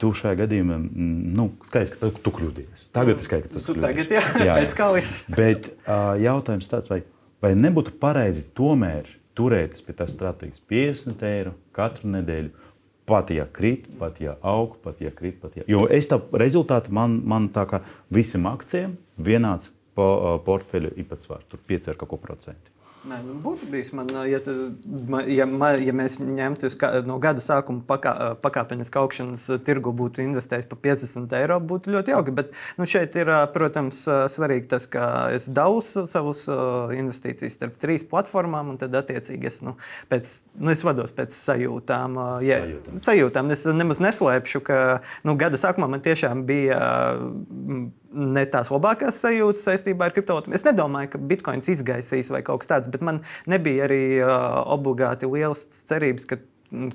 tu 0.00 0.12
šajā 0.16 0.36
gadījumā, 0.42 0.78
nu, 1.36 1.48
skaidrs, 1.68 1.94
ka 1.94 2.00
tu, 2.02 2.22
tu 2.26 2.32
kļūdījies. 2.36 2.88
Tagad 2.96 3.20
es 3.20 3.28
skaidrs, 3.28 3.50
ka 3.50 3.58
tas 3.58 3.68
ir. 3.70 3.80
Tagad, 3.84 4.12
jā, 4.16 4.24
jā, 4.44 4.56
jā. 4.60 5.04
Bet 5.36 5.70
uh, 5.72 6.12
jautājums 6.20 6.70
tāds, 6.70 6.90
vai, 6.92 7.00
vai 7.44 7.54
nebūtu 7.58 7.96
pareizi 8.00 8.44
tomēr 8.56 9.08
turēties 9.36 9.84
pie 9.86 9.96
tā 9.96 10.08
stratēģijas 10.10 10.64
50 10.72 11.26
eiro 11.30 11.56
katru 11.76 12.12
nedēļu? 12.16 12.52
Pat 13.06 13.30
ja 13.30 13.44
krīt, 13.46 13.84
pat 14.00 14.16
ja 14.18 14.32
aug, 14.42 14.80
pat 14.82 14.98
ja 14.98 15.12
krīt, 15.14 15.36
pat 15.38 15.54
ja. 15.54 15.66
Jo 15.70 15.84
es 15.86 16.08
tā 16.10 16.18
rezultātu 16.34 16.90
man, 16.90 17.20
man 17.22 17.46
tā 17.54 17.62
kā 17.70 17.84
visam 18.10 18.48
akcijiem 18.50 18.96
vienāds 19.22 19.70
po, 19.94 20.08
portfeļu 20.46 20.90
īpatsvars, 21.04 21.46
tur 21.46 21.62
5 21.70 21.92
ar 21.92 22.00
kaut 22.00 22.10
ko 22.10 22.18
procentu. 22.24 22.75
Nē, 23.06 23.20
nu, 23.22 23.36
būtu 23.38 23.68
bijis 23.70 23.92
man, 23.94 24.08
ja, 24.26 24.40
ja, 25.30 25.46
ja 25.78 25.94
mēs 25.94 26.16
ņemtu 26.18 26.70
no 27.06 27.18
gada 27.22 27.42
sākuma 27.44 27.84
pakā, 27.86 28.14
pakāpenisku 28.42 28.98
augšanas 28.98 29.44
tirgu, 29.66 29.92
būtu 29.94 30.24
investējis 30.24 30.66
par 30.70 30.80
50 30.82 31.36
eiro, 31.38 31.58
būtu 31.62 31.92
ļoti 31.94 32.14
jauki. 32.14 32.34
Bet 32.34 32.50
nu, 32.80 32.88
šeit 32.90 33.14
ir, 33.20 33.30
protams, 33.54 34.02
svarīgi 34.34 34.70
tas, 34.72 34.88
ka 34.90 35.06
es 35.36 35.46
dauzu 35.46 36.06
savus 36.10 36.46
investīcijas 36.50 37.54
starp 37.58 37.76
trīs 37.82 38.06
platformām, 38.10 38.74
un 38.74 38.80
tad, 38.80 38.96
attiecīgi, 38.98 39.52
es, 39.52 39.60
nu, 39.66 39.76
pēc, 40.10 40.32
nu, 40.58 40.72
es 40.74 40.82
vados 40.86 41.14
pēc 41.14 41.36
sajūtām. 41.36 42.18
Ja, 42.46 42.64
sajūtām. 42.64 43.04
sajūtām. 43.06 43.54
Es 43.54 43.62
nemaz 43.70 44.02
neslēpšu, 44.02 44.64
ka 44.66 44.80
nu, 45.26 45.36
gada 45.38 45.60
sākumā 45.62 45.92
man 45.94 46.02
tiešām 46.02 46.42
bija 46.48 46.80
ne 48.12 48.44
tās 48.50 48.70
labākās 48.72 49.20
sajūtas 49.24 49.66
saistībā 49.70 50.08
ar 50.08 50.14
kriptovalūtām. 50.16 50.54
Es 50.56 50.66
nedomāju, 50.66 51.12
ka 51.14 51.22
bitkoins 51.32 51.70
izgaisīs 51.72 52.30
vai 52.34 52.42
kaut 52.46 52.62
kas 52.62 52.72
tāds, 52.72 52.90
bet 52.92 53.04
man 53.06 53.22
nebija 53.50 53.86
arī 53.88 54.02
uh, 54.20 54.60
obligāti 54.76 55.28
liels 55.30 55.66
cerības, 55.88 56.28
ka 56.30 56.40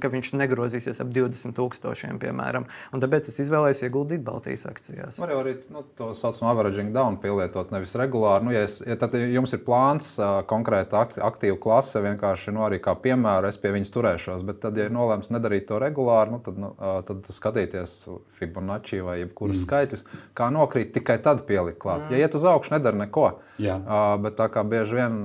ka 0.02 0.12
viņš 0.12 0.34
negrozīsies 0.38 1.02
ap 1.04 1.12
20 1.14 1.56
tūkstošiem, 1.58 2.20
piemēram. 2.22 2.68
Un 2.92 3.04
tāpēc 3.04 3.30
es 3.32 3.40
izvēlējos 3.44 3.84
ieguldīt 3.88 4.24
Baltijas 4.26 4.66
akcijās. 4.70 5.20
Var 5.22 5.34
arī 5.36 5.56
nu, 5.74 5.84
to 5.98 6.12
saucamo 6.18 6.52
averaging 6.52 6.92
down 6.96 7.20
pielietot 7.22 7.72
nevis 7.74 7.96
regulāri. 8.00 8.48
Nu, 8.48 8.56
ja, 8.56 8.66
es, 8.68 8.80
ja 8.86 8.98
tad 9.00 9.16
jums 9.18 9.56
ir 9.56 9.64
plāns 9.66 10.14
konkrēta 10.50 11.06
aktīva 11.24 11.60
klase, 11.62 12.02
vienkārši 12.04 12.56
nu, 12.56 12.66
arī 12.68 12.82
kā 12.84 12.96
piemēru 13.00 13.50
es 13.52 13.60
pie 13.62 13.74
viņas 13.76 13.94
turēšos. 13.96 14.46
Bet 14.48 14.62
tad, 14.66 14.80
ja 14.80 14.90
ir 14.90 14.96
nolēmts 14.96 15.32
nedarīt 15.34 15.70
to 15.72 15.80
regulāri, 15.82 16.36
nu, 16.36 16.42
tad, 16.44 16.60
nu, 16.62 16.74
tad 17.08 17.32
skatīties 17.32 17.96
Fibonacci 18.40 19.02
vai 19.06 19.22
jebkurus 19.22 19.62
mm. 19.62 19.68
skaitļus, 19.68 20.06
kā 20.38 20.52
nokrīt, 20.54 20.94
tikai 20.98 21.20
tad 21.24 21.46
pielikt 21.48 21.80
klāt. 21.82 22.06
Mm. 22.08 22.16
Ja 22.16 22.28
iet 22.28 22.38
uz 22.38 22.48
augšu, 22.48 22.76
nedara 22.76 23.06
neko. 23.06 23.30
Jā. 23.62 23.78
Bet 24.22 24.38
tā 24.40 24.48
kā 24.52 24.64
bieži 24.68 24.98
vien 24.98 25.18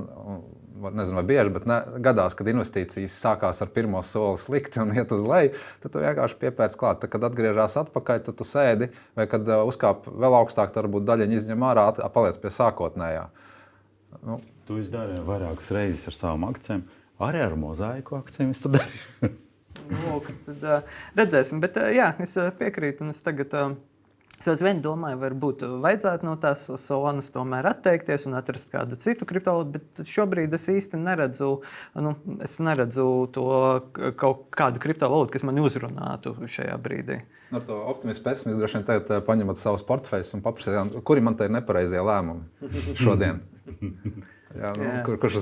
nezinu, 0.91 1.17
vai 1.19 1.25
bieži, 1.27 1.53
bet 1.55 1.67
ne, 1.69 1.79
gadās, 2.05 2.35
kad 2.37 2.49
investīcijas 2.51 3.15
sākās 3.23 3.63
ar 3.65 3.71
pirmo 3.75 4.03
soli 4.07 4.41
slikti 4.41 4.81
un 4.83 4.93
iet 4.97 5.13
uz 5.15 5.25
leju, 5.27 5.55
tad 5.83 5.95
tu 5.95 6.03
vienkārši 6.03 6.39
piepērci 6.43 6.81
klāt. 6.81 7.01
Tad, 7.03 7.13
kad 7.13 7.27
atgriežas 7.29 7.79
atpakaļ, 7.83 8.23
tad 8.27 8.39
tu 8.39 8.47
sēdi, 8.47 8.91
vai 9.19 9.29
kad 9.31 9.49
uh, 9.49 9.65
uzkāp 9.69 10.09
vēl 10.11 10.39
augstāk, 10.43 10.75
tad 10.75 10.85
varbūt 10.85 11.09
daļiņa 11.09 11.41
izņem 11.41 11.67
ārā, 11.71 11.89
paliec 12.15 12.39
pie 12.43 12.53
sākotnējā. 12.55 13.27
Nu. 14.27 14.39
Tu 14.67 14.81
izdarīji 14.83 15.23
vairākas 15.27 15.69
reizes 15.75 16.07
ar 16.11 16.17
savām 16.17 16.47
akcijām, 16.49 16.87
arī 17.23 17.43
ar 17.45 17.59
mozaiku 17.61 18.17
akcijiem. 18.19 18.55
Darīju. 18.77 19.35
Lūk, 20.07 20.33
tad 20.49 20.65
uh, 20.67 20.97
redzēsim, 21.19 21.61
bet 21.63 21.77
uh, 21.79 21.93
jā, 21.95 22.11
es 22.25 22.35
piekrītu. 22.59 23.07
Es 23.13 23.23
tagad 23.23 23.55
uh, 23.55 23.77
Es 24.37 24.49
aizvien 24.53 24.83
domāju, 24.85 25.17
varbūt 25.23 25.63
vajadzētu 25.81 26.27
no 26.29 26.35
tās 26.41 26.67
solanas 26.83 27.31
tomēr 27.33 27.71
atteikties 27.71 28.27
un 28.29 28.37
atrast 28.37 28.69
kādu 28.73 28.99
citu 29.01 29.25
kriptovalūtu, 29.29 29.79
bet 29.79 30.13
šobrīd 30.13 30.53
es 30.59 30.69
īsti 30.69 31.01
neredzu, 31.01 31.49
nu, 32.05 32.13
es 32.45 32.59
neredzu 32.61 33.07
to 33.33 33.47
kaut 34.21 34.45
kādu 34.57 34.83
kriptovalūtu, 34.85 35.33
kas 35.39 35.47
man 35.47 35.63
uzrunātu 35.65 36.37
šajā 36.53 36.77
brīdī. 36.85 37.23
Ar 37.55 37.65
to 37.65 37.81
optimismu 37.95 38.27
pesimismu 38.27 38.61
droši 38.61 38.81
vien 38.81 38.87
tagad 38.89 39.11
eh, 39.15 39.25
paņemat 39.25 39.61
savus 39.61 39.85
portfeļus 39.89 40.35
un 40.37 40.45
paprasiet, 40.45 40.97
kuri 41.07 41.25
man 41.25 41.39
te 41.39 41.49
ir 41.49 41.57
nepareizie 41.57 42.03
lēmumi 42.05 42.97
šodien. 42.99 43.41
Jā, 44.57 44.73
nu, 44.77 44.85
jā. 44.89 44.99
Kur, 45.07 45.19
kurš 45.21 45.41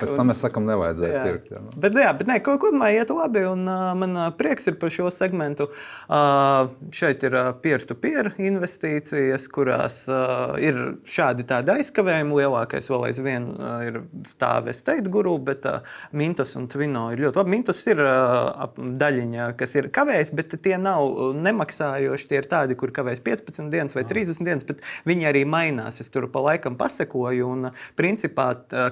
Pēc 0.00 0.12
tam 0.18 0.28
mēs 0.30 0.40
sakām, 0.42 0.64
nevajadzēja 0.66 1.14
jā. 1.14 1.22
pirkt. 1.28 1.50
Jā, 1.52 1.60
nu. 1.62 1.72
Bet, 1.80 1.94
jā, 1.98 2.10
bet 2.18 2.28
nē, 2.28 2.38
kaut 2.44 2.58
kur 2.62 2.74
iet 2.90 3.10
labi. 3.14 3.44
Un, 3.46 3.62
uh, 3.70 3.92
man 3.98 4.18
prieks 4.38 4.66
ir 4.70 4.76
par 4.80 4.92
šo 4.92 5.10
segmentu. 5.14 5.68
Uh, 6.08 6.72
šeit 6.94 7.22
ir 7.26 7.36
uh, 7.38 7.50
peer-to-peer 7.62 8.32
investīcijas, 8.42 9.46
kurās 9.52 10.02
uh, 10.10 10.56
ir 10.60 10.98
šādi 11.06 11.46
aizkavējumi. 11.46 12.34
Lielākais 12.34 12.90
vēl 12.90 13.06
aizvien 13.08 13.46
uh, 13.54 13.76
ir 13.86 14.00
stāvis 14.28 14.82
teikt 14.84 15.08
guru, 15.14 15.36
bet 15.38 15.68
uh, 15.70 15.86
Mintas 16.12 16.56
un 16.58 16.66
Twino 16.72 17.06
ir 17.14 17.22
ļoti 17.24 17.40
labi. 17.40 17.54
Mintas 17.54 17.84
ir 17.86 18.02
uh, 18.02 18.66
daļiņa, 19.04 19.48
kas 19.60 19.78
ir 19.78 19.90
kavējis, 19.94 20.34
bet 20.34 20.58
tie 20.66 20.76
nav 20.82 21.34
nemaksājoši. 21.38 22.28
Tie 22.30 22.40
ir 22.42 22.50
tādi, 22.50 22.78
kur 22.80 22.92
kavējas 22.94 23.22
15 23.24 23.70
dienas 23.72 23.96
vai 23.96 24.06
30 24.08 24.44
dienas, 24.44 24.66
bet 24.66 24.82
viņi 25.08 25.30
arī 25.30 25.44
mainās. 25.48 26.02
Es 26.02 26.10
tur 26.12 26.26
pa 26.32 26.42
laikam 26.42 26.78
pasekoju. 26.80 27.54
Un, 27.54 27.70
principā, 27.98 28.46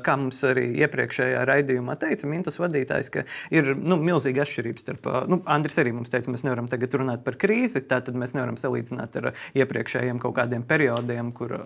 kā 0.05 0.15
mums 0.19 0.39
arī 0.47 0.69
iepriekšējā 0.85 1.43
raidījumā 1.49 1.97
teica 2.01 2.29
Mintas 2.31 2.59
vadītājs, 2.63 3.11
ka 3.13 3.25
ir 3.55 3.73
nu, 3.79 3.99
milzīga 4.01 4.45
atšķirība 4.45 4.83
starp, 4.83 5.09
nu, 5.31 5.41
Andris 5.51 5.79
arī 5.83 5.95
mums 5.97 6.13
teica, 6.13 6.31
mēs 6.33 6.45
nevaram 6.47 6.69
tagad 6.71 6.95
runāt 7.01 7.25
par 7.27 7.37
krīzi, 7.41 7.83
tātad 7.91 8.17
mēs 8.19 8.37
nevaram 8.37 8.59
salīdzināt 8.61 9.19
ar 9.21 9.31
iepriekšējiem 9.59 10.21
kaut 10.23 10.37
kādiem 10.39 10.65
periodiem, 10.69 11.33
kur 11.37 11.57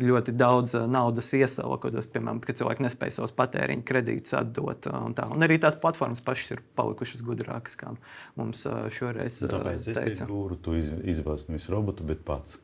ļoti 0.00 0.34
daudz 0.36 0.76
naudas 0.90 1.30
iesala, 1.38 1.78
kādos, 1.82 2.08
piemēram, 2.10 2.42
kad 2.44 2.58
cilvēki 2.60 2.86
nespēja 2.86 3.18
savus 3.20 3.34
patēriņu 3.38 3.86
kredītus 3.86 4.36
atdot. 4.38 4.90
Un, 4.90 5.14
tā. 5.16 5.28
un 5.30 5.46
arī 5.46 5.60
tās 5.62 5.78
platformas 5.80 6.22
pašas 6.24 6.56
ir 6.56 6.64
palikušas 6.78 7.24
gudrākas, 7.26 7.78
kā 7.80 7.94
mums 8.38 8.66
šoreiz 8.96 9.40
nu, 9.44 9.52
tāpēc 9.54 9.90
teica. 9.92 10.06
Es 10.10 10.26
gūru, 10.28 10.58
tu 10.60 10.76
izvēlies 10.76 11.48
nevis 11.50 11.70
robotu, 11.72 12.06
bet 12.08 12.24
pats. 12.26 12.58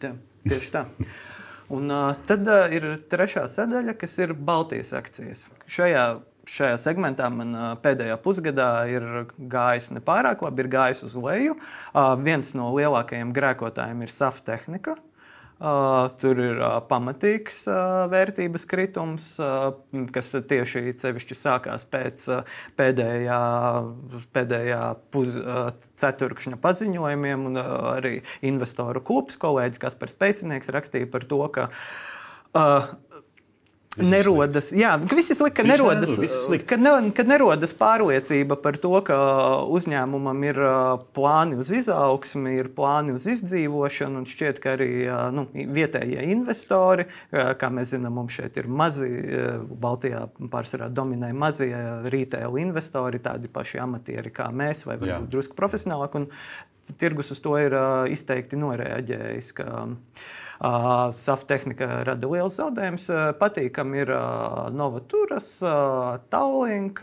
Tā, 0.00 0.14
tieši 0.46 0.74
tā. 0.74 0.86
Un, 1.70 1.90
uh, 1.90 2.16
tad 2.26 2.48
uh, 2.50 2.66
ir 2.74 2.86
trešā 3.10 3.44
sadaļa, 3.50 3.94
kas 4.00 4.16
ir 4.18 4.34
Baltijas 4.34 4.90
akcijas. 4.98 5.44
Šajā, 5.70 6.06
šajā 6.50 6.80
segmentā 6.82 7.28
man 7.30 7.54
uh, 7.54 7.68
pēdējā 7.82 8.16
pusgadā 8.24 8.70
ir 8.90 9.06
gājis 9.38 9.92
nepārāk 9.94 10.42
labi, 10.42 10.64
ir 10.64 10.70
gājis 10.72 11.04
uz 11.06 11.14
leju. 11.14 11.54
Uh, 11.92 12.16
viens 12.18 12.50
no 12.58 12.72
lielākajiem 12.74 13.30
grēkotājiem 13.36 14.02
ir 14.02 14.14
SAF 14.14 14.42
tehnika. 14.46 14.98
Tur 15.60 16.38
ir 16.40 16.60
pamatīgs 16.88 17.66
vērtības 18.08 18.62
kritums, 18.64 19.26
kas 20.14 20.30
tieši 20.48 20.94
sevišķi 21.02 21.36
sākās 21.36 21.84
pēc 21.84 22.24
pēdējā, 22.80 23.40
pēdējā 24.32 24.80
pusceturkšņa 25.12 26.60
paziņojumiem. 26.64 27.44
Arī 27.92 28.14
investoru 28.48 29.04
klubs 29.04 29.36
kolēģis 29.42 29.84
Kaspars 29.84 30.16
Pēcinieks 30.16 30.72
rakstīja 30.72 31.10
par 31.12 31.28
to, 31.28 31.42
ka 31.52 31.68
nerodas, 33.98 34.68
jā, 34.70 34.92
ka 35.02 35.16
viss 35.18 35.32
ir 35.32 35.36
slikti, 35.40 35.56
ka 35.58 35.64
nerodas, 35.66 36.12
slikti. 36.14 36.66
Ka, 36.70 36.76
ne, 36.78 36.92
ka 37.14 37.24
nerodas 37.26 37.72
pārliecība 37.74 38.54
par 38.62 38.78
to, 38.78 38.92
ka 39.06 39.16
uzņēmumam 39.66 40.44
ir 40.46 40.60
plāni 41.16 41.58
uz 41.58 41.72
izaugsmi, 41.74 42.54
ir 42.60 42.70
plāni 42.76 43.16
uz 43.18 43.26
izdzīvošanu, 43.34 44.22
un 44.22 44.28
šķiet, 44.30 44.62
ka 44.62 44.76
arī 44.76 44.90
nu, 45.34 45.48
vietējie 45.50 46.22
investori, 46.30 47.08
kā 47.32 47.72
mēs 47.74 47.96
zinām, 47.96 48.14
mums 48.20 48.38
šeit 48.38 48.60
ir 48.62 48.70
mazi, 48.70 49.10
Baltijā 49.82 50.26
pārsvarā 50.52 50.86
dominē 50.94 51.32
mazie 51.34 51.74
retail 52.14 52.60
investori, 52.62 53.18
tādi 53.22 53.50
paši 53.50 53.82
amatieri 53.82 54.30
kā 54.34 54.52
mēs, 54.54 54.86
vai 54.86 55.00
varbūt 55.02 55.32
drusku 55.34 55.58
profesionālāk, 55.58 56.14
un 56.20 56.30
tirgus 57.00 57.34
uz 57.34 57.42
to 57.42 57.58
ir 57.58 57.74
izteikti 58.14 58.58
noreaģējis. 58.58 59.50
Ka, 59.58 59.66
uh, 60.60 60.90
Uh, 61.10 61.14
SAF 61.16 61.46
tehnika 61.48 61.86
rada 62.04 62.28
liels 62.28 62.58
zaudējums. 62.58 63.06
Patīkami 63.40 64.02
ir 64.02 64.10
Novaturas, 64.76 65.54
Tallink, 66.28 67.00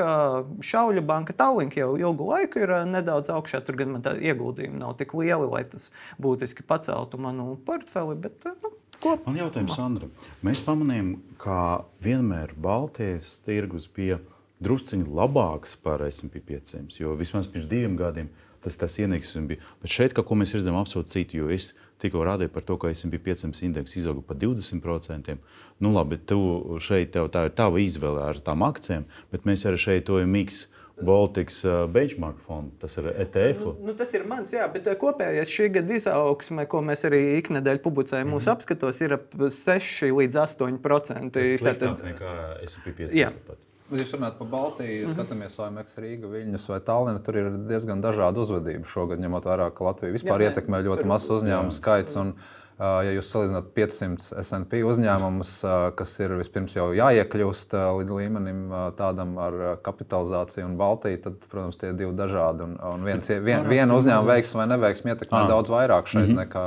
Šauļu 0.62 1.02
banka. 1.02 1.34
Tallink 1.34 1.74
jau 1.80 1.96
ilgu 1.98 2.28
laiku 2.30 2.62
ir 2.62 2.76
nedaudz 2.86 3.34
augšā. 3.34 3.64
Tur 3.66 3.80
gan 3.80 3.96
man 3.96 4.06
tā 4.06 4.14
ieguldījumi 4.14 4.78
nav 4.78 4.94
tik 5.02 5.18
lieli, 5.18 5.50
lai 5.50 5.64
tas 5.72 5.90
būtiski 6.22 6.68
paceltu 6.70 7.18
manu 7.18 7.56
portfeli. 7.66 8.20
Bet, 8.28 8.46
nu, 8.62 8.76
Ko? 9.02 9.18
Man 9.26 9.42
jautājums, 9.42 9.74
Sandra. 9.78 10.08
Mēs 10.46 10.62
pamanījām, 10.66 11.16
ka 11.42 11.86
vienmēr 12.02 12.54
Baltijas 12.62 13.40
tirgus 13.46 13.90
bija 13.94 14.18
drusciņš 14.62 15.10
labāks 15.18 15.76
par 15.82 16.02
SP 16.06 16.42
500, 16.46 17.02
jo 17.02 17.18
vismaz 17.18 17.50
pirms 17.50 17.70
diviem 17.70 17.98
gadiem 17.98 18.30
tas, 18.62 18.78
tas 18.78 18.98
ienieksums 19.00 19.50
bija. 19.50 19.62
Bet 19.82 19.94
šeit 19.94 20.16
kaut 20.18 20.30
ko 20.30 20.38
mēs 20.40 20.56
redzam 20.58 20.78
absolūti 20.80 21.14
citu, 21.14 21.42
jo 21.44 21.52
es 21.54 21.72
tikko 22.02 22.24
rādīju 22.28 22.54
par 22.54 22.66
to, 22.68 22.78
ka 22.82 22.94
SP 22.94 23.20
500 23.24 23.66
indeks 23.68 23.98
izauga 24.00 24.24
par 24.26 24.40
20%. 24.40 25.38
Nu, 25.84 25.94
labi, 25.94 26.18
tu 26.18 26.40
šeit 26.84 27.14
tev, 27.16 27.30
tā 27.34 27.48
ir 27.48 27.54
tava 27.58 27.82
izvēle 27.82 28.26
ar 28.30 28.42
tām 28.44 28.66
akcijām, 28.68 29.06
bet 29.34 29.48
mēs 29.50 29.68
arī 29.70 29.82
šeit 29.82 30.10
to 30.10 30.24
miks. 30.26 30.68
Baltics 30.98 31.60
uh, 31.62 31.84
benchmark 31.94 32.40
fonds, 32.42 32.74
tas 32.82 32.96
ir 32.98 33.12
ETF. 33.12 33.60
Nu, 33.62 33.74
nu, 33.86 33.94
tas 33.94 34.16
ir 34.18 34.24
mans, 34.26 34.50
jā, 34.50 34.66
bet 34.74 34.88
kopējais 34.98 35.52
šī 35.54 35.68
gada 35.76 35.94
izaugsme, 35.94 36.66
ko 36.66 36.82
mēs 36.82 37.06
arī 37.06 37.20
iknedēļ 37.38 37.84
publicējam 37.84 38.26
mm 38.26 38.34
-hmm. 38.34 38.42
mūsu 38.42 38.50
apskatos, 38.56 39.04
ir 39.06 39.14
ap 39.20 39.30
6 39.38 40.10
līdz 40.18 40.42
8%. 40.48 41.38
Tas 41.62 41.86
ir 41.86 41.94
nekā 42.10 42.34
SP 42.66 42.98
500. 42.98 43.67
Ja 43.88 44.02
jūs 44.02 44.12
runājat 44.18 44.36
par 44.36 44.48
Baltiju, 44.52 45.08
mm 45.08 45.08
-hmm. 45.08 45.16
skatāmies 45.16 45.60
OMX 45.64 46.00
Rīga, 46.04 46.28
Viļņas 46.28 46.70
vai 46.70 46.80
Tallina, 46.84 47.20
tur 47.24 47.38
ir 47.40 47.50
diezgan 47.70 48.02
dažāda 48.04 48.44
uzvedība 48.44 48.86
šogad, 48.86 49.22
ņemot 49.24 49.48
vērā, 49.48 49.72
ka 49.72 49.88
Latvija 49.88 50.12
vispār 50.12 50.44
jā, 50.44 50.52
ietekmē 50.52 50.84
ļoti 50.84 51.08
mazs 51.08 51.32
uzņēmumu 51.38 51.72
skaits. 51.72 52.18
Un, 52.20 52.34
ja 52.78 53.14
jūs 53.16 53.32
salīdzināt 53.32 53.72
500 53.74 54.44
SP 54.44 54.84
uzņēmumus, 54.86 55.54
kas 55.96 56.20
ir 56.20 56.36
vispirms 56.38 56.76
jau 56.76 56.92
jāiekļūst 56.94 57.74
līdz 57.74 58.14
līmenim 58.20 58.62
tādam 59.00 59.38
ar 59.42 59.80
kapitalizāciju 59.82 60.68
un 60.68 60.78
Baltiju, 60.78 61.24
tad, 61.24 61.40
protams, 61.50 61.80
tie 61.80 61.90
ir 61.90 61.98
divi 61.98 62.14
dažādi. 62.14 62.68
Un, 62.68 62.78
un 62.92 63.08
viens, 63.08 63.30
vien, 63.30 63.66
viena 63.72 63.96
uzņēmuma 63.96 64.34
veiksme 64.36 64.62
vai 64.62 64.70
neveiksme 64.76 65.16
ietekmē 65.16 65.46
ah. 65.46 65.48
daudz 65.48 65.72
vairāk 65.74 66.12
šeit 66.12 66.28
mm 66.28 66.36
-hmm. 66.36 66.44
nekā 66.44 66.66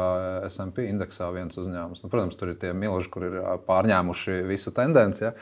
SP 0.54 0.88
indeksā 0.88 1.32
viens 1.34 1.56
uzņēmums. 1.56 2.02
Nu, 2.02 2.08
protams, 2.08 2.36
tur 2.36 2.48
ir 2.48 2.58
tie 2.58 2.72
milži, 2.72 3.10
kur 3.10 3.28
ir 3.28 3.42
pārņēmuši 3.68 4.46
visu 4.48 4.70
tendenci. 4.70 5.24
Ja? 5.24 5.34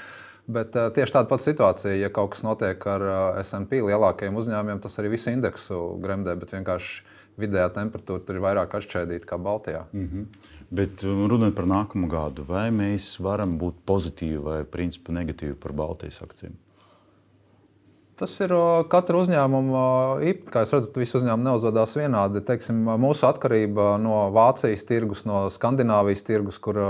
Bet 0.48 0.76
uh, 0.80 0.88
tieši 0.96 1.12
tāda 1.12 1.28
pati 1.28 1.50
situācija, 1.50 1.92
ja 2.00 2.08
kaut 2.14 2.32
kas 2.32 2.40
notiek 2.44 2.84
ar 2.88 3.04
uh, 3.04 3.16
eh, 3.36 3.44
SP 3.44 3.82
lielākajiem 3.84 4.36
uzņēmumiem, 4.40 4.78
tas 4.80 4.96
arī 5.00 5.12
visu 5.12 5.28
indeksu 5.34 5.80
gremdē, 6.00 6.32
bet 6.40 6.54
vienkārši 6.56 7.02
vidējā 7.38 7.66
temperatūra 7.74 8.24
tur 8.24 8.38
ir 8.38 8.44
vairāk 8.46 8.78
atšķaidīta 8.78 9.28
kā 9.28 9.36
Baltijā. 9.38 9.84
Mm 9.92 10.06
-hmm. 10.08 10.54
Bet 10.70 11.02
runājot 11.04 11.54
par 11.56 11.68
nākamo 11.68 12.08
gadu, 12.08 12.44
vai 12.48 12.70
mēs 12.70 13.20
varam 13.20 13.58
būt 13.58 13.74
pozitīvi 13.86 14.40
vai 14.42 14.64
principā 14.64 15.12
negatīvi 15.12 15.54
par 15.54 15.72
Baltijas 15.72 16.22
akcijiem? 16.22 16.56
Tas 18.18 18.32
ir 18.42 18.50
katra 18.90 19.20
uzņēmuma 19.22 19.82
īpašs. 20.26 20.50
Kā 20.50 20.64
jūs 20.64 20.72
redzat, 20.74 20.96
visi 20.98 21.14
uzņēmumi 21.20 21.46
neuzvedās 21.46 21.92
vienādi. 21.94 22.42
Teiksim, 22.46 22.80
mūsu 22.98 23.28
atkarība 23.28 23.92
no 24.02 24.24
Vācijas 24.34 24.82
tirgus, 24.88 25.22
no 25.28 25.44
Skandināvijas 25.54 26.26
tirgus, 26.26 26.58
kur 26.62 26.80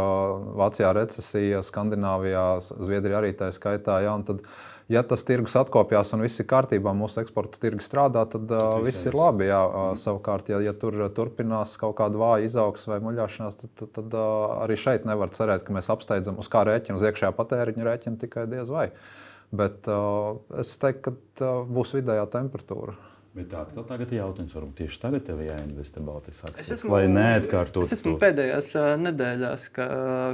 Vācijā 0.56 0.94
recesija, 0.96 1.60
Skandināvijā, 1.66 2.46
Zviedrijā 2.64 3.20
arī 3.20 3.34
tā 3.36 3.50
skaitā. 3.52 3.98
Ja, 4.06 4.16
tad, 4.24 4.40
ja 4.88 5.04
tas 5.04 5.26
tirgus 5.28 5.58
atkopjās 5.60 6.14
un 6.16 6.24
viss 6.24 6.40
ir 6.40 6.48
kārtībā, 6.48 6.96
mūsu 6.96 7.20
eksporta 7.20 7.60
tirgus 7.60 7.90
strādā, 7.90 8.24
tad 8.32 8.48
uh, 8.48 8.80
viss 8.86 9.04
ir 9.04 9.20
labi. 9.20 9.50
Jā. 9.50 9.60
Savukārt, 10.00 10.48
ja, 10.54 10.62
ja 10.64 10.72
tur 10.72 10.96
turpinās 11.12 11.76
kaut 11.76 11.98
kāda 12.00 12.24
vāja 12.24 12.48
izaugsme 12.48 12.96
vai 12.96 13.02
muļāšanās, 13.04 13.60
tad, 13.60 13.76
tad, 13.76 13.92
tad 14.00 14.16
uh, 14.16 14.62
arī 14.64 14.80
šeit 14.80 15.04
nevar 15.04 15.36
cerēt, 15.36 15.68
ka 15.68 15.76
mēs 15.76 15.92
apsteidzam 15.92 16.40
uz 16.40 16.48
kā 16.48 16.64
rēķinu, 16.72 16.96
uz 16.96 17.08
iekšējā 17.12 17.36
patēriņa 17.36 17.90
rēķina 17.92 18.22
tikai 18.24 18.48
diez 18.48 18.72
vai. 18.72 18.88
Uh, 18.88 19.16
Bet 19.50 19.88
uh, 19.88 20.40
es 20.60 20.74
teiktu, 20.80 21.14
ka 21.38 21.46
uh, 21.46 21.68
būs 21.68 21.94
vidējā 21.96 22.26
temperatūra. 22.32 22.96
Bet 23.38 23.50
tā 23.52 23.60
atkal 23.62 23.84
tagad 23.86 24.10
ir 24.10 24.18
jautājums, 24.18 24.54
varbūt 24.56 24.78
tieši 24.80 24.98
tagad 25.02 25.22
tev 25.28 25.40
jāinvestē 25.44 26.00
Baltijas 26.02 26.40
akcijas, 26.48 26.80
lai 26.88 27.02
neatkārtotu. 27.12 27.84
Es 27.86 27.92
esmu 27.94 28.14
to. 28.14 28.20
pēdējās 28.22 28.70
uh, 28.80 28.86
nedēļās, 28.98 29.66
ka, 29.76 29.86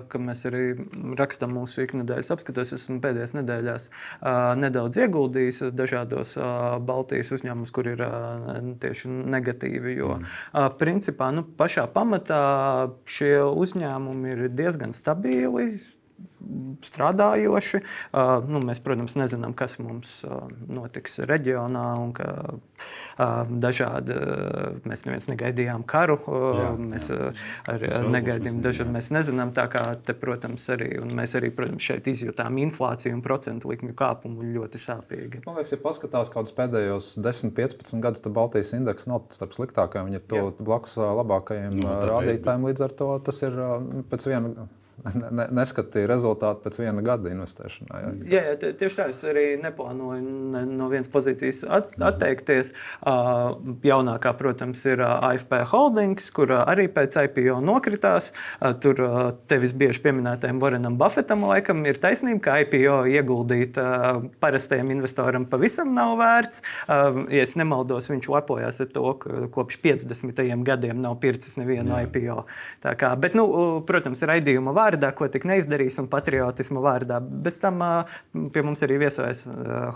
ka 0.08 0.20
mēs 0.22 0.44
arī 0.48 0.62
rakstām 1.18 1.52
mūsu 1.58 1.84
iknedēļas 1.84 2.30
apskatos, 2.32 2.72
esmu 2.78 3.00
pēdējās 3.04 3.34
nedēļās 3.36 3.88
uh, 3.90 4.54
nedaudz 4.62 5.02
ieguldījis 5.04 5.60
dažādos 5.76 6.36
uh, 6.38 6.78
Baltijas 6.86 7.34
uzņēmumus, 7.36 7.74
kur 7.76 7.90
ir 7.92 8.06
uh, 8.06 8.54
tieši 8.80 9.10
negatīvi. 9.34 9.98
Jo 9.98 10.14
mm. 10.16 10.30
uh, 10.54 10.70
principā 10.80 11.28
nu, 11.34 11.44
pašā 11.58 11.84
pamatā 11.92 12.40
šie 13.18 13.36
uzņēmumi 13.50 14.32
ir 14.32 14.48
diezgan 14.54 14.96
stabili 14.96 15.74
strādājoši. 16.84 17.80
Uh, 18.12 18.44
nu, 18.48 18.60
mēs, 18.64 18.80
protams, 18.84 19.16
nezinām, 19.18 19.54
kas 19.56 19.78
mums 19.80 20.18
uh, 20.26 20.44
notiks 20.68 21.18
reģionā. 21.24 21.86
Ka, 22.14 22.28
uh, 22.54 23.52
dažādi, 23.64 24.16
mēs 24.88 25.04
neviens 25.06 25.28
negaidījām 25.30 25.84
karu, 25.88 26.18
jā, 26.58 26.68
mēs 26.78 27.08
jā. 27.12 27.30
arī 27.70 27.90
negaidījām 28.12 28.60
dažādi. 28.64 28.94
Mēs 28.94 29.10
nezinām, 29.14 29.54
tā 29.56 29.66
kā 29.72 29.84
te, 30.04 30.16
protams, 30.18 30.66
arī, 30.74 30.90
mēs 31.04 31.36
arī 31.38 31.52
protams, 31.54 31.84
šeit 31.86 32.08
izjutām 32.10 32.58
inflāciju 32.62 33.16
un 33.16 33.24
procentu 33.24 33.72
likmju 33.72 33.96
kāpumu 33.98 34.44
ļoti 34.56 34.82
sāpīgi. 34.82 35.44
Man 35.46 35.58
liekas, 35.58 35.74
ja 35.76 35.80
paskatās 35.82 36.32
kaut 36.32 36.44
kādus 36.44 36.56
pēdējos 36.58 37.14
10, 37.24 37.54
15 37.56 38.04
gadus, 38.04 38.22
tad 38.24 38.36
Baltijas 38.36 38.74
indeks 38.76 39.08
nav 39.08 39.28
starp 39.34 39.54
sliktākajiem, 39.56 40.12
ir 40.12 40.24
to 40.28 40.46
blakus 40.60 40.98
labākajiem 41.00 41.78
nu, 41.80 41.90
rādītājiem. 42.10 42.66
Līdz 42.68 42.88
ar 42.88 42.96
to 42.98 43.10
tas 43.24 43.40
ir 43.46 43.56
pēc 44.10 44.28
viena 44.28 44.68
ne, 45.02 45.46
neskatīja 45.54 46.08
rezultātu 46.10 46.64
pēc 46.64 46.78
viena 46.80 47.02
gada 47.04 47.30
investēšanā. 47.32 48.00
Jā, 48.00 48.12
jā, 48.30 48.42
jā 48.52 48.72
tieši 48.78 48.96
tā. 48.98 49.08
Es 49.14 49.22
arī 49.26 49.44
neplānoju 49.62 50.22
ne, 50.54 50.62
no 50.78 50.88
vienas 50.92 51.10
pozīcijas 51.12 51.62
at, 51.66 51.94
atteikties. 51.98 52.72
Uh, 53.02 53.56
jaunākā, 53.84 54.32
protams, 54.38 54.82
ir 54.88 55.02
AFP 55.04 55.56
Holdings, 55.70 56.30
kur 56.34 56.54
arī 56.56 56.86
pēc 56.92 57.18
IPO 57.26 57.60
nokritās. 57.64 58.30
Uh, 58.60 58.72
tur 58.80 59.02
uh, 59.04 59.20
tevis 59.50 59.74
bieži 59.76 60.02
pieminētajam 60.04 60.62
Warrenam 60.62 60.98
Buffetam 61.00 61.46
laikam 61.50 61.84
ir 61.88 62.00
taisnība, 62.02 62.42
ka 62.46 62.58
IPO 62.64 63.00
ieguldīt 63.12 63.78
uh, 63.82 64.22
parastajam 64.42 64.94
investoram 64.94 65.48
pavisam 65.50 65.92
nav 65.96 66.16
vērts. 66.22 66.64
Uh, 66.86 67.24
ja 67.34 67.44
es 67.44 67.56
nemaldos, 67.58 68.08
viņš 68.12 68.30
lepojās 68.36 68.80
ar 68.84 68.90
to, 68.94 69.06
ka 69.20 69.44
kopš 69.54 69.80
50. 69.84 70.44
gadiem 70.64 71.02
nav 71.02 71.18
pircis 71.22 71.58
nevienu 71.60 71.94
jā. 71.94 72.06
IPO. 72.06 72.40
Tā 72.84 72.94
kā, 72.98 73.12
bet, 73.20 73.36
nu, 73.38 73.46
protams, 73.86 74.22
raidījuma 74.26 74.72
vārds 74.74 74.83
vārdā, 74.84 75.10
ko 75.16 75.28
tik 75.32 75.46
neizdarījis, 75.48 75.98
un 76.02 76.08
patriotismu 76.12 76.82
vārdā. 76.84 77.20
Bez 77.20 77.58
tam 77.62 77.82
pie 78.54 78.64
mums 78.66 78.84
arī 78.86 79.00
viesojas 79.02 79.44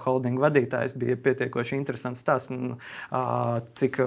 holdinga 0.05 0.47
vadītājs. 0.49 0.97
Bija 0.99 1.19
pietiekoši 1.23 1.77
interesants 1.79 2.23
stāsts, 2.25 2.53
cik 3.81 4.01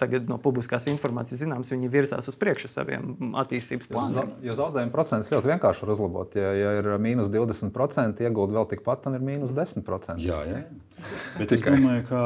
tagad 0.00 0.28
no 0.30 0.38
publiskās 0.42 0.88
informācijas 0.92 1.42
zināms, 1.44 1.72
viņi 1.74 1.92
virzās 1.92 2.28
uz 2.30 2.38
priekšu 2.38 2.70
saviem 2.72 3.34
attīstības 3.40 3.90
plāniem. 3.90 4.34
Jo 4.44 4.58
zaudējuma 4.58 4.94
procents 4.94 5.30
ļoti 5.32 5.52
vienkārši 5.54 5.84
var 5.84 5.94
uzlabot. 5.94 6.36
Ja, 6.38 6.52
ja 6.56 6.74
ir 6.80 6.90
mīnus 7.02 7.32
20%, 7.32 8.22
iegūt 8.28 8.54
vēl 8.54 8.68
tikpat, 8.74 9.04
tad 9.06 9.18
ir 9.18 9.24
mīnus 9.24 9.54
10%. 9.56 10.20
Jā, 10.24 10.42
jā. 10.48 10.62
Bet 11.38 11.52
es 11.54 11.62
domāju, 11.62 12.04
ka 12.08 12.20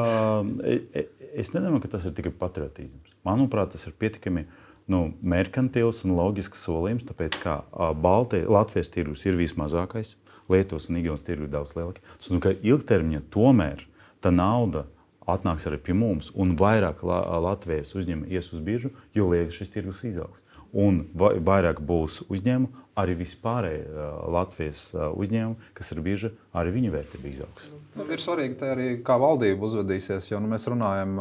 e, 0.65 0.77
e, 0.97 1.05
es 1.43 1.53
nedomāju, 1.53 1.85
ka 1.85 1.95
tas 1.95 2.07
ir 2.09 2.15
tikai 2.17 2.33
patriotisms. 2.37 3.13
Manuprāt, 3.27 3.73
tas 3.75 3.85
ir 3.87 3.95
pietiekami 3.99 4.47
nu, 4.91 5.13
merkantils 5.21 6.03
un 6.07 6.15
loģisks 6.17 6.63
solījums, 6.65 7.07
tāpēc 7.07 7.37
ka 7.43 7.61
Baltijas, 8.03 8.49
Latvijas 8.51 8.91
tirgus 8.93 9.25
ir 9.27 9.39
vismazākais, 9.39 10.17
Lietuvas 10.51 10.89
un 10.91 10.99
Igaunijas 10.99 11.23
tirgus 11.23 11.47
ir 11.47 11.53
daudz 11.53 11.71
lielāks. 11.77 12.03
Tas 12.19 12.29
nozīmē, 12.29 12.43
ka 12.43 12.67
ilgtermiņā 12.67 13.21
tomēr 13.31 13.85
tā 14.23 14.33
nauda 14.33 14.85
atnāks 15.29 15.67
arī 15.69 15.79
pie 15.79 15.95
mums, 15.95 16.33
un 16.35 16.57
vairāk 16.59 17.03
Latvijas 17.03 17.93
uzņēmumu 17.95 18.31
ies 18.33 18.51
uz 18.51 18.63
biržu, 18.63 18.91
jo 19.15 19.29
lielāks 19.31 19.61
šis 19.61 19.71
tirgus 19.71 20.03
izaugs. 20.07 20.41
Un 20.73 21.05
vairāk 21.15 21.79
būs 21.85 22.23
uzņēmumu, 22.33 22.82
arī 22.99 23.15
vispārēji 23.17 23.85
Latvijas 24.33 24.85
uzņēmumi, 24.93 25.71
kas 25.77 25.91
ir 25.93 26.01
bieži 26.05 26.31
arī 26.57 26.73
viņu 26.75 26.91
vērtību 26.93 27.29
izaugsme. 27.31 27.79
Nu, 27.97 28.05
ir 28.09 28.21
svarīgi 28.21 28.67
arī, 28.67 28.87
kā 29.05 29.17
valdība 29.21 29.67
uzvedīsies, 29.67 30.29
jo 30.31 30.41
nu, 30.41 30.49
mēs 30.53 30.67
runājam 30.69 31.17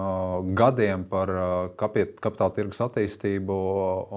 gadiem 0.59 1.07
par 1.09 1.33
uh, 1.33 1.53
kapitāla 1.79 2.53
tirgus 2.57 2.81
attīstību, 2.85 3.57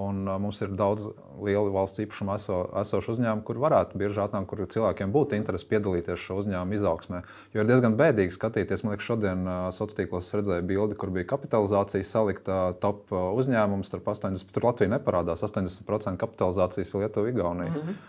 un 0.04 0.22
mums 0.44 0.60
ir 0.64 0.76
daudz 0.76 1.08
lielu 1.44 1.72
valsts 1.74 2.00
īpašumu 2.04 2.34
eso, 2.36 2.58
esošu 2.82 3.16
uzņēmumu, 3.16 3.44
kur 3.46 3.60
varētu 3.62 3.98
bieži 4.00 4.22
atnākt, 4.24 4.48
kur 4.50 4.64
cilvēkiem 4.72 5.12
būtu 5.14 5.36
interesi 5.38 5.68
piedalīties 5.70 6.22
šo 6.22 6.40
uzņēmumu 6.42 6.78
izaugsmē. 6.78 7.22
Jo 7.54 7.62
ir 7.62 7.70
diezgan 7.70 7.98
bēdīgi 7.98 8.36
skatīties, 8.36 8.84
man 8.84 8.96
liekas, 8.96 9.08
šodien 9.10 9.46
sociālos 9.76 9.98
tīklos 10.00 10.32
redzēju 10.38 10.66
bildi, 10.66 10.98
kur 11.00 11.14
bija 11.14 11.28
kapitalizācija 11.34 12.06
salikta 12.06 12.60
top 12.82 13.12
uzņēmums 13.12 13.92
starp 13.92 14.12
80%, 14.14 14.52
tur 14.54 14.68
Latvija 14.70 14.96
neparādās, 14.96 15.44
80% 15.46 16.20
kapitalizācijas 16.22 16.94
Lietuva, 16.96 17.32
Igaunija. 17.32 17.70
Mm 17.70 17.80
-hmm. 17.82 18.04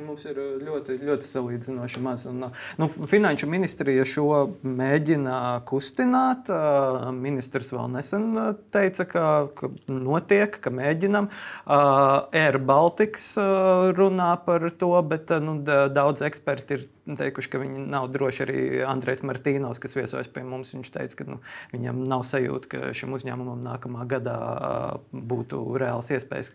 Mums 0.00 0.22
ir 0.24 0.38
uh, 0.40 0.52
ļoti, 0.56 0.94
ļoti 1.04 1.26
salīdzinoši 1.28 2.00
maz. 2.00 2.22
Un, 2.30 2.46
uh, 2.46 2.60
nu, 2.80 2.86
finanšu 2.88 3.44
ministrija 3.50 4.06
šo 4.08 4.24
mēģina 4.64 5.34
kustināt. 5.68 6.48
Uh, 6.48 7.10
ministrs 7.12 7.74
vēl 7.74 7.90
nesen 7.92 8.30
teica, 8.72 9.04
ka, 9.10 9.26
ka 9.58 9.68
notiek, 9.92 10.56
ka 10.64 10.72
mēģinam. 10.72 11.28
Air 11.68 12.56
Baltics 12.64 13.34
runā 13.98 14.30
par 14.46 14.64
to, 14.80 14.94
bet 15.12 15.34
nu, 15.44 15.58
daudz 15.92 16.24
eksperti 16.24 16.78
ir 16.78 16.88
teikuši, 17.06 17.50
ka 17.50 17.60
viņi 17.62 17.84
nav 17.90 18.06
droši 18.14 18.42
arī 18.44 18.58
Andrejs 18.86 19.22
Martīnos, 19.26 19.80
kas 19.82 19.96
viesojas 19.96 20.28
pie 20.30 20.44
mums. 20.46 20.70
Viņš 20.76 20.90
teica, 20.94 21.18
ka 21.18 21.26
nu, 21.26 21.38
viņam 21.72 22.02
nav 22.08 22.22
sajūta, 22.28 22.70
ka 22.70 22.92
šim 22.96 23.16
uzņēmumam 23.16 23.62
nākamā 23.64 24.06
gadā 24.10 24.36
būtu 25.10 25.62
reāls 25.82 26.12
iespējas. 26.14 26.52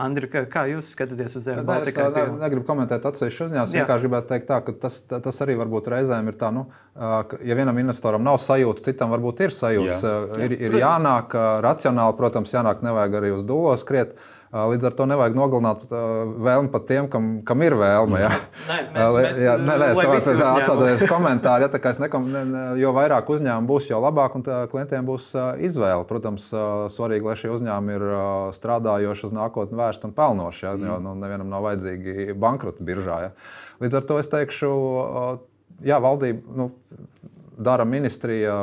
Andri, 0.00 0.30
kā 0.30 0.64
jūs 0.72 0.94
skatāties 0.94 1.36
uz 1.40 1.50
Baltica? 1.68 2.08
Es 2.08 2.16
ne, 2.16 2.40
negribu 2.40 2.66
komentēt 2.70 3.06
atsevišķu 3.10 3.50
uzņēmumu. 3.50 3.76
Vienkārši 3.76 4.06
gribētu 4.06 4.32
teikt, 4.32 4.48
tā, 4.48 4.60
ka 4.64 4.76
tas, 4.86 5.00
tas 5.10 5.44
arī 5.44 5.58
varbūt 5.60 5.92
reizēm 5.92 6.32
ir 6.32 6.40
tā, 6.40 6.52
nu, 6.54 6.66
ka, 6.96 7.40
ja 7.44 7.58
vienam 7.58 7.78
investoram 7.82 8.24
nav 8.24 8.40
sajūta, 8.42 8.86
citam 8.88 9.12
varbūt 9.14 9.44
ir 9.46 9.56
sajūta. 9.56 10.00
Jā. 10.00 10.42
Ir, 10.48 10.56
ir 10.68 10.80
jānāk 10.80 11.36
racionāli, 11.64 12.16
protams, 12.18 12.56
jānāk 12.56 12.84
nevajag 12.86 13.20
arī 13.20 13.34
uz 13.36 13.46
dūlos 13.48 13.84
skriet. 13.84 14.16
Līdz 14.50 14.88
ar 14.88 14.94
to 14.98 15.04
nevajag 15.06 15.36
nogalināt 15.38 15.82
vēlmi 16.42 16.72
pat 16.72 16.86
tiem, 16.88 17.06
kam, 17.10 17.26
kam 17.46 17.60
ir 17.62 17.76
vēlme. 17.78 18.18
Jā, 18.18 18.30
nē, 18.66 19.04
mēs, 19.14 19.38
jā, 19.38 19.52
nē, 19.62 19.76
nē 19.78 19.90
es 20.16 20.26
atsaucos 20.26 21.04
komentāru. 21.06 21.68
Ja, 21.68 21.80
es 21.92 22.00
nekom, 22.02 22.26
ne, 22.34 22.64
jo 22.82 22.90
vairāk 22.96 23.30
uzņēmumu 23.30 23.70
būs, 23.70 23.86
jo 23.92 24.00
labāk 24.02 24.34
un 24.40 24.46
klientiem 24.72 25.06
būs 25.06 25.28
izvēle. 25.70 26.02
Protams, 26.08 26.48
svarīgi, 26.96 27.28
lai 27.30 27.36
šie 27.38 27.52
uzņēmumi 27.54 27.94
ir 27.94 28.06
strādājoši 28.58 29.28
uz 29.30 29.38
nākotni 29.38 29.78
vērsti 29.78 30.10
un 30.10 30.16
pelnoši. 30.18 30.66
Ja, 30.66 30.74
jo 30.88 30.98
nu, 31.06 31.14
nevienam 31.22 31.52
nav 31.54 31.68
vajadzīgi 31.68 32.34
bankrota 32.34 32.82
biržā. 32.90 33.22
Ja. 33.28 33.32
Līdz 33.86 34.00
ar 34.00 34.10
to 34.10 34.18
es 34.18 34.34
teikšu, 34.34 34.72
jā, 35.86 36.02
valdība. 36.02 36.58
Nu, 36.58 36.72
dara 37.60 37.84
ministrija, 37.84 38.54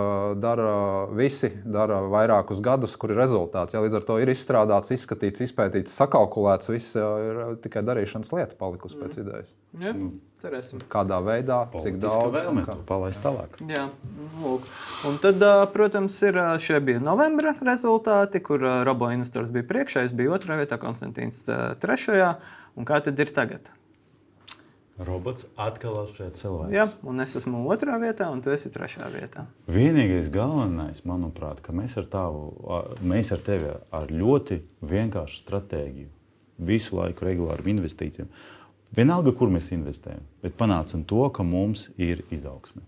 dara 0.42 1.06
visi, 1.14 1.52
dara 1.66 2.00
vairākus 2.10 2.62
gadus, 2.66 2.96
kur 2.98 3.14
ir 3.14 3.20
rezultāts. 3.22 3.76
Ja, 3.76 3.82
līdz 3.84 4.00
ar 4.00 4.08
to 4.08 4.18
ir 4.22 4.32
izstrādāts, 4.34 4.90
izskatīts, 4.96 5.44
izpētīts, 5.46 5.94
sakalkulēts. 6.00 6.72
Viss 6.74 6.98
ir 6.98 7.42
tikai 7.62 7.86
darīšanas 7.86 8.34
lieta 8.34 8.58
palikusi 8.58 8.98
pēc 8.98 9.14
mm. 9.14 9.22
idejas. 9.24 9.54
Ja, 9.78 9.94
mm. 9.94 10.10
cerēsim. 10.42 10.82
Kādā 10.90 11.22
veidā, 11.22 11.62
Politiska 11.70 11.94
cik 11.94 12.02
daudz 12.08 12.36
vēlme 12.40 12.66
kā... 12.66 12.78
palaist 12.90 13.22
tālāk. 13.22 13.62
Jā, 13.70 13.86
lūk. 14.42 14.66
Un 15.10 15.22
tad, 15.22 15.46
protams, 15.78 16.18
ir 16.26 16.42
šie 16.66 16.82
bija 16.90 17.04
novembra 17.04 17.54
rezultāti, 17.62 18.42
kur 18.42 18.66
Robo 18.88 19.14
investors 19.14 19.54
bija 19.54 19.70
priekšā, 19.70 20.08
es 20.10 20.16
biju 20.18 20.34
otrajā 20.40 20.66
vietā, 20.66 20.82
Konstantīns 20.82 21.46
trešajā. 21.84 22.34
Un 22.78 22.86
kā 22.86 23.00
tad 23.02 23.18
ir 23.18 23.30
tagad? 23.34 23.70
Robots 24.98 25.46
atkal 25.62 26.00
apšķiet 26.02 26.40
cilvēku. 26.40 26.74
Jā, 26.74 26.88
un 27.06 27.22
es 27.22 27.36
esmu 27.38 27.62
otrā 27.70 28.00
vietā, 28.02 28.32
un 28.34 28.42
tu 28.42 28.50
esi 28.54 28.72
trešā 28.74 29.12
vietā. 29.14 29.46
Vienīgais 29.70 30.32
galvenais, 30.34 31.04
manuprāt, 31.06 31.62
ka 31.62 31.76
mēs 31.76 32.00
ar, 32.02 32.08
tavu, 32.10 32.50
mēs 33.06 33.30
ar 33.36 33.44
tevi 33.46 33.76
ar 33.94 34.10
ļoti 34.10 34.64
vienkāršu 34.82 35.44
stratēģiju, 35.44 36.10
visu 36.72 36.98
laiku 36.98 37.30
regulāru 37.30 37.70
investīcijām, 37.78 38.32
vienalga, 38.98 39.36
kur 39.38 39.54
mēs 39.54 39.70
investējam, 39.76 40.26
bet 40.42 40.58
panācam 40.58 41.06
to, 41.06 41.28
ka 41.30 41.46
mums 41.46 41.92
ir 42.02 42.26
izaugsme. 42.34 42.82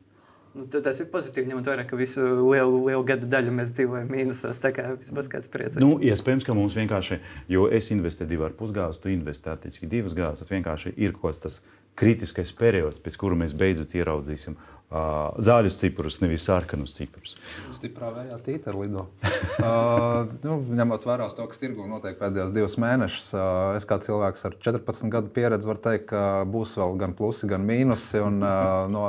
Nu, 0.57 0.66
tas 0.66 0.97
ir 0.97 1.05
pozitīvi, 1.12 1.51
ņemot 1.51 1.68
vērā, 1.70 1.84
ka 1.86 1.97
visu 1.97 2.24
lielu, 2.49 2.80
lielu 2.88 3.03
gadu 3.05 3.28
daļu 3.30 3.51
mēs 3.53 3.70
dzīvojam 3.78 4.10
mīnusos. 4.10 4.57
Tā 4.60 4.72
kā 4.74 4.88
vismaz 4.95 5.30
kāds 5.30 5.51
priecājas. 5.51 5.84
Nu, 5.84 5.99
iespējams, 6.01 6.45
ka 6.47 6.55
mums 6.57 6.74
vienkārši, 6.80 7.20
jo 7.53 7.68
es 7.70 7.91
investēju 7.93 8.32
divas 8.34 8.49
ar 8.49 8.55
pusgāzes, 8.57 9.01
tu 9.03 9.14
investēji 9.14 9.53
attiecīgi 9.53 9.91
divas 9.91 10.18
gāzes, 10.18 10.41
tas 10.41 10.51
vienkārši 10.51 10.95
ir 10.97 11.14
kaut 11.14 11.38
kas 11.38 11.43
tāds 11.45 11.60
kritiskais 12.00 12.52
periods, 12.56 13.00
pēc 13.04 13.18
kura 13.20 13.38
mēs 13.40 13.56
beidzot 13.58 13.96
ieraudzīsim 13.98 14.58
uh, 14.90 15.30
zaļus 15.42 15.78
ciprus, 15.80 16.18
nevis 16.24 16.46
sarkanus 16.48 16.96
ciprus. 16.98 17.36
Stiprā 17.76 18.10
vējā 18.16 18.38
tīta 18.46 18.74
lido. 18.74 19.06
uh, 19.62 20.30
nu, 20.46 20.58
ņemot 20.80 21.06
vērā 21.06 21.30
to, 21.36 21.46
kas 21.50 21.62
tirgu 21.62 21.86
notiek 21.90 22.18
pēdējos 22.20 22.54
divus 22.56 22.78
mēnešus, 22.82 23.30
uh, 23.36 23.78
es 23.78 23.86
kā 23.90 24.00
cilvēks 24.04 24.48
ar 24.50 24.58
14 24.66 25.14
gadu 25.14 25.32
pieredzi 25.36 25.70
varu 25.70 25.84
teikt, 25.84 26.08
ka 26.12 26.24
būs 26.50 26.76
vēl 26.80 26.98
gan 27.02 27.16
plusi, 27.18 27.50
gan 27.50 27.66
mīnusi. 27.68 28.22
Un, 28.26 28.42
uh, 28.42 28.88
no, 28.92 29.06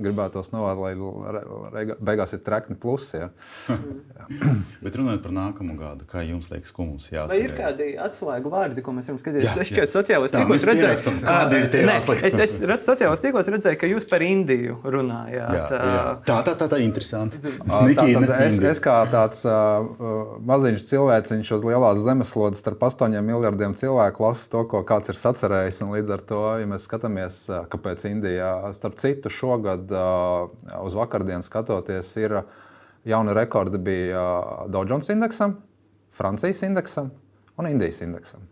gribētos 0.00 0.50
novēlēt, 0.54 0.78
lai 0.80 1.84
beigās 2.00 2.34
ir 2.36 2.42
trekni 2.46 2.78
plusi. 2.80 3.22
Ja. 3.22 3.30
Bet 4.84 4.98
runājot 4.98 5.22
par 5.24 5.34
nākamo 5.36 5.76
gadu, 5.78 6.06
kā 6.10 6.24
jums 6.26 6.50
liekas, 6.50 6.74
ko 6.74 6.88
mums 6.88 7.08
jāsaka? 7.10 7.36
Vai 7.36 7.40
ir 7.46 7.54
kādi 7.58 7.88
atslēgu 8.02 8.52
vārdi, 8.52 8.84
ko 8.84 8.94
mēs 8.96 9.10
varam 9.10 9.22
skatīties? 9.22 9.46
Jā, 9.46 9.56
es 9.62 9.72
tikai 9.72 9.86
sociālajos 9.92 10.34
tīklos 10.34 10.66
redzēju, 10.70 11.16
kādi 11.22 11.60
ir 11.60 11.70
tie 11.72 11.84
atslēgas. 11.86 12.19
Es, 12.30 12.36
es, 12.36 12.58
es 12.60 12.84
sociālajos 12.86 13.22
tīklos 13.22 13.48
redzēju, 13.50 13.78
ka 13.80 13.88
jūs 13.88 14.04
par 14.08 14.22
Indiju 14.24 14.78
runājat 14.84 15.10
runājāt. 15.10 15.72
Jā, 15.72 15.80
jā. 15.90 16.02
Tā, 16.26 16.36
tā, 16.46 16.54
tā, 16.58 16.68
tā 16.70 16.78
interesanti. 16.84 17.40
tā, 17.98 18.06
es, 18.44 18.58
es 18.72 18.82
kā 18.82 18.96
tāds 19.10 19.42
uh, 19.48 20.36
maziņš 20.46 20.86
cilvēciņš 20.90 21.52
uz 21.56 21.66
lielās 21.66 22.02
zemeslodes 22.04 22.62
starp 22.62 22.84
8 22.90 23.16
miljardiem 23.26 23.74
cilvēku 23.78 24.24
lasu 24.26 24.50
to, 24.52 24.64
ko 24.70 24.82
kāds 24.88 25.12
ir 25.12 25.20
sacerējis. 25.20 25.82
Līdz 25.90 26.14
ar 26.16 26.24
to, 26.26 26.42
ja 26.62 26.68
mēs 26.70 26.86
skatāmies, 26.88 27.40
kāpēc 27.72 28.06
Indijā, 28.10 28.52
starp 28.76 29.00
citu, 29.02 29.32
šogad 29.32 29.90
uh, 29.94 30.50
uz 30.84 30.96
vakardienas 30.98 31.50
skatoties, 31.50 32.12
ir 32.20 32.40
jauna 33.08 33.34
rekorda 33.36 33.80
bija 33.80 34.22
Dow 34.70 34.86
Jones 34.88 35.10
indeksam, 35.12 35.58
Francijas 36.16 36.64
indeksam 36.66 37.12
un 37.56 37.70
Indijas 37.70 38.02
indeksam. 38.04 38.44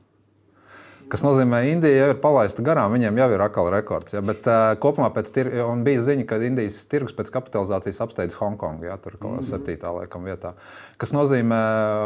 Kas 1.08 1.22
nozīmē, 1.24 1.62
ka 1.62 1.68
Indija 1.70 2.02
jau 2.02 2.08
ir 2.12 2.18
palaista 2.20 2.62
garām, 2.64 2.92
viņiem 2.92 3.16
jau 3.20 3.28
ir 3.32 3.42
akla 3.44 3.70
rekords. 3.78 4.12
Ja, 4.12 4.20
bet 4.24 4.44
uh, 4.48 4.74
kopumā 4.82 5.08
pēc 5.14 5.30
tirgus 5.32 5.82
bija 5.86 6.02
ziņa, 6.04 6.26
ka 6.28 6.38
Indijas 6.44 6.82
tirgus 6.90 7.16
pēc 7.16 7.30
kapitalizācijas 7.32 8.00
apsteidz 8.04 8.36
Hongkongu, 8.36 8.88
ja, 8.90 8.98
tur 9.00 9.16
kaut 9.16 9.30
kādā 9.30 9.40
mm 9.40 9.46
-hmm. 9.46 9.50
septītā 9.54 9.94
laikam 9.94 10.28
vietā. 10.28 10.52
Kas 11.00 11.12
nozīmē, 11.16 11.60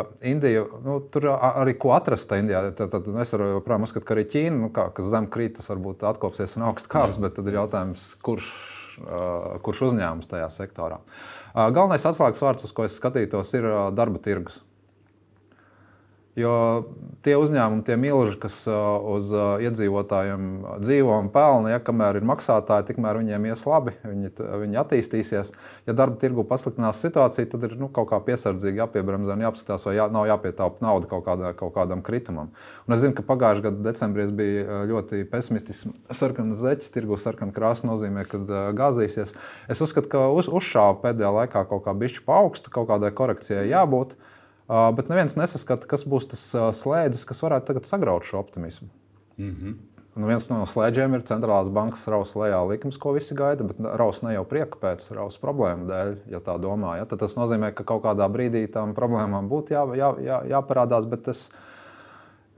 ka 0.07 0.29
Indija, 0.31 0.65
nu, 0.85 1.01
tur 1.11 1.29
arī 1.35 1.75
ko 1.79 1.93
atrast 1.99 2.31
Indijā. 2.31 2.71
Tad, 2.75 2.91
tad 2.91 3.09
es 3.23 3.33
varu 3.33 3.51
joprojām 3.59 3.83
uzskatīt, 3.83 4.07
ka 4.07 4.15
arī 4.15 4.25
Ķīna, 4.25 4.59
nu, 4.61 4.71
kā, 4.71 4.93
kas 4.95 5.11
zem 5.11 5.27
krīt, 5.27 5.57
tas 5.57 5.69
varbūt 5.69 6.07
atkopsies 6.07 6.57
un 6.57 6.63
augsts 6.63 6.89
kāps, 6.89 7.19
bet 7.19 7.35
tad 7.35 7.47
ir 7.47 7.55
jautājums, 7.55 8.17
kurš, 8.23 8.51
kurš 9.63 9.83
uzņēmums 9.83 10.29
tajā 10.29 10.51
sektorā. 10.51 10.99
Galvenais 11.55 12.07
atslēgas 12.07 12.43
vārds, 12.43 12.65
uz 12.65 12.73
ko 12.73 12.85
es 12.85 13.01
skatītos, 13.01 13.55
ir 13.55 13.67
darba 13.93 14.19
tirgus. 14.19 14.63
Jo 16.33 16.53
tie 17.21 17.35
uzņēmumi, 17.37 17.83
tie 17.85 17.99
milži, 18.01 18.39
kas 18.41 18.55
uz 18.65 19.27
iedzīvotājiem 19.67 20.47
dzīvo 20.81 21.19
un 21.21 21.29
pelna, 21.35 21.75
ja 21.75 21.81
kamēr 21.85 22.23
ir 22.23 22.25
maksātāji, 22.25 22.87
tikmēr 22.89 23.21
viņiem 23.21 23.51
ies 23.51 23.65
labi, 23.69 23.93
viņi, 24.01 24.31
viņi 24.63 24.81
attīstīsies. 24.81 25.53
Ja 25.85 25.97
darba 25.99 26.17
tirgu 26.23 26.47
pasliktinās 26.49 27.03
situācija, 27.05 27.51
tad 27.53 27.69
ir 27.69 27.77
nu, 27.77 27.91
kaut 27.93 28.09
kā 28.15 28.23
piesardzīgi 28.25 28.81
jāpiebremzē 28.81 29.37
un 29.37 29.45
jāapskatās, 29.45 29.85
vai 29.91 29.99
jā, 29.99 30.09
nav 30.17 30.25
jāpietaupa 30.31 30.81
nauda 30.87 31.13
kaut, 31.13 31.27
kādā, 31.29 31.53
kaut 31.59 31.77
kādam 31.77 32.01
kritumam. 32.07 32.49
Un 32.89 32.97
es 32.97 33.05
zinu, 33.05 33.13
ka 33.19 33.29
pagājušā 33.29 33.69
gada 33.69 33.91
decembrī 33.91 34.31
bija 34.33 34.83
ļoti 34.89 35.27
pesimistisks. 35.29 35.93
Sarkanas 36.17 36.65
zeķis, 36.65 36.95
tirgu 36.97 37.21
sarkana 37.21 37.53
krāsa 37.53 37.85
nozīmē, 37.85 38.25
ka 38.33 38.41
gāzīsies. 38.81 39.37
Es 39.69 39.85
uzskatu, 39.85 40.09
ka 40.17 40.27
uz, 40.33 40.49
uzšāva 40.49 40.97
pēdējā 41.05 41.37
laikā 41.43 41.69
kaut 41.69 41.85
kā 41.85 41.93
bišķi 41.93 42.25
paaugstu, 42.25 42.73
kaut 42.73 42.89
kādai 42.89 43.13
korekcijai 43.21 43.69
jābūt. 43.69 44.17
Mm. 44.17 44.32
Bet 44.73 45.11
neviens 45.13 45.35
nesaskata, 45.37 45.89
kas 45.91 46.07
būs 46.09 46.31
tas 46.33 46.43
slēdzis, 46.79 47.27
kas 47.29 47.43
varētu 47.45 47.83
sagraut 47.85 48.25
šo 48.25 48.39
optimismu. 48.41 48.89
Mm 49.37 49.57
-hmm. 49.57 49.81
Nu, 50.13 50.27
viens 50.29 50.45
no 50.51 50.59
slēdzeniem 50.69 51.15
ir 51.17 51.23
centrālās 51.25 51.71
bankas 51.73 52.05
rausa 52.13 52.37
lejā 52.43 52.59
likums, 52.69 52.99
ko 53.01 53.15
visi 53.17 53.33
gaida, 53.37 53.65
bet 53.65 53.79
rausa 53.81 54.27
ne 54.27 54.35
jau 54.35 54.45
prieka 54.45 54.77
pēc, 54.83 55.07
rausa 55.17 55.41
problēmu 55.41 55.87
dēļ, 55.89 56.11
ja 56.35 56.41
tā 56.45 56.59
domā. 56.61 56.99
Ja? 56.99 57.07
Tad 57.09 57.23
tas 57.25 57.37
nozīmē, 57.39 57.71
ka 57.73 57.87
kaut 57.89 58.03
kādā 58.05 58.29
brīdī 58.29 58.67
tam 58.73 58.93
problēmām 58.93 59.49
būtu 59.49 59.73
jā, 59.73 59.87
jā, 59.97 60.11
jā, 60.21 60.43
jāparādās. 60.53 61.09
Bet 61.09 61.33
es, 61.33 61.47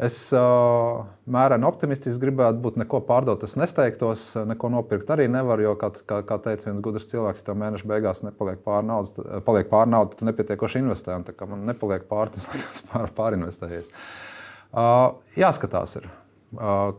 es 0.03 0.17
uh, 0.35 1.05
mēreni 1.31 1.67
optimistiski 1.69 2.23
gribētu 2.25 2.59
būt, 2.65 2.79
neko 2.83 3.01
pārdot. 3.07 3.45
Es 3.47 3.55
nesteigtos, 3.59 4.27
neko 4.51 4.71
nopirkt 4.75 5.13
arī 5.15 5.29
nevaru, 5.31 5.69
jo, 5.69 5.75
kā, 5.81 5.93
kā, 6.09 6.21
kā 6.27 6.39
teica 6.43 6.71
viens 6.71 6.83
gudrs 6.85 7.09
cilvēks, 7.11 7.45
ja 7.47 7.57
mēneša 7.59 7.91
beigās 7.91 8.25
nepaliek 8.27 8.61
pāri 8.67 8.89
naudas, 8.91 9.15
paliek 9.47 9.71
pāri 9.71 9.95
naudas, 9.95 10.19
tad 10.19 10.31
nepietiekoši 10.31 10.83
investē. 10.83 11.19
Tā 11.29 11.37
kā 11.37 11.49
man 11.51 11.67
nepaliek 11.69 12.07
pāri, 12.11 12.35
tas 12.35 12.49
pār, 12.91 13.11
pārinvestējies. 13.17 13.91
Uh, 14.75 15.15
jāskatās, 15.39 15.99
ir. 16.01 16.11
Uh, 16.59 16.95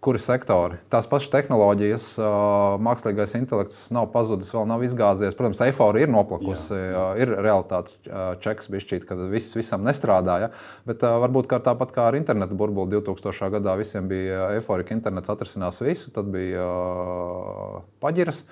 kuri 0.00 0.20
sektori. 0.22 0.78
Tās 0.92 1.04
pašas 1.10 1.28
tehnoloģijas, 1.34 2.04
mākslīgais 2.80 3.34
intelekts 3.36 3.82
nav 3.92 4.08
pazudis, 4.14 4.48
vēl 4.56 4.64
nav 4.70 4.84
izgāzies. 4.86 5.36
Protams, 5.36 5.60
eifora 5.66 6.00
ir 6.00 6.08
noplakusi, 6.12 6.72
Jā. 6.72 7.04
ir 7.20 7.34
realitātes 7.36 7.98
čeks, 8.40 8.70
bišķīt, 8.72 9.04
kad 9.08 9.20
viss 9.32 9.52
visam 9.58 9.84
nestrādāja. 9.84 10.50
Bet 10.88 11.04
varbūt 11.04 11.50
kā 11.52 11.60
tāpat 11.64 11.92
kā 11.92 12.08
ar 12.08 12.16
internetu 12.16 12.56
burbuli 12.56 12.96
2000. 12.96 13.52
gadā 13.58 13.76
visiem 13.80 14.08
bija 14.08 14.50
eifórija, 14.56 14.88
ka 14.88 14.96
internets 14.96 15.32
atrisinās 15.36 15.84
visu, 15.84 16.08
tad 16.16 16.32
bija 16.32 16.64
paģiras. 18.00 18.44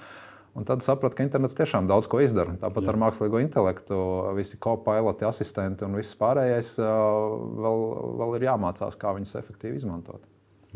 Un 0.59 0.65
tad 0.69 0.83
sapratu, 0.83 1.17
ka 1.17 1.25
internets 1.25 1.55
tiešām 1.55 1.87
daudz 1.89 2.09
ko 2.11 2.21
izdara. 2.21 2.57
Tāpat 2.61 2.85
Jā. 2.85 2.93
ar 2.93 2.99
mākslīgo 2.99 3.41
intelektu, 3.41 3.97
visi 4.37 4.59
kopiloti, 4.61 5.25
asistenti 5.29 5.87
un 5.87 5.97
viss 5.97 6.19
pārējais 6.19 6.75
vēl, 6.83 7.87
vēl 8.21 8.41
ir 8.41 8.51
jāmācās, 8.51 8.99
kā 8.99 9.15
viņus 9.17 9.39
efektīvi 9.39 9.79
izmantot. 9.79 10.27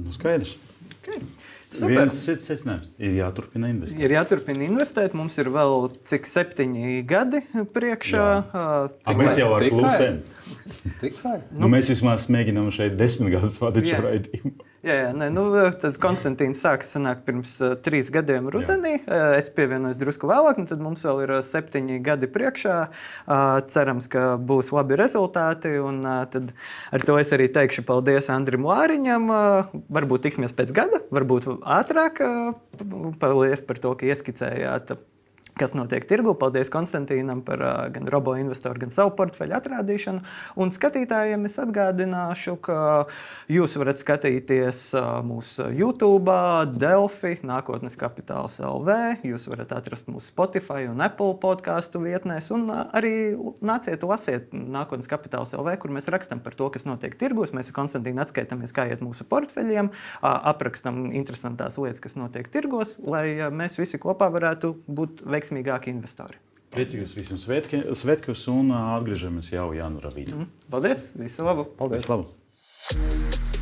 Nu, 0.00 0.12
skaidrs. 0.14 0.56
Okay. 1.02 1.20
Super. 1.72 1.92
Viens 1.94 2.16
secinājums 2.26 2.90
ir 3.00 3.14
jāturpina 3.16 3.70
investēt. 3.72 4.00
Ir 4.04 4.12
jāturpina 4.12 4.66
investēt. 4.66 5.14
Mums 5.16 5.38
ir 5.40 5.48
vēl 5.52 5.86
cik 6.08 6.28
septiņi 6.28 6.98
gadi 7.08 7.40
priekšā. 7.72 8.26
Cik 9.06 9.20
mēs 9.22 9.40
jau 9.40 9.48
ar 9.56 9.64
plusiem. 9.72 10.18
Tikai? 11.00 11.38
Nu, 11.48 11.64
nu, 11.64 11.70
mēs 11.72 11.88
vismaz 11.94 12.28
mēģinām 12.32 12.68
šeit 12.76 12.98
desmit 13.00 13.32
gadus 13.32 13.56
vadīt 13.62 13.88
šo 13.88 14.02
raidījumu. 14.04 14.52
Jā, 14.82 14.94
jā 14.98 15.10
nē, 15.14 15.28
nu, 15.30 15.44
tad 15.78 15.94
Konstantīns 16.02 16.58
sāka 16.64 16.86
sanākt 16.86 17.22
pirms 17.26 17.52
uh, 17.62 17.76
trīs 17.78 18.08
gadiem 18.10 18.48
rudenī. 18.50 18.96
Jā. 19.04 19.28
Es 19.38 19.46
pievienojos 19.54 20.00
drusku 20.00 20.26
vēlāk, 20.26 20.58
un 20.58 20.66
tad 20.66 20.82
mums 20.82 21.04
vēl 21.06 21.22
ir 21.22 21.34
septiņi 21.46 22.00
gadi 22.02 22.26
priekšā. 22.30 22.78
Uh, 23.22 23.60
cerams, 23.70 24.10
ka 24.10 24.34
būs 24.42 24.72
labi 24.74 24.98
rezultāti. 24.98 25.76
Un, 25.78 26.02
uh, 26.02 26.24
tad 26.32 26.50
ar 26.90 27.06
to 27.06 27.20
es 27.22 27.30
arī 27.36 27.46
teikšu 27.54 27.86
paldies 27.86 28.26
Andrim 28.34 28.66
Lāriņam. 28.66 29.30
Uh, 29.30 29.78
varbūt 29.94 30.26
tiksimies 30.26 30.56
pēc 30.58 30.74
gada, 30.74 31.04
varbūt 31.14 31.46
ātrāk. 31.62 32.18
Uh, 32.26 33.14
paldies 33.22 33.62
par 33.62 33.78
to, 33.86 33.94
ka 33.94 34.10
ieskicējāt 34.10 34.96
kas 35.58 35.74
notiek 35.76 36.04
tirgu. 36.08 36.34
Paldies 36.38 36.70
Konstantīnam 36.72 37.42
par 37.46 37.62
uh, 37.62 37.72
gan 37.92 38.08
robo 38.10 38.34
investoru, 38.38 38.80
gan 38.84 38.92
savu 38.94 39.12
portfeļu 39.18 39.56
atrādīšanu. 39.58 40.22
Un 40.60 40.72
skatītājiem 40.74 41.46
es 41.48 41.58
atgādināšu, 41.62 42.56
ka 42.64 42.78
jūs 43.52 43.76
varat 43.80 44.00
skatīties 44.02 44.84
uh, 44.96 45.20
mūsu 45.26 45.68
YouTube, 45.76 46.34
Delphi, 46.80 47.36
Nākotnes 47.46 47.98
kapitāls 48.00 48.58
LV. 48.62 49.22
Jūs 49.28 49.46
varat 49.50 49.74
atrast 49.76 50.08
mūsu 50.10 50.32
Spotify 50.32 50.88
un 50.90 51.04
Apple 51.04 51.36
podkāstu 51.42 52.02
vietnēs. 52.04 52.50
Un 52.54 52.66
uh, 52.72 52.84
arī 52.96 53.14
nāciet 53.64 54.06
lasiet 54.08 54.50
Nākotnes 54.56 55.10
kapitāls 55.10 55.54
LV, 55.56 55.76
kur 55.82 55.94
mēs 55.94 56.10
rakstām 56.12 56.42
par 56.44 56.56
to, 56.58 56.70
kas 56.72 56.88
notiek 56.88 57.16
tirgos. 57.20 57.54
Mēs 57.54 57.70
ar 57.70 57.78
Konstantīnu 57.82 58.24
atskaitāmies, 58.24 58.74
kā 58.74 58.88
iet 58.90 59.04
mūsu 59.04 59.26
portfeļiem, 59.28 59.92
aprakstam 60.22 61.10
interesantās 61.16 61.76
lietas, 61.80 62.00
kas 62.02 62.16
notiek 62.18 62.48
tirgos, 62.52 62.96
lai 63.04 63.50
mēs 63.52 63.76
visi 63.80 64.00
kopā 64.00 64.28
varētu 64.32 64.72
būt 64.88 65.22
veiksmīgi 65.28 65.41
veiksmīgāki 65.42 65.92
investori. 65.92 66.38
Priecīgus 66.72 67.16
visiem 67.16 67.40
svētkus 67.42 68.46
un 68.52 68.72
atgriežamies 68.72 69.52
jau 69.52 69.72
janvārā. 69.76 70.14
Mm. 70.24 70.48
Paldies! 70.72 71.10
Visu 71.20 71.44
labu! 71.44 71.68
Paldies! 71.76 72.06
Visu 72.06 72.14
labu. 72.16 73.61